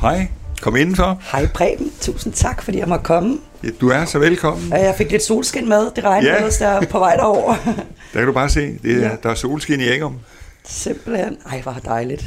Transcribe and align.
Hej, 0.00 0.28
kom 0.62 0.76
indenfor. 0.76 1.18
Hej 1.32 1.46
Preben, 1.54 1.92
tusind 2.00 2.32
tak, 2.32 2.62
fordi 2.62 2.78
jeg 2.78 2.88
måtte 2.88 3.04
komme. 3.04 3.38
Ja, 3.64 3.68
du 3.80 3.88
er 3.88 4.04
så 4.04 4.18
velkommen. 4.18 4.72
Og 4.72 4.78
jeg 4.80 4.94
fik 4.98 5.10
lidt 5.10 5.22
solskin 5.22 5.68
med, 5.68 5.90
det 5.96 6.04
regnede 6.04 6.32
Ja. 6.34 6.42
ja. 6.42 6.80
der 6.80 6.86
på 6.86 6.98
vej 6.98 7.16
derover. 7.16 7.54
Der 8.12 8.18
kan 8.20 8.26
du 8.26 8.32
bare 8.32 8.48
se, 8.48 8.78
det 8.82 8.92
er, 8.92 8.98
Ja. 9.08 9.10
der 9.22 9.30
er 9.30 9.34
solskin 9.34 9.80
i 9.80 9.88
Engum. 9.94 10.16
Simpelthen. 10.64 11.36
Ej, 11.50 11.60
hvor 11.60 11.72
dejligt. 11.84 12.24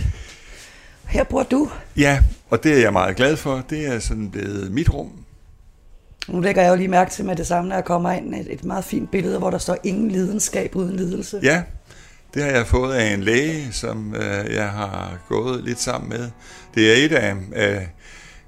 Her 1.06 1.24
bor 1.24 1.44
du. 1.44 1.70
Ja, 1.98 2.20
og 2.50 2.64
det 2.64 2.74
er 2.74 2.78
jeg 2.78 2.94
meget 2.94 3.16
glad 3.16 3.38
for. 3.38 3.64
Det 3.70 3.86
er 3.88 4.00
sådan 4.00 4.30
blevet 4.32 4.72
mit 4.72 4.94
rum. 4.94 5.10
Nu 6.28 6.40
lægger 6.40 6.62
jeg 6.62 6.70
jo 6.72 6.76
lige 6.76 6.88
mærke 6.88 7.12
til 7.12 7.26
med 7.26 7.36
det 7.36 7.48
samme, 7.48 7.70
når 7.70 7.76
jeg 7.76 7.86
kommer 7.86 8.12
ind, 8.12 8.36
et, 8.36 8.48
et 8.54 8.64
meget 8.64 8.84
fint 8.86 9.12
billede, 9.12 9.38
hvor 9.38 9.50
der 9.50 9.58
står 9.58 9.78
ingen 9.84 10.12
lidenskab 10.12 10.76
uden 10.76 10.96
lidelse. 10.96 11.40
Ja, 11.44 11.62
det 12.34 12.44
har 12.44 12.50
jeg 12.50 12.68
fået 12.68 12.94
af 12.94 13.14
en 13.14 13.24
læge, 13.24 13.68
som 13.72 14.16
øh, 14.16 14.54
jeg 14.54 14.70
har 14.70 15.18
gået 15.30 15.64
lidt 15.64 15.80
sammen 15.80 16.10
med. 16.10 16.30
Det 16.76 16.92
er 16.92 17.06
et 17.06 17.12
af, 17.12 17.36
af, 17.52 17.90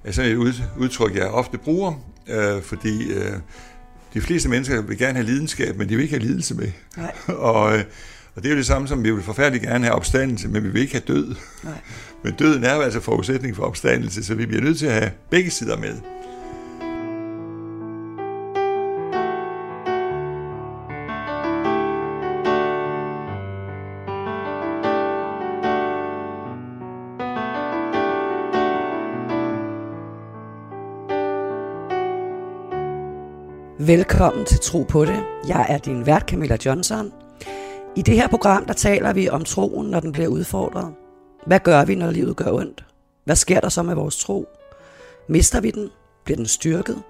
af 0.03 0.13
sådan 0.13 0.31
et 0.31 0.35
ud, 0.35 0.53
udtryk, 0.77 1.15
jeg 1.15 1.27
ofte 1.27 1.57
bruger, 1.57 1.93
øh, 2.27 2.61
fordi 2.61 3.11
øh, 3.11 3.33
de 4.13 4.21
fleste 4.21 4.49
mennesker 4.49 4.81
vil 4.81 4.97
gerne 4.97 5.13
have 5.13 5.25
lidenskab, 5.25 5.77
men 5.77 5.89
de 5.89 5.95
vil 5.95 6.03
ikke 6.03 6.15
have 6.15 6.27
lidelse 6.27 6.55
med. 6.55 6.71
Nej. 6.97 7.15
og, 7.49 7.77
øh, 7.77 7.83
og 8.35 8.43
det 8.43 8.45
er 8.45 8.53
jo 8.53 8.57
det 8.57 8.65
samme 8.65 8.87
som, 8.87 9.03
vi 9.03 9.11
vil 9.11 9.23
forfærdeligt 9.23 9.63
gerne 9.63 9.85
have 9.85 9.95
opstandelse, 9.95 10.47
men 10.47 10.63
vi 10.63 10.69
vil 10.69 10.81
ikke 10.81 10.93
have 10.93 11.03
død. 11.07 11.35
Nej. 11.63 11.73
Men 12.23 12.33
døden 12.33 12.63
er 12.63 12.75
jo 12.75 12.81
altså 12.81 12.99
forudsætning 12.99 13.55
for 13.55 13.63
opstandelse, 13.63 14.23
så 14.23 14.35
vi 14.35 14.45
bliver 14.45 14.63
nødt 14.63 14.79
til 14.79 14.85
at 14.85 14.93
have 14.93 15.11
begge 15.29 15.51
sider 15.51 15.77
med. 15.77 15.93
Velkommen 33.87 34.45
til 34.45 34.59
Tro 34.59 34.83
på 34.83 35.05
det. 35.05 35.23
Jeg 35.47 35.65
er 35.69 35.77
din 35.77 36.05
vært 36.05 36.21
Camilla 36.21 36.57
Johnson. 36.65 37.11
I 37.95 38.01
det 38.01 38.15
her 38.15 38.27
program, 38.27 38.65
der 38.65 38.73
taler 38.73 39.13
vi 39.13 39.29
om 39.29 39.43
troen, 39.43 39.87
når 39.87 39.99
den 39.99 40.11
bliver 40.11 40.27
udfordret. 40.27 40.93
Hvad 41.45 41.59
gør 41.59 41.85
vi, 41.85 41.95
når 41.95 42.11
livet 42.11 42.35
gør 42.35 42.51
ondt? 42.51 42.85
Hvad 43.25 43.35
sker 43.35 43.59
der 43.59 43.69
så 43.69 43.83
med 43.83 43.95
vores 43.95 44.17
tro? 44.17 44.47
Mister 45.29 45.61
vi 45.61 45.71
den? 45.71 45.89
Bliver 46.25 46.37
den 46.37 46.45
styrket? 46.45 47.03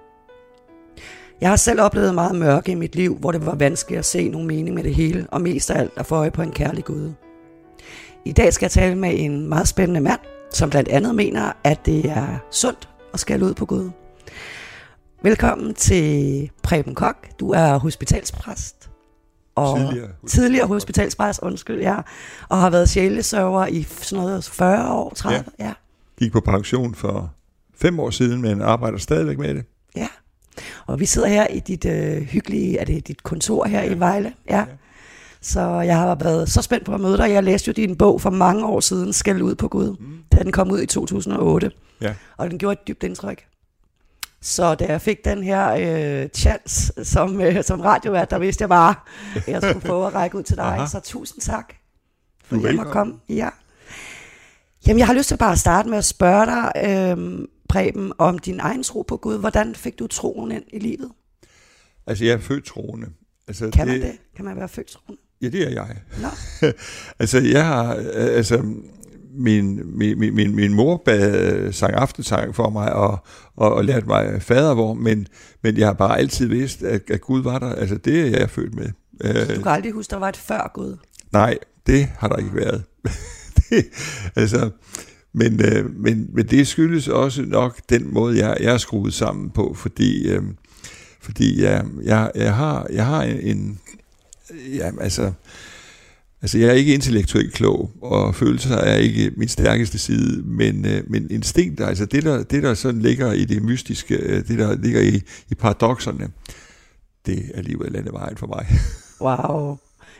Jeg 1.40 1.48
har 1.48 1.56
selv 1.56 1.80
oplevet 1.80 2.14
meget 2.14 2.34
mørke 2.34 2.72
i 2.72 2.74
mit 2.74 2.94
liv, 2.94 3.16
hvor 3.16 3.32
det 3.32 3.46
var 3.46 3.54
vanskeligt 3.54 3.98
at 3.98 4.04
se 4.04 4.28
nogen 4.28 4.46
mening 4.46 4.74
med 4.74 4.84
det 4.84 4.94
hele, 4.94 5.26
og 5.30 5.40
mest 5.40 5.70
af 5.70 5.78
alt 5.78 5.92
at 5.96 6.06
få 6.06 6.14
øje 6.14 6.30
på 6.30 6.42
en 6.42 6.52
kærlig 6.52 6.84
Gud. 6.84 7.12
I 8.24 8.32
dag 8.32 8.52
skal 8.52 8.64
jeg 8.64 8.70
tale 8.70 8.94
med 8.94 9.10
en 9.14 9.48
meget 9.48 9.68
spændende 9.68 10.00
mand, 10.00 10.20
som 10.50 10.70
blandt 10.70 10.88
andet 10.88 11.14
mener, 11.14 11.52
at 11.64 11.86
det 11.86 12.04
er 12.04 12.38
sundt 12.50 12.88
at 13.12 13.20
skælde 13.20 13.44
ud 13.44 13.54
på 13.54 13.66
Gud. 13.66 13.90
Velkommen 15.24 15.74
til 15.74 16.50
Preben 16.62 16.94
Kok. 16.94 17.26
Du 17.40 17.50
er 17.50 17.78
hospitalspræst. 17.78 18.90
Og 19.54 19.78
Tidligere 19.78 20.08
tidligere 20.26 20.66
hospitalspræst, 20.66 21.40
undskyld, 21.42 21.80
ja. 21.80 21.96
Og 22.48 22.60
har 22.60 22.70
været 22.70 22.88
sjælesørger 22.88 23.66
i 23.66 23.82
sådan 23.82 24.24
noget 24.24 24.44
40 24.44 24.92
år, 24.92 25.12
30, 25.16 25.44
ja. 25.58 25.64
ja. 25.64 25.72
Gik 26.18 26.32
på 26.32 26.40
pension 26.40 26.94
for 26.94 27.32
fem 27.74 28.00
år 28.00 28.10
siden, 28.10 28.42
men 28.42 28.62
arbejder 28.62 28.98
stadigvæk 28.98 29.38
med 29.38 29.54
det. 29.54 29.64
Ja. 29.96 30.08
Og 30.86 31.00
vi 31.00 31.06
sidder 31.06 31.28
her 31.28 31.46
i 31.46 31.60
dit 31.60 31.84
øh, 31.84 32.22
hyggelige, 32.22 32.78
er 32.78 32.84
det 32.84 33.08
dit 33.08 33.22
kontor 33.22 33.64
her 33.64 33.82
ja. 33.82 33.94
i 33.94 33.98
Vejle? 33.98 34.32
Ja. 34.50 34.58
ja. 34.58 34.64
Så 35.40 35.80
jeg 35.80 35.98
har 35.98 36.14
været 36.14 36.48
så 36.48 36.62
spændt 36.62 36.84
på 36.84 36.94
at 36.94 37.00
møde 37.00 37.16
dig. 37.16 37.30
Jeg 37.30 37.44
læste 37.44 37.68
jo 37.68 37.72
din 37.72 37.96
bog 37.96 38.20
for 38.20 38.30
mange 38.30 38.66
år 38.66 38.80
siden, 38.80 39.12
Skal 39.12 39.42
ud 39.42 39.54
på 39.54 39.68
Gud, 39.68 39.96
mm. 40.00 40.18
da 40.32 40.42
den 40.42 40.52
kom 40.52 40.70
ud 40.70 40.80
i 40.80 40.86
2008. 40.86 41.70
Ja. 42.00 42.14
Og 42.36 42.50
den 42.50 42.58
gjorde 42.58 42.72
et 42.72 42.88
dybt 42.88 43.02
indtryk. 43.02 43.44
Så 44.44 44.74
da 44.74 44.86
jeg 44.86 45.00
fik 45.00 45.24
den 45.24 45.42
her 45.42 45.72
øh, 46.22 46.28
chance 46.34 47.04
som, 47.04 47.40
øh, 47.40 47.64
som 47.64 47.80
radiovært, 47.80 48.30
der 48.30 48.38
vidste 48.38 48.62
jeg 48.62 48.68
bare, 48.68 48.94
at 49.36 49.48
jeg 49.48 49.62
skulle 49.62 49.80
prøve 49.80 50.06
at 50.06 50.14
række 50.14 50.38
ud 50.38 50.42
til 50.42 50.56
dig. 50.56 50.64
Aha. 50.64 50.86
Så 50.86 51.00
tusind 51.00 51.40
tak, 51.40 51.68
er 51.70 51.74
fordi 52.44 52.76
jeg 52.76 52.86
komme. 52.86 53.14
Ja. 53.28 53.48
Jamen, 54.86 54.98
jeg 54.98 55.06
har 55.06 55.14
lyst 55.14 55.28
til 55.28 55.36
bare 55.36 55.52
at 55.52 55.58
starte 55.58 55.88
med 55.88 55.98
at 55.98 56.04
spørge 56.04 56.46
dig, 56.46 56.72
øh, 56.84 57.46
Preben, 57.68 58.12
om 58.18 58.38
din 58.38 58.60
egen 58.60 58.82
tro 58.82 59.02
på 59.02 59.16
Gud. 59.16 59.38
Hvordan 59.38 59.74
fik 59.74 59.98
du 59.98 60.06
troen 60.06 60.52
ind 60.52 60.64
i 60.72 60.78
livet? 60.78 61.10
Altså, 62.06 62.24
jeg 62.24 62.32
er 62.32 62.38
født 62.38 62.64
troende. 62.64 63.06
Altså, 63.48 63.70
Kan 63.70 63.88
man 63.88 64.00
det? 64.00 64.18
Kan 64.36 64.44
man 64.44 64.56
være 64.56 64.68
født 64.68 64.86
troende? 64.86 65.22
Ja, 65.42 65.48
det 65.48 65.66
er 65.66 65.70
jeg. 65.70 65.96
Nå, 66.22 66.28
altså, 67.20 67.38
jeg 67.38 67.66
har, 67.66 67.96
øh, 67.96 68.04
altså, 68.14 68.64
min, 69.36 69.80
min, 69.98 70.34
min- 70.34 70.56
min, 70.56 70.74
mor 70.74 71.02
bad 71.04 71.72
sang 71.72 71.94
aftensang 71.94 72.54
for 72.54 72.70
mig 72.70 72.92
og, 72.92 73.18
og, 73.56 73.74
og 73.74 73.84
lærte 73.84 74.06
mig 74.06 74.42
fadervor, 74.42 74.94
men, 74.94 75.26
men 75.62 75.76
jeg 75.76 75.86
har 75.86 75.92
bare 75.92 76.18
altid 76.18 76.46
vidst, 76.46 76.82
at, 76.82 77.10
at 77.10 77.20
Gud 77.20 77.42
var 77.42 77.58
der. 77.58 77.72
Altså, 77.72 77.96
det 77.96 78.20
er 78.20 78.38
jeg 78.38 78.50
født 78.50 78.74
med. 78.74 78.88
Øh, 79.24 79.56
du 79.56 79.62
kan 79.62 79.72
aldrig 79.72 79.92
huske, 79.92 80.10
der 80.10 80.16
var 80.16 80.28
et 80.28 80.36
før 80.36 80.70
Gud. 80.74 80.96
Nej, 81.32 81.58
det 81.86 82.08
har 82.18 82.28
der 82.28 82.36
ikke 82.36 82.54
været. 82.54 82.82
det, 83.70 83.84
altså, 84.36 84.70
men, 85.32 85.64
øh, 85.64 85.96
men, 85.96 86.28
men 86.32 86.46
det 86.46 86.66
skyldes 86.66 87.08
også 87.08 87.42
nok 87.42 87.80
den 87.88 88.14
måde, 88.14 88.38
jeg, 88.38 88.56
jeg 88.60 88.74
er 88.74 88.78
skruet 88.78 89.14
sammen 89.14 89.50
på, 89.50 89.74
fordi, 89.76 90.28
øh, 90.28 90.42
fordi 91.20 91.62
jeg, 91.62 91.84
jeg, 92.04 92.30
jeg, 92.34 92.54
har, 92.54 92.86
jeg 92.92 93.06
har 93.06 93.22
en, 93.22 93.40
en 93.40 93.78
ja, 94.74 94.90
altså, 95.00 95.32
altså, 96.44 96.58
jeg 96.58 96.68
er 96.68 96.72
ikke 96.72 96.94
intellektuelt 96.94 97.52
klog, 97.52 97.90
og 98.02 98.34
følelser 98.34 98.76
er 98.76 98.96
ikke 98.96 99.30
min 99.36 99.48
stærkeste 99.48 99.98
side, 99.98 100.42
men, 100.42 100.86
øh, 100.86 101.02
men 101.06 101.30
instinkt, 101.30 101.80
altså 101.80 102.06
det 102.06 102.22
der, 102.22 102.42
det, 102.42 102.62
der 102.62 102.74
sådan 102.74 103.00
ligger 103.00 103.32
i 103.32 103.44
det 103.44 103.62
mystiske, 103.62 104.16
øh, 104.16 104.48
det 104.48 104.58
der 104.58 104.76
ligger 104.76 105.00
i, 105.00 105.20
i 105.50 105.54
paradoxerne, 105.54 106.28
det 107.26 107.38
er 107.38 107.58
alligevel 107.58 107.92
landevejen 107.92 108.36
for 108.36 108.46
mig. 108.46 108.66
Wow, 109.20 109.76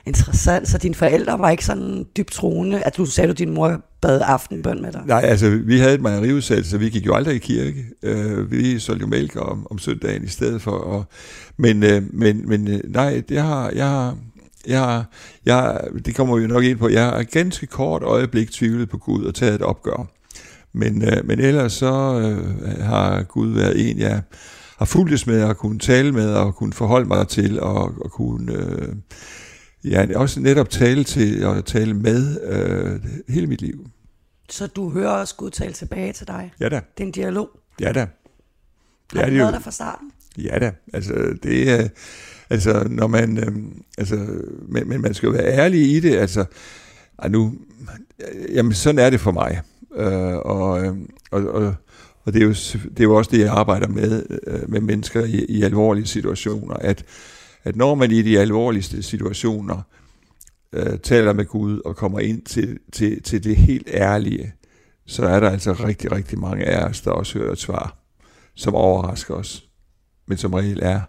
interessant. 0.07 0.69
Så 0.69 0.79
dine 0.79 0.95
forældre 0.95 1.39
var 1.39 1.51
ikke 1.51 1.65
sådan 1.65 2.07
dybt 2.17 2.33
troende, 2.33 2.83
at 2.83 2.97
du 2.97 3.07
sagde, 3.07 3.31
at 3.31 3.39
din 3.39 3.55
mor 3.55 3.81
bad 4.01 4.21
aftenbøn 4.25 4.83
med 4.83 4.93
dig? 4.93 5.03
Nej, 5.07 5.21
altså 5.25 5.51
vi 5.51 5.79
havde 5.79 5.95
et 5.95 6.01
mejeriudsæt, 6.01 6.67
så 6.67 6.79
vi 6.79 6.89
gik 6.89 7.07
jo 7.07 7.15
aldrig 7.15 7.35
i 7.35 7.39
kirke. 7.39 7.85
Uh, 8.03 8.51
vi 8.51 8.79
solgte 8.79 9.03
jo 9.03 9.07
mælk 9.07 9.37
om, 9.37 9.67
om 9.71 9.79
søndagen 9.79 10.25
i 10.25 10.29
stedet 10.29 10.63
for. 10.63 10.71
Og, 10.71 11.05
men, 11.57 11.83
uh, 11.83 12.15
men, 12.15 12.49
men 12.49 12.69
uh, 12.69 12.93
nej, 12.93 13.23
det 13.29 13.41
har, 13.41 13.71
jeg 13.71 13.89
har, 13.89 14.17
jeg 14.67 14.81
har, 14.81 15.11
jeg 15.47 15.55
har, 15.55 15.89
det 16.05 16.15
kommer 16.15 16.37
vi 16.37 16.43
jo 16.43 16.49
nok 16.49 16.65
ind 16.65 16.79
på, 16.79 16.89
jeg 16.89 17.05
har 17.05 17.23
ganske 17.23 17.67
kort 17.67 18.03
øjeblik 18.03 18.51
tvivlet 18.51 18.89
på 18.89 18.99
Gud 18.99 19.25
og 19.25 19.35
taget 19.35 19.55
et 19.55 19.63
opgør. 19.63 20.07
Men, 20.73 21.03
uh, 21.03 21.27
men 21.27 21.41
ellers 21.41 21.73
så 21.73 21.93
uh, 21.93 22.81
har 22.81 23.23
Gud 23.23 23.55
været 23.55 23.91
en, 23.91 23.99
jeg 23.99 24.23
har 24.79 24.85
fulgtes 24.85 25.27
med 25.27 25.43
og 25.43 25.57
kunne 25.57 25.79
tale 25.79 26.13
med 26.13 26.35
og 26.35 26.55
kunne 26.55 26.73
forholde 26.73 27.09
mig 27.09 27.29
til 27.29 27.61
og, 27.61 27.93
og 28.01 28.11
kunne 28.11 28.53
uh, 28.53 28.97
ja, 29.91 30.07
også 30.15 30.41
netop 30.41 30.71
tale 30.71 31.05
til 31.05 31.47
og 31.47 31.65
tale 31.65 31.95
med 31.95 32.37
uh, 32.53 33.35
hele 33.35 33.47
mit 33.47 33.63
liv. 33.63 33.87
Så 34.51 34.67
du 34.67 34.91
hører 34.91 35.11
også 35.11 35.35
Gud 35.37 35.51
tale 35.51 35.73
tilbage 35.73 36.13
til 36.13 36.27
dig? 36.27 36.53
Ja 36.61 36.69
da. 36.69 36.81
Det 36.99 37.03
er 37.03 37.07
en 37.07 37.13
dialog. 37.13 37.49
Ja 37.81 37.93
da. 37.93 38.07
Har 39.13 39.21
er 39.21 39.27
du 39.27 39.31
det 39.31 39.39
jo. 39.39 39.43
været 39.43 39.55
der 39.55 39.61
fra 39.61 39.71
starten? 39.71 40.11
Ja 40.39 40.59
da. 40.59 40.73
Altså, 40.93 41.13
det 41.43 41.91
altså, 42.51 42.87
når 42.91 43.07
man, 43.07 43.39
øh, 43.39 43.57
altså, 43.99 44.27
men, 44.69 44.89
men 44.89 45.01
man 45.01 45.15
skal 45.15 45.27
jo 45.27 45.33
være 45.33 45.53
ærlig 45.53 45.97
i 45.97 46.01
det, 46.01 46.17
altså, 46.17 46.45
ej, 47.19 47.29
nu, 47.29 47.55
jamen, 48.49 48.73
sådan 48.73 48.99
er 48.99 49.11
det 49.11 49.21
for 49.21 49.33
mig. 49.33 49.61
Øh, 49.97 50.37
og, 50.37 50.85
øhm, 50.85 51.11
og, 51.31 51.47
og, 51.47 51.75
og 52.25 52.33
det 52.33 52.43
er, 52.43 52.47
jo, 52.47 52.53
det 52.73 53.01
er 53.01 53.05
jo 53.05 53.15
også 53.15 53.31
det, 53.31 53.39
jeg 53.39 53.49
arbejder 53.53 53.89
med, 53.89 54.27
øh, 54.47 54.71
med 54.71 54.81
mennesker 54.81 55.25
i, 55.25 55.45
i 55.45 55.63
alvorlige 55.63 56.07
situationer, 56.07 56.75
at, 56.75 57.05
at 57.65 57.77
når 57.77 57.95
man 57.95 58.11
i 58.11 58.23
de 58.23 58.39
alvorligste 58.39 59.03
situationer 59.03 59.83
øh, 60.73 60.99
taler 60.99 61.33
med 61.33 61.45
Gud 61.45 61.81
og 61.85 61.97
kommer 61.97 62.21
ind 62.21 62.43
til, 62.43 62.79
til, 62.93 63.23
til 63.23 63.45
det 63.45 63.57
helt 63.57 63.89
ærlige, 63.93 64.53
så 65.07 65.27
er 65.27 65.41
der 65.41 65.51
altså 65.51 65.73
rigtig, 65.73 66.13
rigtig 66.13 66.39
mange 66.39 66.65
af 66.65 66.85
os, 66.85 67.01
der 67.01 67.11
også 67.11 67.39
hører 67.39 67.53
et 67.53 67.59
svar, 67.59 67.97
som 68.55 68.75
overrasker 68.75 69.35
os, 69.35 69.65
men 70.27 70.39
som 70.39 70.55
regel 70.55 70.79
er, 70.83 71.01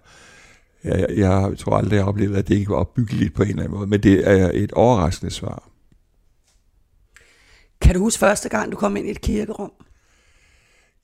jeg, 0.86 1.08
jeg 1.18 1.54
tror 1.58 1.78
aldrig, 1.78 1.96
jeg 1.96 2.04
har 2.04 2.10
oplevet, 2.10 2.38
at 2.38 2.48
det 2.48 2.56
ikke 2.56 2.70
var 2.70 2.76
opbyggeligt 2.76 3.34
på 3.34 3.44
en 3.44 3.50
eller 3.50 3.64
anden 3.64 3.78
måde, 3.78 3.88
men 3.88 4.04
det 4.04 4.30
er 4.30 4.52
et 4.54 4.72
overraskende 4.72 5.32
svar. 5.32 5.70
Kan 7.82 7.94
du 7.94 8.00
huske 8.00 8.20
første 8.20 8.50
gang, 8.50 8.72
du 8.72 8.78
kom 8.78 8.98
ind 8.98 9.08
i 9.08 9.12
et 9.12 9.22
kirkerum? 9.22 9.72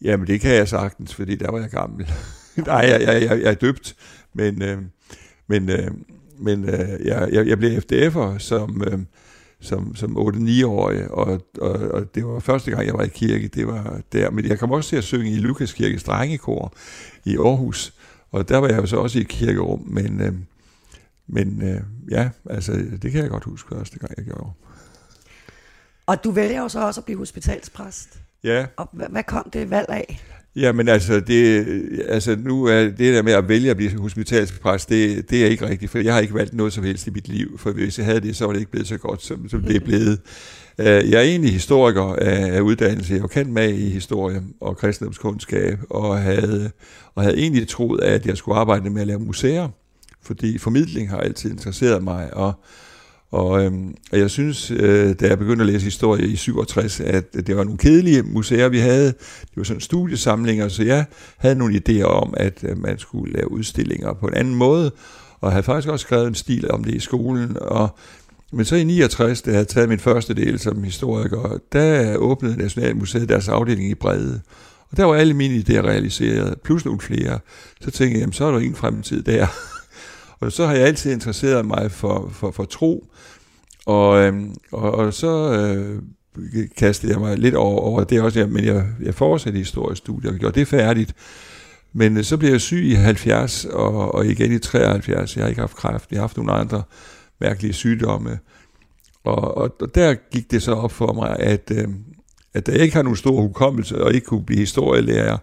Jamen, 0.01 0.27
det 0.27 0.41
kan 0.41 0.55
jeg 0.55 0.67
sagtens, 0.67 1.15
fordi 1.15 1.35
der 1.35 1.51
var 1.51 1.59
jeg 1.59 1.69
gammel. 1.69 2.11
Nej, 2.67 2.77
jeg, 2.89 3.01
jeg, 3.01 3.21
jeg, 3.21 3.41
jeg 3.41 3.51
er 3.51 3.55
døbt, 3.55 3.95
men, 4.33 4.61
øh, 4.61 4.77
men, 5.47 5.69
øh, 5.69 5.91
men 6.39 6.69
øh, 6.69 7.05
jeg, 7.05 7.29
jeg, 7.31 7.47
jeg 7.47 7.57
blev 7.57 7.71
FDF'er 7.77 8.37
som, 8.37 8.83
øh, 8.87 8.99
som, 9.61 9.95
som 9.95 10.17
8-9-årig, 10.17 11.11
og, 11.11 11.41
og, 11.61 11.71
og 11.71 12.15
det 12.15 12.25
var 12.25 12.39
første 12.39 12.71
gang, 12.71 12.85
jeg 12.85 12.93
var 12.93 13.03
i 13.03 13.07
kirke, 13.07 13.47
det 13.47 13.67
var 13.67 14.01
der. 14.13 14.29
Men 14.29 14.45
jeg 14.45 14.59
kom 14.59 14.71
også 14.71 14.89
til 14.89 14.95
at 14.95 15.03
synge 15.03 15.31
i 15.31 15.37
Lukas 15.37 15.73
Kirkes 15.73 16.03
drengekor 16.03 16.73
i 17.25 17.37
Aarhus, 17.37 17.93
og 18.31 18.49
der 18.49 18.57
var 18.57 18.67
jeg 18.67 18.77
jo 18.77 18.85
så 18.85 18.97
også 18.97 19.17
i 19.17 19.21
et 19.21 19.27
kirkerum, 19.27 19.83
men, 19.87 20.21
øh, 20.21 20.33
men 21.27 21.61
øh, 21.61 21.81
ja, 22.11 22.29
altså, 22.49 22.71
det 23.01 23.11
kan 23.11 23.21
jeg 23.21 23.29
godt 23.29 23.43
huske 23.43 23.75
første 23.75 23.99
gang, 23.99 24.13
jeg 24.17 24.25
gjorde. 24.25 24.51
Og 26.05 26.23
du 26.23 26.31
vælger 26.31 26.61
jo 26.61 26.69
så 26.69 26.85
også 26.85 27.01
at 27.01 27.05
blive 27.05 27.17
hospitalspræst. 27.17 28.21
Ja. 28.43 28.67
Og 28.77 28.89
hvad, 28.91 29.07
hvad 29.09 29.23
kom 29.23 29.49
det 29.49 29.69
valg 29.69 29.89
af? 29.89 30.21
Jamen 30.55 30.87
altså, 30.87 31.19
det, 31.19 31.65
altså 32.07 32.35
nu 32.35 32.65
er 32.65 32.83
det 32.83 32.97
der 32.97 33.21
med 33.21 33.33
at 33.33 33.49
vælge 33.49 33.69
at 33.69 33.77
blive 33.77 33.99
hospitalspræst, 33.99 34.89
det, 34.89 35.29
det 35.29 35.43
er 35.45 35.47
ikke 35.47 35.69
rigtigt, 35.69 35.91
for 35.91 35.99
jeg 35.99 36.13
har 36.13 36.21
ikke 36.21 36.33
valgt 36.33 36.53
noget 36.53 36.73
som 36.73 36.83
helst 36.83 37.07
i 37.07 37.09
mit 37.09 37.27
liv, 37.27 37.57
for 37.57 37.71
hvis 37.71 37.97
jeg 37.97 38.05
havde 38.05 38.21
det, 38.21 38.35
så 38.35 38.45
var 38.45 38.53
det 38.53 38.59
ikke 38.59 38.71
blevet 38.71 38.87
så 38.87 38.97
godt, 38.97 39.23
som, 39.23 39.49
som 39.49 39.61
det 39.61 39.75
er 39.75 39.79
blevet. 39.79 40.19
Øh, 40.77 40.85
jeg 40.85 41.13
er 41.13 41.21
egentlig 41.21 41.51
historiker 41.51 42.01
af, 42.01 42.55
af 42.55 42.61
uddannelse, 42.61 43.13
jeg 43.13 43.21
var 43.21 43.27
kendt 43.27 43.51
med 43.51 43.69
i 43.69 43.89
historie 43.89 44.41
og 44.61 44.77
kristendomskundskab, 44.77 45.79
og 45.89 46.17
havde, 46.17 46.71
og 47.15 47.23
havde 47.23 47.37
egentlig 47.37 47.67
troet, 47.67 48.01
at 48.01 48.25
jeg 48.25 48.37
skulle 48.37 48.57
arbejde 48.57 48.89
med 48.89 49.01
at 49.01 49.07
lave 49.07 49.19
museer, 49.19 49.69
fordi 50.23 50.57
formidling 50.57 51.09
har 51.09 51.17
altid 51.17 51.51
interesseret 51.51 52.03
mig, 52.03 52.33
og 52.33 52.53
og, 53.31 53.65
øhm, 53.65 53.95
og 54.11 54.19
jeg 54.19 54.29
synes, 54.29 54.71
øh, 54.71 55.15
da 55.19 55.27
jeg 55.27 55.39
begyndte 55.39 55.63
at 55.63 55.67
læse 55.67 55.83
historie 55.83 56.27
i 56.27 56.35
67, 56.35 56.99
at 56.99 57.33
det 57.33 57.57
var 57.57 57.63
nogle 57.63 57.77
kedelige 57.77 58.23
museer, 58.23 58.69
vi 58.69 58.79
havde. 58.79 59.05
Det 59.05 59.55
var 59.55 59.63
sådan 59.63 59.81
studiesamlinger, 59.81 60.67
så 60.67 60.83
jeg 60.83 61.05
havde 61.37 61.55
nogle 61.55 61.81
idéer 61.87 62.03
om, 62.03 62.33
at 62.37 62.63
øh, 62.63 62.77
man 62.77 62.99
skulle 62.99 63.33
lave 63.33 63.51
udstillinger 63.51 64.13
på 64.13 64.27
en 64.27 64.33
anden 64.33 64.55
måde, 64.55 64.91
og 65.39 65.47
jeg 65.47 65.51
havde 65.51 65.63
faktisk 65.63 65.87
også 65.87 66.03
skrevet 66.03 66.27
en 66.27 66.35
stil 66.35 66.71
om 66.71 66.83
det 66.83 66.93
i 66.93 66.99
skolen. 66.99 67.57
Og, 67.61 67.89
men 68.51 68.65
så 68.65 68.75
i 68.75 68.83
69, 68.83 69.41
da 69.41 69.49
jeg 69.49 69.57
havde 69.57 69.69
taget 69.69 69.89
min 69.89 69.99
første 69.99 70.33
del 70.33 70.59
som 70.59 70.83
historiker, 70.83 71.59
der 71.73 72.15
åbnede 72.15 72.57
Nationalmuseet 72.57 73.29
deres 73.29 73.47
afdeling 73.47 73.89
i 73.89 73.95
Brede. 73.95 74.41
Og 74.91 74.97
der 74.97 75.05
var 75.05 75.15
alle 75.15 75.33
mine 75.33 75.55
idéer 75.55 75.81
realiseret, 75.81 76.61
plus 76.63 76.85
nogle 76.85 76.99
flere. 76.99 77.39
Så 77.81 77.91
tænkte 77.91 78.13
jeg, 78.13 78.19
jamen, 78.19 78.33
så 78.33 78.45
er 78.45 78.51
der 78.51 78.59
ingen 78.59 78.75
fremtid 78.75 79.23
der. 79.23 79.47
Og 80.41 80.51
så 80.51 80.65
har 80.65 80.73
jeg 80.73 80.87
altid 80.87 81.11
interesseret 81.11 81.65
mig 81.65 81.91
for, 81.91 82.29
for, 82.33 82.51
for 82.51 82.65
tro, 82.65 83.07
og, 83.85 84.21
øhm, 84.21 84.55
og, 84.71 84.91
og 84.91 85.13
så 85.13 85.53
øh, 85.53 86.01
kastede 86.77 87.11
jeg 87.11 87.21
mig 87.21 87.37
lidt 87.37 87.55
over, 87.55 87.79
over 87.81 88.03
det 88.03 88.21
også, 88.21 88.47
men 88.47 88.65
jeg, 88.65 88.85
jeg 89.01 89.15
fortsatte 89.15 89.59
historiestudier 89.59 90.31
og 90.31 90.37
gjorde 90.37 90.59
det 90.59 90.67
færdigt. 90.67 91.13
Men 91.93 92.17
øh, 92.17 92.23
så 92.23 92.37
blev 92.37 92.51
jeg 92.51 92.61
syg 92.61 92.83
i 92.85 92.93
70 92.93 93.65
og, 93.65 94.15
og 94.15 94.25
igen 94.25 94.51
i 94.51 94.59
73. 94.59 95.35
Jeg 95.35 95.43
har 95.43 95.49
ikke 95.49 95.61
haft 95.61 95.75
kræft, 95.75 96.11
jeg 96.11 96.17
har 96.17 96.23
haft 96.23 96.37
nogle 96.37 96.51
andre 96.51 96.83
mærkelige 97.41 97.73
sygdomme. 97.73 98.39
Og, 99.23 99.57
og, 99.57 99.75
og 99.81 99.95
der 99.95 100.13
gik 100.31 100.51
det 100.51 100.63
så 100.63 100.73
op 100.73 100.91
for 100.91 101.13
mig, 101.13 101.39
at, 101.39 101.71
øh, 101.75 101.87
at 102.53 102.67
jeg 102.67 102.77
ikke 102.77 102.95
har 102.95 103.03
nogen 103.03 103.17
stor 103.17 103.41
hukommelse 103.41 104.03
og 104.03 104.13
ikke 104.13 104.25
kunne 104.25 104.45
blive 104.45 104.59
historielærer, 104.59 105.37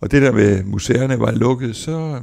og 0.00 0.10
det 0.10 0.22
der 0.22 0.32
med 0.32 0.64
museerne 0.64 1.20
var 1.20 1.30
lukket, 1.30 1.76
så, 1.76 2.20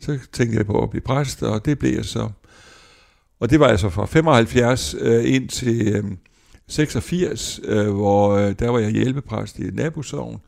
så 0.00 0.18
tænkte 0.32 0.58
jeg 0.58 0.66
på 0.66 0.82
at 0.82 0.90
blive 0.90 1.02
præst, 1.02 1.42
og 1.42 1.64
det 1.64 1.78
blev 1.78 1.94
jeg 1.94 2.04
så. 2.04 2.28
Og 3.40 3.50
det 3.50 3.60
var 3.60 3.66
altså 3.66 3.88
fra 3.88 4.06
75 4.06 4.94
øh, 5.00 5.34
ind 5.34 5.48
til 5.48 5.88
øh, 5.88 6.04
86, 6.68 7.60
øh, 7.64 7.90
hvor 7.90 8.30
øh, 8.30 8.54
der 8.58 8.70
var 8.70 8.78
jeg 8.78 8.90
hjælpepræst 8.90 9.58
i 9.58 9.62
nabosovn. 9.62 10.40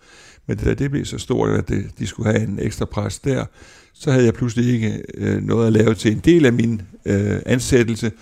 Men 0.47 0.57
da 0.57 0.75
det 0.75 0.91
blev 0.91 1.05
så 1.05 1.19
stort, 1.19 1.51
at 1.51 1.69
det, 1.69 1.91
de 1.99 2.07
skulle 2.07 2.33
have 2.33 2.45
en 2.45 2.59
ekstra 2.63 2.85
præst 2.85 3.25
der, 3.25 3.45
så 3.93 4.11
havde 4.13 4.25
jeg 4.25 4.35
pludselig 4.35 4.75
ikke 4.75 5.03
øh, 5.15 5.43
noget 5.43 5.67
at 5.67 5.73
lave 5.73 5.95
til 5.95 6.13
en 6.13 6.19
del 6.19 6.47
af 6.47 6.53
min 6.53 6.83
øh, 7.05 7.41
ansættelse. 7.47 8.13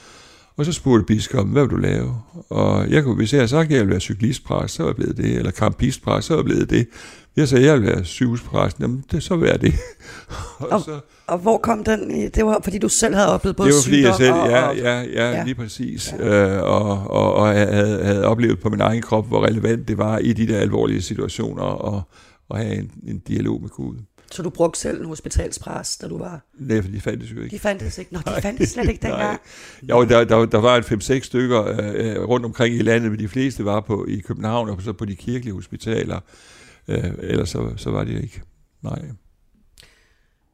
Og 0.59 0.65
så 0.65 0.73
spurgte 0.73 1.05
biskoppen, 1.05 1.53
hvad 1.53 1.63
vil 1.63 1.71
du 1.71 1.77
lave? 1.77 2.15
Og 2.51 2.91
jeg 2.91 3.05
kunne, 3.05 3.15
hvis 3.15 3.33
jeg 3.33 3.39
havde 3.39 3.49
sagt, 3.49 3.67
at 3.67 3.73
jeg 3.73 3.81
ville 3.81 3.91
være 3.91 4.01
cyklistpræst, 4.01 4.75
så 4.75 4.83
var 4.83 4.91
jeg 4.91 4.97
blevet 4.97 5.17
det. 5.17 5.37
Eller 5.37 5.51
kampistpræst, 5.51 6.27
så 6.27 6.35
var 6.35 6.39
jeg 6.39 6.45
blevet 6.45 6.71
det. 6.71 6.89
Jeg 7.37 7.49
sagde, 7.49 7.65
at 7.65 7.67
jeg 7.67 7.81
ville 7.81 7.95
være 7.95 8.05
sygehuspræst. 8.05 8.81
Jamen, 8.81 9.05
det, 9.11 9.23
så 9.23 9.37
var 9.37 9.57
det. 9.57 9.75
og, 10.59 10.69
og, 10.73 10.81
så, 10.81 11.01
og 11.27 11.39
hvor 11.39 11.59
kom 11.59 11.85
den? 11.85 12.31
Det 12.31 12.47
var, 12.47 12.61
fordi 12.65 12.79
du 12.79 12.89
selv 12.89 13.15
havde 13.15 13.29
oplevet 13.29 13.57
både 13.57 13.69
Det 13.69 13.77
var 13.77 13.83
fordi 13.83 14.03
jeg 14.03 14.15
selv, 14.15 14.33
og, 14.33 14.49
ja, 14.49 14.71
ja, 14.71 15.03
ja, 15.03 15.31
ja, 15.31 15.45
lige 15.45 15.55
præcis. 15.55 16.15
Ja. 16.19 16.57
Øh, 16.57 16.63
og, 16.63 17.11
og, 17.11 17.35
og 17.35 17.57
jeg 17.57 17.67
havde, 17.67 18.05
havde 18.05 18.25
oplevet 18.25 18.61
på 18.61 18.69
min 18.69 18.81
egen 18.81 19.03
krop, 19.03 19.29
hvor 19.29 19.47
relevant 19.47 19.89
det 19.89 19.99
var 19.99 20.19
i 20.19 20.33
de 20.33 20.47
der 20.47 20.59
alvorlige 20.59 21.03
situationer 21.03 21.95
at, 21.95 22.03
at 22.51 22.65
have 22.65 22.79
en, 22.79 22.91
en 23.07 23.19
dialog 23.19 23.61
med 23.63 23.71
Gud. 23.71 23.97
Så 24.31 24.43
du 24.43 24.51
brugte 24.51 24.81
selv 24.81 25.01
en 25.01 25.07
hospitalspræst, 25.07 26.03
da 26.03 26.09
du 26.09 26.19
var? 26.19 26.41
Nej, 26.55 26.83
for 26.83 26.91
de 26.91 27.01
fandtes 27.01 27.33
jo 27.33 27.41
ikke. 27.41 27.57
De 27.57 27.59
fandtes 27.59 27.99
ikke? 27.99 28.13
Nå, 28.13 28.21
de 28.27 28.43
fandtes 28.43 28.69
slet 28.69 28.89
ikke 28.89 29.03
dengang? 29.07 29.41
Jo, 29.83 30.05
der, 30.05 30.25
der, 30.25 30.47
der 30.47 30.59
var 30.59 30.77
et 30.77 30.85
5-6 30.93 31.21
stykker 31.21 31.65
øh, 31.95 32.29
rundt 32.29 32.47
omkring 32.47 32.75
i 32.75 32.83
landet, 32.83 33.11
men 33.11 33.21
de 33.21 33.29
fleste 33.29 33.65
var 33.65 33.81
på 33.81 34.07
i 34.09 34.19
København 34.19 34.69
og 34.69 34.83
så 34.83 34.93
på 34.93 35.05
de 35.05 35.17
kirkelige 35.17 35.55
hospitaler. 35.55 36.21
Øh, 36.89 37.05
ellers 37.19 37.49
så, 37.49 37.73
så 37.77 37.91
var 37.91 38.05
det 38.05 38.23
ikke. 38.23 38.43
Nej. 38.83 39.03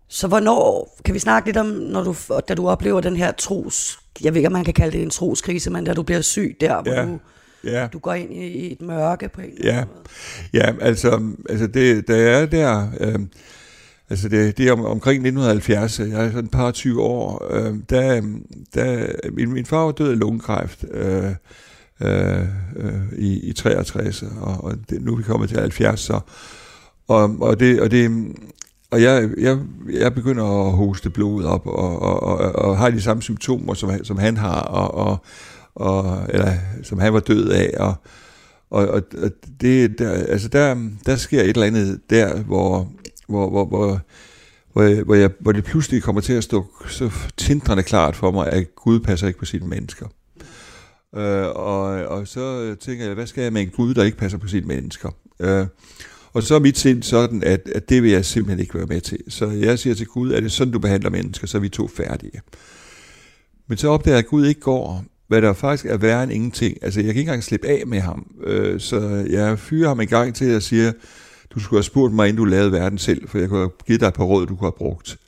Så 0.08 0.28
hvornår, 0.28 0.96
kan 1.04 1.14
vi 1.14 1.18
snakke 1.18 1.48
lidt 1.48 1.56
om, 1.56 1.66
når 1.66 2.04
du, 2.04 2.14
da 2.48 2.54
du 2.54 2.68
oplever 2.68 3.00
den 3.00 3.16
her 3.16 3.32
tros, 3.32 3.98
jeg 4.24 4.34
ved 4.34 4.38
ikke, 4.38 4.46
om 4.46 4.52
man 4.52 4.64
kan 4.64 4.74
kalde 4.74 4.92
det 4.92 5.02
en 5.02 5.10
troskrise, 5.10 5.70
men 5.70 5.84
da 5.84 5.94
du 5.94 6.02
bliver 6.02 6.20
syg 6.20 6.56
der, 6.60 6.82
hvor 6.82 6.92
ja. 6.92 7.04
du, 7.04 7.18
ja. 7.64 7.86
du 7.92 7.98
går 7.98 8.12
ind 8.12 8.32
i, 8.32 8.72
et 8.72 8.80
mørke 8.80 9.28
på 9.28 9.40
en 9.40 9.50
eller 9.58 9.74
ja. 9.74 9.84
måde. 9.84 10.04
Ja, 10.52 10.72
altså, 10.80 11.20
altså 11.48 11.66
det, 11.66 12.08
der 12.08 12.16
er 12.16 12.46
der, 12.46 12.88
øh, 13.00 13.18
altså 14.12 14.28
det, 14.28 14.58
det 14.58 14.68
er 14.68 14.72
om, 14.72 14.84
omkring 14.84 15.16
1970, 15.16 15.98
jeg 15.98 16.24
er 16.24 16.30
sådan 16.30 16.44
et 16.44 16.50
par 16.50 16.70
20 16.70 17.02
år, 17.02 17.46
øh, 17.50 17.74
der, 17.90 18.16
øh, 18.16 18.22
der, 18.74 19.06
min, 19.32 19.52
min 19.52 19.66
far 19.66 19.84
var 19.84 19.92
død 19.92 20.10
af 20.10 20.18
lungekræft, 20.18 20.84
øh, 20.90 21.30
øh, 22.00 22.40
øh 22.76 22.92
i, 23.18 23.48
i 23.48 23.52
63, 23.52 24.22
og, 24.22 24.64
og 24.64 24.74
det, 24.90 25.02
nu 25.02 25.12
er 25.12 25.16
vi 25.16 25.22
kommet 25.22 25.48
til 25.48 25.58
70, 25.58 26.00
så, 26.00 26.20
og, 27.08 27.36
og, 27.40 27.60
det, 27.60 27.80
og 27.80 27.90
det, 27.90 28.10
og 28.90 29.02
jeg, 29.02 29.30
jeg, 29.38 29.58
jeg 29.92 30.14
begynder 30.14 30.44
at 30.44 30.72
hoste 30.72 31.10
blod 31.10 31.44
op, 31.44 31.66
og, 31.66 32.02
og, 32.02 32.22
og, 32.22 32.38
og 32.38 32.78
har 32.78 32.90
de 32.90 33.00
samme 33.00 33.22
symptomer, 33.22 33.74
som, 33.74 34.04
som 34.04 34.18
han 34.18 34.36
har, 34.36 34.60
og, 34.60 34.94
og, 34.94 35.18
og, 35.74 36.26
eller 36.28 36.52
som 36.82 36.98
han 36.98 37.12
var 37.12 37.20
død 37.20 37.50
af, 37.50 37.74
og, 37.78 37.94
og, 38.70 38.88
og 39.22 39.30
det, 39.60 39.98
der, 39.98 40.10
altså 40.10 40.48
der, 40.48 40.88
der 41.06 41.16
sker 41.16 41.42
et 41.42 41.48
eller 41.48 41.66
andet 41.66 42.00
der, 42.10 42.42
hvor, 42.42 42.88
hvor, 43.28 43.50
hvor, 43.50 43.64
hvor, 43.64 44.00
hvor, 44.72 44.82
jeg, 44.82 45.02
hvor, 45.02 45.14
jeg, 45.14 45.30
hvor 45.40 45.52
det 45.52 45.64
pludselig 45.64 46.02
kommer 46.02 46.20
til 46.20 46.32
at 46.32 46.44
stå 46.44 46.66
så 46.88 47.10
tindrende 47.36 47.82
klart 47.82 48.16
for 48.16 48.30
mig, 48.30 48.52
at 48.52 48.74
Gud 48.74 49.00
passer 49.00 49.26
ikke 49.26 49.38
på 49.38 49.44
sine 49.44 49.66
mennesker. 49.66 50.06
Øh, 51.16 51.46
og, 51.46 51.84
og 51.84 52.28
så 52.28 52.74
tænker 52.80 53.04
jeg, 53.04 53.14
hvad 53.14 53.26
skal 53.26 53.42
jeg 53.42 53.52
med 53.52 53.62
en 53.62 53.70
Gud, 53.70 53.94
der 53.94 54.02
ikke 54.02 54.18
passer 54.18 54.38
på 54.38 54.48
sine 54.48 54.66
mennesker? 54.66 55.10
Øh, 55.40 55.66
og 56.32 56.42
så 56.42 56.54
er 56.54 56.58
mit 56.58 56.78
sind 56.78 57.02
sådan, 57.02 57.42
at, 57.42 57.68
at 57.74 57.88
det 57.88 58.02
vil 58.02 58.10
jeg 58.10 58.24
simpelthen 58.24 58.60
ikke 58.60 58.74
være 58.74 58.86
med 58.86 59.00
til. 59.00 59.18
Så 59.28 59.46
jeg 59.46 59.78
siger 59.78 59.94
til 59.94 60.06
Gud, 60.06 60.32
er 60.32 60.40
det 60.40 60.52
sådan, 60.52 60.72
du 60.72 60.78
behandler 60.78 61.10
mennesker, 61.10 61.46
så 61.46 61.58
er 61.58 61.62
vi 61.62 61.68
to 61.68 61.88
færdige. 61.88 62.40
Men 63.68 63.78
så 63.78 63.88
opdager 63.88 64.14
jeg, 64.14 64.24
at 64.24 64.30
Gud 64.30 64.46
ikke 64.46 64.60
går, 64.60 65.04
hvad 65.28 65.42
der 65.42 65.52
faktisk 65.52 65.86
er 65.86 65.96
værre 65.96 66.22
end 66.22 66.32
ingenting. 66.32 66.78
Altså, 66.82 67.00
jeg 67.00 67.06
kan 67.06 67.18
ikke 67.18 67.28
engang 67.28 67.44
slippe 67.44 67.68
af 67.68 67.86
med 67.86 68.00
ham. 68.00 68.26
Øh, 68.44 68.80
så 68.80 69.26
jeg 69.30 69.58
fyrer 69.58 69.88
ham 69.88 70.00
en 70.00 70.08
gang 70.08 70.34
til 70.34 70.44
at 70.44 70.62
sige, 70.62 70.92
du 71.54 71.60
skulle 71.60 71.78
have 71.78 71.84
spurgt 71.84 72.14
mig, 72.14 72.28
inden 72.28 72.38
du 72.38 72.44
lavede 72.44 72.72
verden 72.72 72.98
selv, 72.98 73.28
for 73.28 73.38
jeg 73.38 73.48
kunne 73.48 73.60
have 73.60 73.70
givet 73.86 74.00
dig 74.00 74.06
et 74.06 74.14
par 74.14 74.24
råd, 74.24 74.46
du 74.46 74.56
kunne 74.56 74.66
have 74.66 74.72
brugt. 74.78 75.18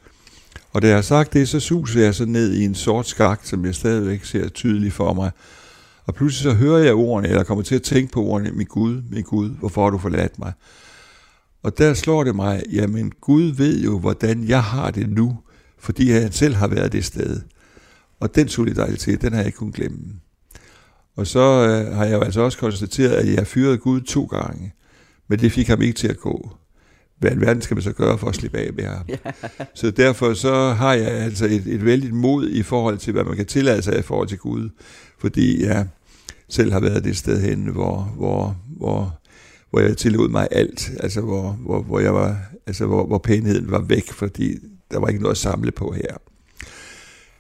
Og 0.73 0.83
da 0.83 0.87
jeg 0.87 0.97
har 0.97 1.03
sagt 1.03 1.33
det, 1.33 1.49
så 1.49 1.61
suser 1.61 2.01
jeg 2.01 2.15
så 2.15 2.25
ned 2.25 2.53
i 2.53 2.65
en 2.65 2.75
sort 2.75 3.07
skak, 3.07 3.41
som 3.43 3.65
jeg 3.65 3.75
stadigvæk 3.75 4.25
ser 4.25 4.49
tydeligt 4.49 4.95
for 4.95 5.13
mig. 5.13 5.31
Og 6.07 6.15
pludselig 6.15 6.53
så 6.53 6.59
hører 6.59 6.79
jeg 6.79 6.95
ordene, 6.95 7.29
eller 7.29 7.45
kommer 7.45 7.65
til 7.65 7.75
at 7.75 7.83
tænke 7.83 8.13
på 8.13 8.23
ordene, 8.23 8.51
min 8.51 8.67
Gud, 8.67 9.03
min 9.11 9.23
Gud, 9.23 9.51
hvorfor 9.51 9.83
har 9.83 9.91
du 9.91 9.99
forladt 9.99 10.39
mig? 10.39 10.53
Og 11.63 11.79
der 11.79 11.95
slår 11.95 12.25
det 12.25 12.37
mig, 12.37 12.63
jamen 12.73 13.13
Gud 13.21 13.43
ved 13.43 13.83
jo, 13.83 13.99
hvordan 13.99 14.45
jeg 14.49 14.63
har 14.63 14.91
det 14.91 15.11
nu, 15.11 15.39
fordi 15.79 16.11
han 16.11 16.33
selv 16.33 16.55
har 16.55 16.69
været 16.69 16.93
det 16.93 17.05
sted. 17.05 17.41
Og 18.21 18.35
den 18.35 18.49
solidaritet, 18.49 19.23
den 19.23 19.33
har 19.33 19.39
jeg 19.39 19.47
ikke 19.47 19.59
kunnet 19.59 19.75
glemme. 19.75 19.99
Og 21.17 21.27
så 21.27 21.41
øh, 21.41 21.97
har 21.97 22.05
jeg 22.05 22.15
jo 22.15 22.21
altså 22.21 22.41
også 22.41 22.59
konstateret, 22.59 23.13
at 23.13 23.35
jeg 23.35 23.47
fyrede 23.47 23.79
Gud 23.79 24.01
to 24.01 24.25
gange, 24.25 24.73
men 25.29 25.39
det 25.39 25.53
fik 25.53 25.69
ham 25.69 25.83
ikke 25.83 25.97
til 25.97 26.09
at 26.09 26.19
gå. 26.19 26.51
Hvad 27.19 27.37
verden 27.37 27.63
skal 27.63 27.75
man 27.75 27.83
så 27.83 27.93
gøre 27.93 28.19
for 28.19 28.29
at 28.29 28.35
slippe 28.35 28.59
af 28.59 28.73
med 28.73 28.85
ham? 28.85 29.07
så 29.75 29.91
derfor 29.91 30.35
så 30.35 30.71
har 30.71 30.95
jeg 30.95 31.11
altså 31.11 31.45
et, 31.45 31.67
et 31.67 31.85
vældigt 31.85 32.15
mod 32.15 32.49
i 32.49 32.63
forhold 32.63 32.99
til, 32.99 33.13
hvad 33.13 33.25
man 33.25 33.37
kan 33.37 33.47
tillade 33.47 33.83
sig 33.83 33.99
i 33.99 34.03
forhold 34.03 34.29
til 34.29 34.39
Gud, 34.39 34.69
fordi 35.19 35.65
jeg 35.65 35.87
selv 36.49 36.73
har 36.73 36.81
været 36.81 37.05
det 37.05 37.17
sted 37.17 37.41
hen, 37.41 37.67
hvor, 37.67 38.13
hvor, 38.17 38.57
hvor 38.67 39.19
hvor 39.75 39.81
jeg 39.81 39.97
tillod 39.97 40.29
mig 40.29 40.49
alt, 40.51 40.91
altså 41.01 41.21
hvor, 41.21 41.53
hvor, 41.53 41.83
hvor, 41.83 42.01
jeg 42.01 42.15
var, 42.15 42.37
altså 42.67 42.87
hvor, 42.87 43.07
hvor 43.07 43.19
pænheden 43.19 43.71
var 43.71 43.81
væk, 43.81 44.13
fordi 44.13 44.59
der 44.91 44.99
var 44.99 45.09
ikke 45.09 45.21
noget 45.21 45.35
at 45.35 45.39
samle 45.39 45.71
på 45.71 45.93
her. 45.93 46.17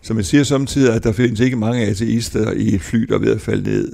Så 0.02 0.14
man 0.14 0.24
siger 0.24 0.44
samtidig, 0.44 0.94
at 0.94 1.04
der 1.04 1.12
findes 1.12 1.40
ikke 1.40 1.56
mange 1.56 1.86
ateister 1.86 2.52
i 2.52 2.74
et 2.74 2.80
fly, 2.80 3.00
der 3.00 3.14
er 3.14 3.18
ved 3.18 3.32
at 3.32 3.40
falde 3.40 3.70
ned. 3.70 3.92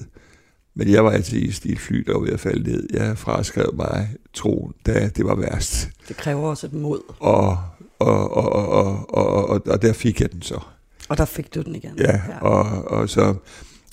Men 0.74 0.90
jeg 0.90 1.04
var 1.04 1.10
ateist 1.10 1.64
i 1.64 1.72
et 1.72 1.78
fly, 1.78 1.96
der 2.06 2.12
var 2.12 2.20
ved 2.20 2.32
at 2.32 2.40
falde 2.40 2.70
ned. 2.70 2.88
Jeg 2.92 3.18
fraskrev 3.18 3.74
mig 3.74 4.08
troen, 4.34 4.72
da 4.86 5.10
det 5.16 5.24
var 5.24 5.34
værst. 5.34 5.88
Det 6.08 6.16
kræver 6.16 6.48
også 6.48 6.66
et 6.66 6.72
mod. 6.72 7.00
Og, 7.18 7.58
og, 7.98 8.36
og, 8.36 8.52
og, 8.52 8.68
og, 8.68 9.14
og, 9.14 9.48
og, 9.48 9.62
og 9.66 9.82
der 9.82 9.92
fik 9.92 10.20
jeg 10.20 10.32
den 10.32 10.42
så. 10.42 10.60
Og 11.08 11.18
der 11.18 11.24
fik 11.24 11.54
du 11.54 11.62
den 11.62 11.74
igen. 11.74 11.92
Ja, 11.98 12.12
ja. 12.12 12.40
Og, 12.40 12.84
og 12.84 13.08
så 13.08 13.34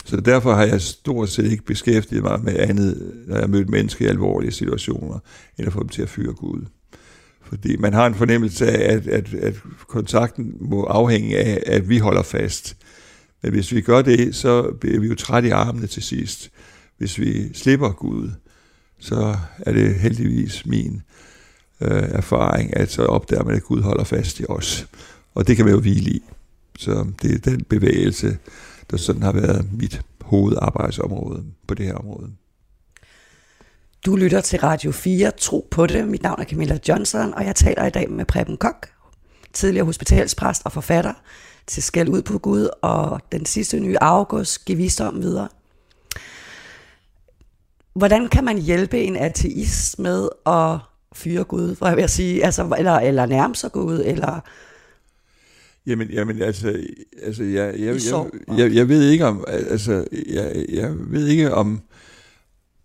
så 0.07 0.17
derfor 0.17 0.53
har 0.53 0.63
jeg 0.63 0.81
stort 0.81 1.29
set 1.29 1.51
ikke 1.51 1.63
beskæftiget 1.63 2.23
mig 2.23 2.43
med 2.43 2.59
andet, 2.59 3.13
når 3.27 3.37
jeg 3.37 3.49
mødt 3.49 3.69
mennesker 3.69 4.05
i 4.05 4.09
alvorlige 4.09 4.51
situationer, 4.51 5.19
end 5.57 5.67
at 5.67 5.73
få 5.73 5.79
dem 5.79 5.89
til 5.89 6.01
at 6.01 6.09
fyre 6.09 6.33
Gud. 6.33 6.65
Fordi 7.43 7.77
man 7.77 7.93
har 7.93 8.05
en 8.07 8.15
fornemmelse 8.15 8.67
af, 8.67 8.93
at, 8.93 9.07
at, 9.07 9.33
at 9.33 9.55
kontakten 9.87 10.53
må 10.59 10.83
afhænge 10.83 11.37
af, 11.37 11.63
at 11.65 11.89
vi 11.89 11.97
holder 11.97 12.23
fast. 12.23 12.77
Men 13.43 13.51
hvis 13.51 13.71
vi 13.71 13.81
gør 13.81 14.01
det, 14.01 14.35
så 14.35 14.71
bliver 14.81 14.99
vi 14.99 15.07
jo 15.07 15.15
træt 15.15 15.43
i 15.43 15.49
armene 15.49 15.87
til 15.87 16.03
sidst. 16.03 16.51
Hvis 16.97 17.19
vi 17.19 17.53
slipper 17.53 17.89
Gud, 17.89 18.31
så 18.99 19.37
er 19.59 19.71
det 19.71 19.95
heldigvis 19.95 20.65
min 20.65 21.01
øh, 21.81 22.03
erfaring, 22.09 22.77
at 22.77 22.91
så 22.91 23.05
opdager 23.05 23.43
man, 23.43 23.55
at 23.55 23.63
Gud 23.63 23.81
holder 23.81 24.03
fast 24.03 24.39
i 24.39 24.45
os. 24.49 24.87
Og 25.35 25.47
det 25.47 25.55
kan 25.55 25.65
man 25.65 25.73
jo 25.73 25.79
hvile 25.79 26.11
i. 26.11 26.23
Så 26.77 27.07
det 27.21 27.35
er 27.35 27.51
den 27.51 27.63
bevægelse, 27.63 28.37
der 28.91 28.97
sådan 28.97 29.21
har 29.21 29.31
været 29.31 29.69
mit 29.73 30.01
hovedarbejdsområde 30.21 31.43
på 31.67 31.73
det 31.73 31.85
her 31.85 31.95
område. 31.95 32.31
Du 34.05 34.15
lytter 34.15 34.41
til 34.41 34.59
Radio 34.59 34.91
4, 34.91 35.31
Tro 35.37 35.67
på 35.71 35.87
det. 35.87 36.07
Mit 36.07 36.23
navn 36.23 36.41
er 36.41 36.45
Camilla 36.45 36.79
Johnson, 36.87 37.33
og 37.33 37.45
jeg 37.45 37.55
taler 37.55 37.85
i 37.85 37.89
dag 37.89 38.11
med 38.11 38.25
Preben 38.25 38.57
Kok, 38.57 38.89
tidligere 39.53 39.85
hospitalspræst 39.85 40.61
og 40.65 40.71
forfatter 40.71 41.13
til 41.67 41.83
Skal 41.83 42.09
ud 42.09 42.21
på 42.21 42.37
Gud, 42.37 42.69
og 42.81 43.21
den 43.31 43.45
sidste 43.45 43.79
nye 43.79 43.97
august, 44.01 44.65
Giv 44.65 44.77
visdom 44.77 45.21
videre. 45.21 45.47
Hvordan 47.97 48.27
kan 48.27 48.43
man 48.43 48.57
hjælpe 48.57 48.99
en 48.99 49.15
ateist 49.15 49.99
med 49.99 50.29
at 50.45 50.79
fyre 51.13 51.43
Gud, 51.43 51.75
for 51.75 51.87
jeg 51.87 51.97
vil 51.97 52.09
sige, 52.09 52.45
altså, 52.45 52.75
eller, 52.77 52.93
eller 52.93 53.25
nærme 53.25 53.55
sig 53.55 53.71
Gud, 53.71 54.03
eller... 54.05 54.39
Jamen, 55.87 56.09
jamen 56.09 56.41
altså, 56.41 56.83
altså 57.23 57.43
jeg, 57.43 57.73
jeg, 57.79 57.95
jeg, 57.95 58.57
jeg, 58.57 58.73
jeg 58.75 58.89
ved 58.89 59.09
ikke 59.09 59.25
om, 59.25 59.45
altså, 59.47 60.05
jeg, 60.29 60.65
jeg 60.69 60.93
ved 60.97 61.27
ikke 61.27 61.53
om, 61.53 61.81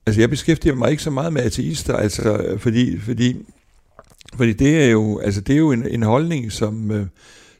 altså 0.06 0.20
jeg 0.20 0.30
beskæftiger 0.30 0.74
mig 0.74 0.90
ikke 0.90 1.02
så 1.02 1.10
meget 1.10 1.32
med 1.32 1.42
ateister, 1.42 1.96
altså, 1.96 2.56
fordi, 2.58 2.98
fordi, 2.98 3.36
fordi 4.36 4.52
det 4.52 4.84
er 4.84 4.88
jo, 4.90 5.18
altså 5.18 5.40
det 5.40 5.52
er 5.52 5.58
jo 5.58 5.72
en, 5.72 5.88
en 5.88 6.02
holdning, 6.02 6.52
som, 6.52 6.90
øh, 6.90 7.06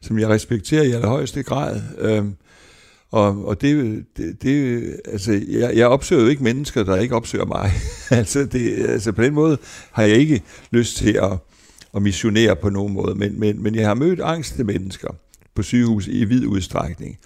som 0.01 0.19
jeg 0.19 0.29
respekterer 0.29 0.83
i 0.83 0.93
allerhøjeste 0.93 1.43
grad. 1.43 1.81
Øh, 1.99 2.25
og, 3.13 3.47
og 3.47 3.61
det, 3.61 4.05
det, 4.17 4.43
det 4.43 4.83
altså, 5.05 5.41
jeg, 5.49 5.77
jeg 5.77 5.87
opsøger 5.87 6.23
jo 6.23 6.29
ikke 6.29 6.43
mennesker, 6.43 6.85
der 6.85 6.97
ikke 6.97 7.17
opsøger 7.17 7.45
mig. 7.45 7.73
altså, 8.21 8.45
det, 8.45 8.89
altså, 8.89 9.13
på 9.13 9.23
den 9.23 9.35
måde 9.35 9.59
har 9.91 10.03
jeg 10.03 10.17
ikke 10.17 10.43
lyst 10.71 10.97
til 10.97 11.13
at, 11.13 11.33
at 11.97 12.03
missionere 12.03 12.57
på 12.57 12.71
nogen 12.71 12.93
måde, 12.93 13.15
men, 13.15 13.41
men, 13.41 13.63
men 13.63 13.75
jeg 13.75 13.87
har 13.87 13.95
mødt 13.95 14.21
angste 14.21 14.65
mennesker 14.65 15.09
på 15.55 15.63
sygehus 15.63 16.07
i 16.07 16.25
vid 16.25 16.47
udstrækning. 16.47 17.19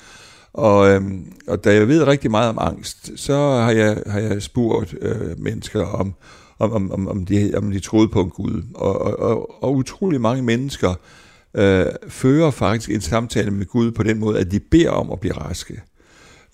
Og, 0.52 0.88
øhm, 0.88 1.32
og 1.48 1.64
da 1.64 1.74
jeg 1.74 1.88
ved 1.88 2.06
rigtig 2.06 2.30
meget 2.30 2.48
om 2.48 2.58
angst, 2.60 3.10
så 3.16 3.34
har 3.36 3.70
jeg, 3.70 4.02
har 4.06 4.20
jeg 4.20 4.42
spurgt 4.42 4.94
øh, 5.00 5.40
mennesker 5.40 5.84
om, 5.84 6.14
om, 6.58 6.92
om, 6.92 7.08
om, 7.08 7.26
de, 7.26 7.52
om 7.56 7.70
de 7.70 7.80
troede 7.80 8.08
på 8.08 8.20
en 8.20 8.30
Gud. 8.30 8.62
Og, 8.74 9.00
og, 9.00 9.18
og, 9.18 9.62
og 9.64 9.74
utrolig 9.74 10.20
mange 10.20 10.42
mennesker 10.42 10.90
øh, 10.90 11.25
Øh, 11.56 11.86
fører 12.08 12.50
faktisk 12.50 12.90
en 12.90 13.00
samtale 13.00 13.50
med 13.50 13.66
Gud 13.66 13.90
på 13.90 14.02
den 14.02 14.18
måde, 14.18 14.38
at 14.38 14.50
de 14.50 14.60
beder 14.60 14.90
om 14.90 15.12
at 15.12 15.20
blive 15.20 15.34
raske. 15.34 15.82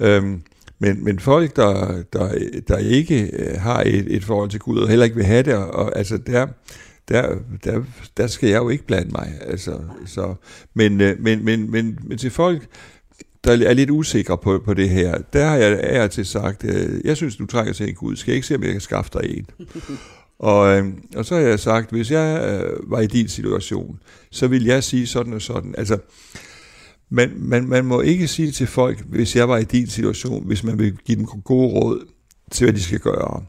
Øhm, 0.01 0.43
men, 0.79 1.05
men 1.05 1.19
folk, 1.19 1.57
der, 1.57 2.03
der, 2.13 2.35
der 2.69 2.79
ikke 2.79 3.31
øh, 3.33 3.61
har 3.61 3.81
et, 3.81 4.17
et 4.17 4.25
forhold 4.25 4.51
til 4.51 4.61
Gud, 4.61 4.79
og 4.79 4.89
heller 4.89 5.05
ikke 5.05 5.17
vil 5.17 5.25
have 5.25 5.43
det, 5.43 5.55
og, 5.55 5.99
altså 5.99 6.19
der, 6.19 6.47
der, 7.09 7.35
der, 7.65 7.83
der 8.17 8.27
skal 8.27 8.49
jeg 8.49 8.59
jo 8.59 8.69
ikke 8.69 8.87
blande 8.87 9.13
mig. 9.13 9.33
Altså, 9.41 9.81
så, 10.07 10.35
men, 10.75 11.01
øh, 11.01 11.21
men, 11.21 11.45
men, 11.45 11.71
men, 11.71 11.99
men 12.03 12.19
til 12.19 12.31
folk, 12.31 12.67
der 13.45 13.53
er 13.69 13.75
lidt 13.75 13.91
usikre 13.91 14.39
på, 14.39 14.63
på 14.65 14.75
det 14.75 14.89
her, 14.89 15.19
der 15.33 15.47
har 15.47 15.57
jeg 15.57 15.79
er 15.83 16.07
til 16.07 16.27
sagt, 16.27 16.65
jeg 17.05 17.17
synes, 17.17 17.37
du 17.37 17.47
trænger 17.47 17.73
til 17.73 17.89
en 17.89 17.95
Gud, 17.95 18.17
skal 18.17 18.33
jeg 18.33 18.37
ikke 18.37 18.47
se, 18.47 18.55
om 18.55 18.63
jeg 18.63 18.73
kan 18.73 18.81
skaffe 18.81 19.11
dig 19.15 19.39
en? 19.39 19.47
Og, 20.43 20.79
øh, 20.79 20.85
og 21.17 21.25
så 21.25 21.35
har 21.35 21.43
jeg 21.43 21.61
sagt, 21.61 21.91
hvis 21.91 22.11
jeg 22.11 22.61
øh, 22.65 22.91
var 22.91 23.01
i 23.01 23.07
din 23.07 23.29
situation, 23.29 23.99
så 24.31 24.49
vil 24.49 24.65
jeg 24.65 24.85
sige 24.85 25.07
sådan 25.07 25.33
og 25.33 25.43
sådan. 25.43 25.75
Altså, 25.79 25.99
man, 27.11 27.33
man, 27.37 27.69
man 27.69 27.85
må 27.85 28.01
ikke 28.01 28.29
sige 28.29 28.51
til 28.51 28.67
folk, 28.67 29.05
hvis 29.09 29.37
jeg 29.37 29.49
var 29.49 29.59
i 29.59 29.65
din 29.65 29.87
situation, 29.87 30.47
hvis 30.47 30.65
man 30.65 30.79
vil 30.79 30.97
give 31.07 31.19
dem 31.19 31.27
gode 31.27 31.69
råd 31.69 32.07
til, 32.51 32.65
hvad 32.65 32.75
de 32.75 32.83
skal 32.83 32.99
gøre. 32.99 33.43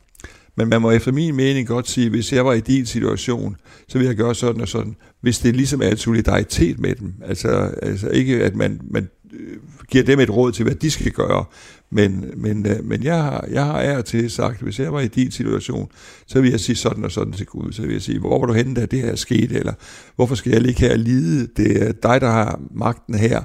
Men 0.57 0.69
man 0.69 0.81
må 0.81 0.91
efter 0.91 1.12
min 1.12 1.35
mening 1.35 1.67
godt 1.67 1.89
sige, 1.89 2.09
hvis 2.09 2.33
jeg 2.33 2.45
var 2.45 2.53
i 2.53 2.59
din 2.59 2.85
situation, 2.85 3.55
så 3.88 3.97
ville 3.97 4.09
jeg 4.09 4.17
gøre 4.17 4.35
sådan 4.35 4.62
og 4.62 4.67
sådan, 4.67 4.95
hvis 5.21 5.39
det 5.39 5.55
ligesom 5.55 5.81
er 5.81 5.88
en 5.88 5.97
solidaritet 5.97 6.79
med 6.79 6.95
dem. 6.95 7.13
Altså, 7.25 7.50
altså 7.81 8.09
ikke, 8.09 8.43
at 8.43 8.55
man, 8.55 8.81
man 8.91 9.09
Øh, 9.39 9.57
giver 9.91 10.03
dem 10.03 10.19
et 10.19 10.29
råd 10.29 10.51
til, 10.51 10.63
hvad 10.63 10.75
de 10.75 10.91
skal 10.91 11.11
gøre, 11.11 11.45
men, 11.89 12.31
men, 12.37 12.65
øh, 12.65 12.85
men 12.85 13.03
jeg, 13.03 13.23
har, 13.23 13.45
jeg 13.51 13.65
har 13.65 13.79
af 13.79 14.03
til 14.03 14.31
sagt, 14.31 14.61
hvis 14.61 14.79
jeg 14.79 14.93
var 14.93 14.99
i 14.99 15.07
din 15.07 15.31
situation, 15.31 15.89
så 16.27 16.41
vil 16.41 16.51
jeg 16.51 16.59
sige 16.59 16.75
sådan 16.75 17.03
og 17.03 17.11
sådan 17.11 17.33
til 17.33 17.45
Gud. 17.45 17.71
Så 17.71 17.81
vil 17.81 17.91
jeg 17.91 18.01
sige, 18.01 18.19
hvor 18.19 18.39
var 18.39 18.45
du 18.45 18.53
henne, 18.53 18.75
da 18.75 18.85
det 18.85 19.01
her 19.01 19.15
skete? 19.15 19.55
Eller 19.55 19.73
hvorfor 20.15 20.35
skal 20.35 20.51
jeg 20.51 20.61
ligge 20.61 20.81
her 20.81 20.91
og 20.91 20.99
lide? 20.99 21.47
Det 21.57 21.83
er 21.83 21.91
dig, 21.91 22.21
der 22.21 22.31
har 22.31 22.59
magten 22.71 23.15
her. 23.15 23.41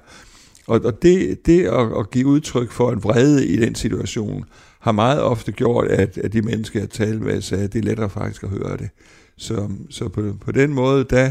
Og, 0.67 0.81
og 0.85 1.03
det, 1.03 1.47
det 1.47 1.65
at, 1.65 1.99
at 1.99 2.11
give 2.11 2.27
udtryk 2.27 2.71
for 2.71 2.93
en 2.93 3.03
vrede 3.03 3.47
i 3.47 3.57
den 3.57 3.75
situation, 3.75 4.45
har 4.81 4.93
meget 4.93 5.23
ofte 5.23 5.53
gjort, 5.53 5.87
at, 5.87 6.19
at 6.19 6.33
de 6.33 6.43
mennesker, 6.43 6.81
jeg 6.81 6.91
talte 6.91 7.25
med, 7.25 7.41
sagde, 7.41 7.65
at 7.65 7.73
det 7.73 7.79
er 7.79 7.83
lettere 7.83 8.11
faktisk 8.11 8.43
at 8.43 8.49
høre 8.49 8.77
det. 8.77 8.89
Så, 9.37 9.69
så 9.91 10.09
på, 10.09 10.37
på 10.41 10.53
den 10.53 10.75
måde, 10.75 11.05
der 11.11 11.31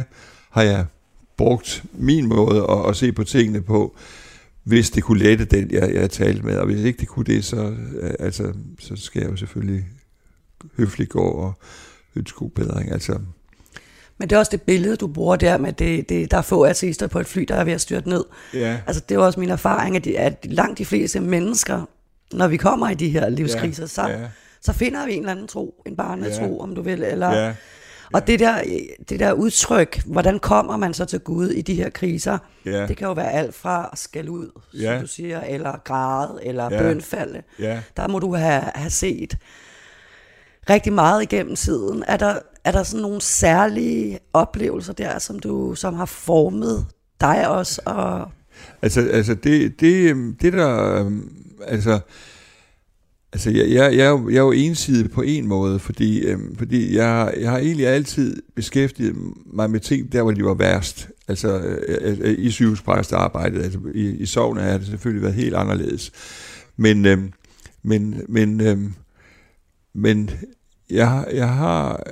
har 0.50 0.62
jeg 0.62 0.86
brugt 1.38 1.84
min 1.94 2.28
måde 2.28 2.66
at, 2.70 2.90
at 2.90 2.96
se 2.96 3.12
på 3.12 3.24
tingene 3.24 3.62
på, 3.62 3.98
hvis 4.68 4.90
det 4.90 5.04
kunne 5.04 5.20
lette 5.20 5.46
den, 5.46 5.72
jeg, 5.72 5.94
jeg 5.94 6.10
talte 6.10 6.46
med. 6.46 6.58
Og 6.58 6.66
hvis 6.66 6.84
ikke 6.84 7.00
det 7.00 7.08
kunne 7.08 7.26
det, 7.26 7.46
så, 7.46 7.76
øh, 8.02 8.14
altså, 8.20 8.54
så 8.80 8.96
skal 8.96 9.22
jeg 9.22 9.32
jo 9.32 9.36
selvfølgelig 9.36 9.86
høfligt 10.78 11.10
gå 11.10 11.24
og 11.24 11.54
ønske 12.16 12.38
god 12.38 12.50
bedring. 12.50 12.92
Altså, 12.92 13.20
men 14.18 14.30
det 14.30 14.36
er 14.36 14.40
også 14.40 14.52
det 14.52 14.62
billede, 14.62 14.96
du 14.96 15.08
bruger 15.08 15.36
der 15.36 15.58
med, 15.58 15.74
det, 15.74 16.10
det, 16.10 16.32
der 16.32 16.38
er 16.38 16.42
få 16.42 16.64
ateister 16.64 17.08
på 17.08 17.20
et 17.20 17.28
fly, 17.28 17.42
der 17.42 17.56
er 17.56 17.64
ved 17.64 17.74
at 17.74 17.82
styrte 17.82 18.10
ned. 18.10 18.24
Ja. 18.54 18.80
Altså, 18.88 19.04
det 19.10 19.16
er 19.16 19.20
også 19.20 19.40
min 19.40 19.50
erfaring, 19.50 19.96
at, 19.96 20.06
de, 20.06 20.20
at 20.20 20.46
langt 20.50 20.78
de 20.78 20.86
fleste 20.86 21.20
mennesker, 21.20 21.90
når 22.34 22.48
vi 22.48 22.58
kommer 22.58 22.90
i 22.90 22.94
de 22.94 23.10
her 23.10 23.30
livskriser, 23.30 23.84
ja. 23.84 23.88
Så, 23.88 24.08
ja. 24.08 24.28
så 24.62 24.74
finder 24.74 25.06
vi 25.06 25.14
en 25.14 25.20
eller 25.20 25.32
anden 25.32 25.48
tro, 25.48 25.82
en 25.86 25.96
barnetro, 25.96 26.56
ja. 26.56 26.64
om 26.64 26.76
du 26.76 26.82
vil, 26.82 27.04
eller... 27.04 27.32
Ja. 27.32 27.54
Og 28.14 28.28
det 28.28 28.40
der, 28.40 28.62
det 29.10 29.20
der 29.20 29.34
udtryk, 29.34 30.02
hvordan 30.06 30.40
kommer 30.40 30.78
man 30.78 30.94
så 30.94 31.06
til 31.06 31.20
Gud 31.20 31.50
i 31.50 31.62
de 31.62 31.74
her 31.74 31.90
kriser, 31.90 32.38
ja. 32.66 32.88
det 32.88 32.98
kan 32.98 33.08
jo 33.08 33.14
være 33.14 33.32
alt 33.32 33.56
fra 33.56 33.92
skælde 33.96 34.32
ud, 34.32 34.50
ja. 34.74 34.94
som 34.94 35.02
du 35.02 35.08
siger, 35.08 35.42
eller 35.42 35.78
græde, 35.84 36.40
eller 36.44 36.64
ja. 36.64 36.82
bønfalde. 36.82 37.42
Ja. 37.60 37.82
Der 37.98 38.08
må 38.08 38.20
du 38.20 38.36
have, 38.36 38.64
have 38.76 38.90
set 38.90 39.38
rigtig 40.70 40.94
meget 40.94 41.24
igennem 41.24 41.56
tiden. 41.56 42.04
Er 42.08 42.18
der, 42.18 42.40
er 42.64 42.72
der 42.72 42.84
sådan 42.84 43.02
nogle 43.02 43.22
særlige 43.22 44.20
oplevelser 44.34 44.94
der, 44.94 45.20
som 45.20 45.40
du 45.40 45.76
som 45.76 45.94
har 45.94 46.06
formet 46.06 46.86
dig 47.22 47.48
også? 47.48 47.82
Og... 47.86 48.32
Altså, 48.82 49.10
altså 49.14 49.36
det, 49.36 49.80
det, 49.80 50.16
det 50.42 50.54
der, 50.54 50.94
øhm, 50.94 51.32
altså, 51.68 52.00
Altså, 53.34 53.50
jeg, 53.50 53.72
jeg, 53.72 53.98
jeg, 53.98 54.06
er 54.06 54.10
jo, 54.10 54.30
jeg 54.30 54.38
er 54.38 54.42
jo 54.42 54.52
ensidig 54.52 55.12
på 55.12 55.22
en 55.22 55.48
måde, 55.48 55.80
fordi, 55.80 56.20
øhm, 56.20 56.56
fordi 56.56 56.96
jeg, 56.96 57.34
jeg 57.40 57.52
har 57.52 57.58
egentlig 57.58 57.88
altid 57.88 58.42
beskæftiget 58.56 59.16
mig 59.46 59.70
med 59.70 59.80
ting, 59.80 60.12
der 60.12 60.22
hvor 60.22 60.32
de 60.32 60.44
var 60.44 60.54
værst. 60.54 61.10
Altså, 61.28 61.60
øh, 61.60 61.98
øh, 62.02 62.18
øh 62.22 62.36
i 62.40 62.52
sygehuspræstearbejdet, 62.52 63.64
altså 63.64 63.80
i, 63.94 64.10
i 64.10 64.26
sovne 64.26 64.62
har 64.62 64.78
det 64.78 64.88
selvfølgelig 64.88 65.22
været 65.22 65.36
helt 65.36 65.56
anderledes. 65.56 66.12
Men, 66.78 67.06
øhm, 67.06 67.34
men, 67.84 68.22
men, 68.30 68.62
øhm, 68.62 68.94
men 69.94 70.30
jeg, 70.90 71.26
jeg 71.34 71.50
har, 71.50 72.04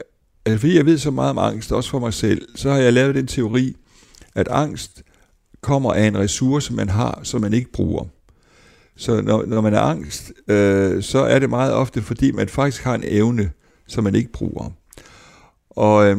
altså 0.45 0.59
fordi 0.59 0.75
jeg 0.75 0.85
ved 0.85 0.97
så 0.97 1.11
meget 1.11 1.29
om 1.29 1.37
angst, 1.37 1.71
også 1.71 1.89
for 1.89 1.99
mig 1.99 2.13
selv, 2.13 2.47
så 2.55 2.71
har 2.71 2.77
jeg 2.77 2.93
lavet 2.93 3.15
den 3.15 3.27
teori, 3.27 3.75
at 4.35 4.47
angst 4.47 5.03
kommer 5.61 5.93
af 5.93 6.07
en 6.07 6.17
ressource, 6.17 6.73
man 6.73 6.89
har, 6.89 7.19
som 7.23 7.41
man 7.41 7.53
ikke 7.53 7.71
bruger. 7.71 8.05
Så 8.97 9.21
når, 9.21 9.45
når 9.45 9.61
man 9.61 9.73
er 9.73 9.79
angst, 9.79 10.33
øh, 10.47 11.03
så 11.03 11.19
er 11.19 11.39
det 11.39 11.49
meget 11.49 11.73
ofte, 11.73 12.01
fordi 12.01 12.31
man 12.31 12.49
faktisk 12.49 12.83
har 12.83 12.95
en 12.95 13.03
evne, 13.05 13.51
som 13.87 14.03
man 14.03 14.15
ikke 14.15 14.31
bruger. 14.31 14.71
Og, 15.69 16.07
øh, 16.07 16.17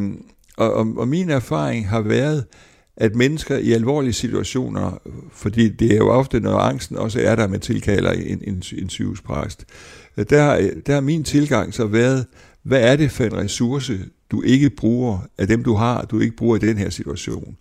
og, 0.57 0.97
og 0.97 1.07
min 1.07 1.29
erfaring 1.29 1.89
har 1.89 2.01
været, 2.01 2.45
at 2.97 3.15
mennesker 3.15 3.57
i 3.57 3.71
alvorlige 3.71 4.13
situationer, 4.13 5.01
fordi 5.31 5.69
det 5.69 5.93
er 5.93 5.97
jo 5.97 6.09
ofte, 6.09 6.39
når 6.39 6.57
angsten 6.57 6.97
også 6.97 7.21
er 7.21 7.35
der, 7.35 7.47
man 7.47 7.59
tilkalder 7.59 8.11
en, 8.11 8.41
en, 8.47 8.63
en 8.77 8.89
sygehuspræst, 8.89 9.65
øh, 10.17 10.25
der, 10.29 10.69
der 10.85 10.93
har 10.93 11.01
min 11.01 11.23
tilgang 11.23 11.73
så 11.73 11.85
været, 11.85 12.25
hvad 12.63 12.81
er 12.81 12.95
det 12.95 13.11
for 13.11 13.23
en 13.23 13.37
ressource, 13.37 13.99
du 14.31 14.41
ikke 14.41 14.69
bruger 14.69 15.19
af 15.37 15.47
dem, 15.47 15.63
du 15.63 15.73
har, 15.73 16.05
du 16.05 16.19
ikke 16.19 16.35
bruger 16.35 16.55
i 16.55 16.59
den 16.59 16.77
her 16.77 16.89
situation. 16.89 17.57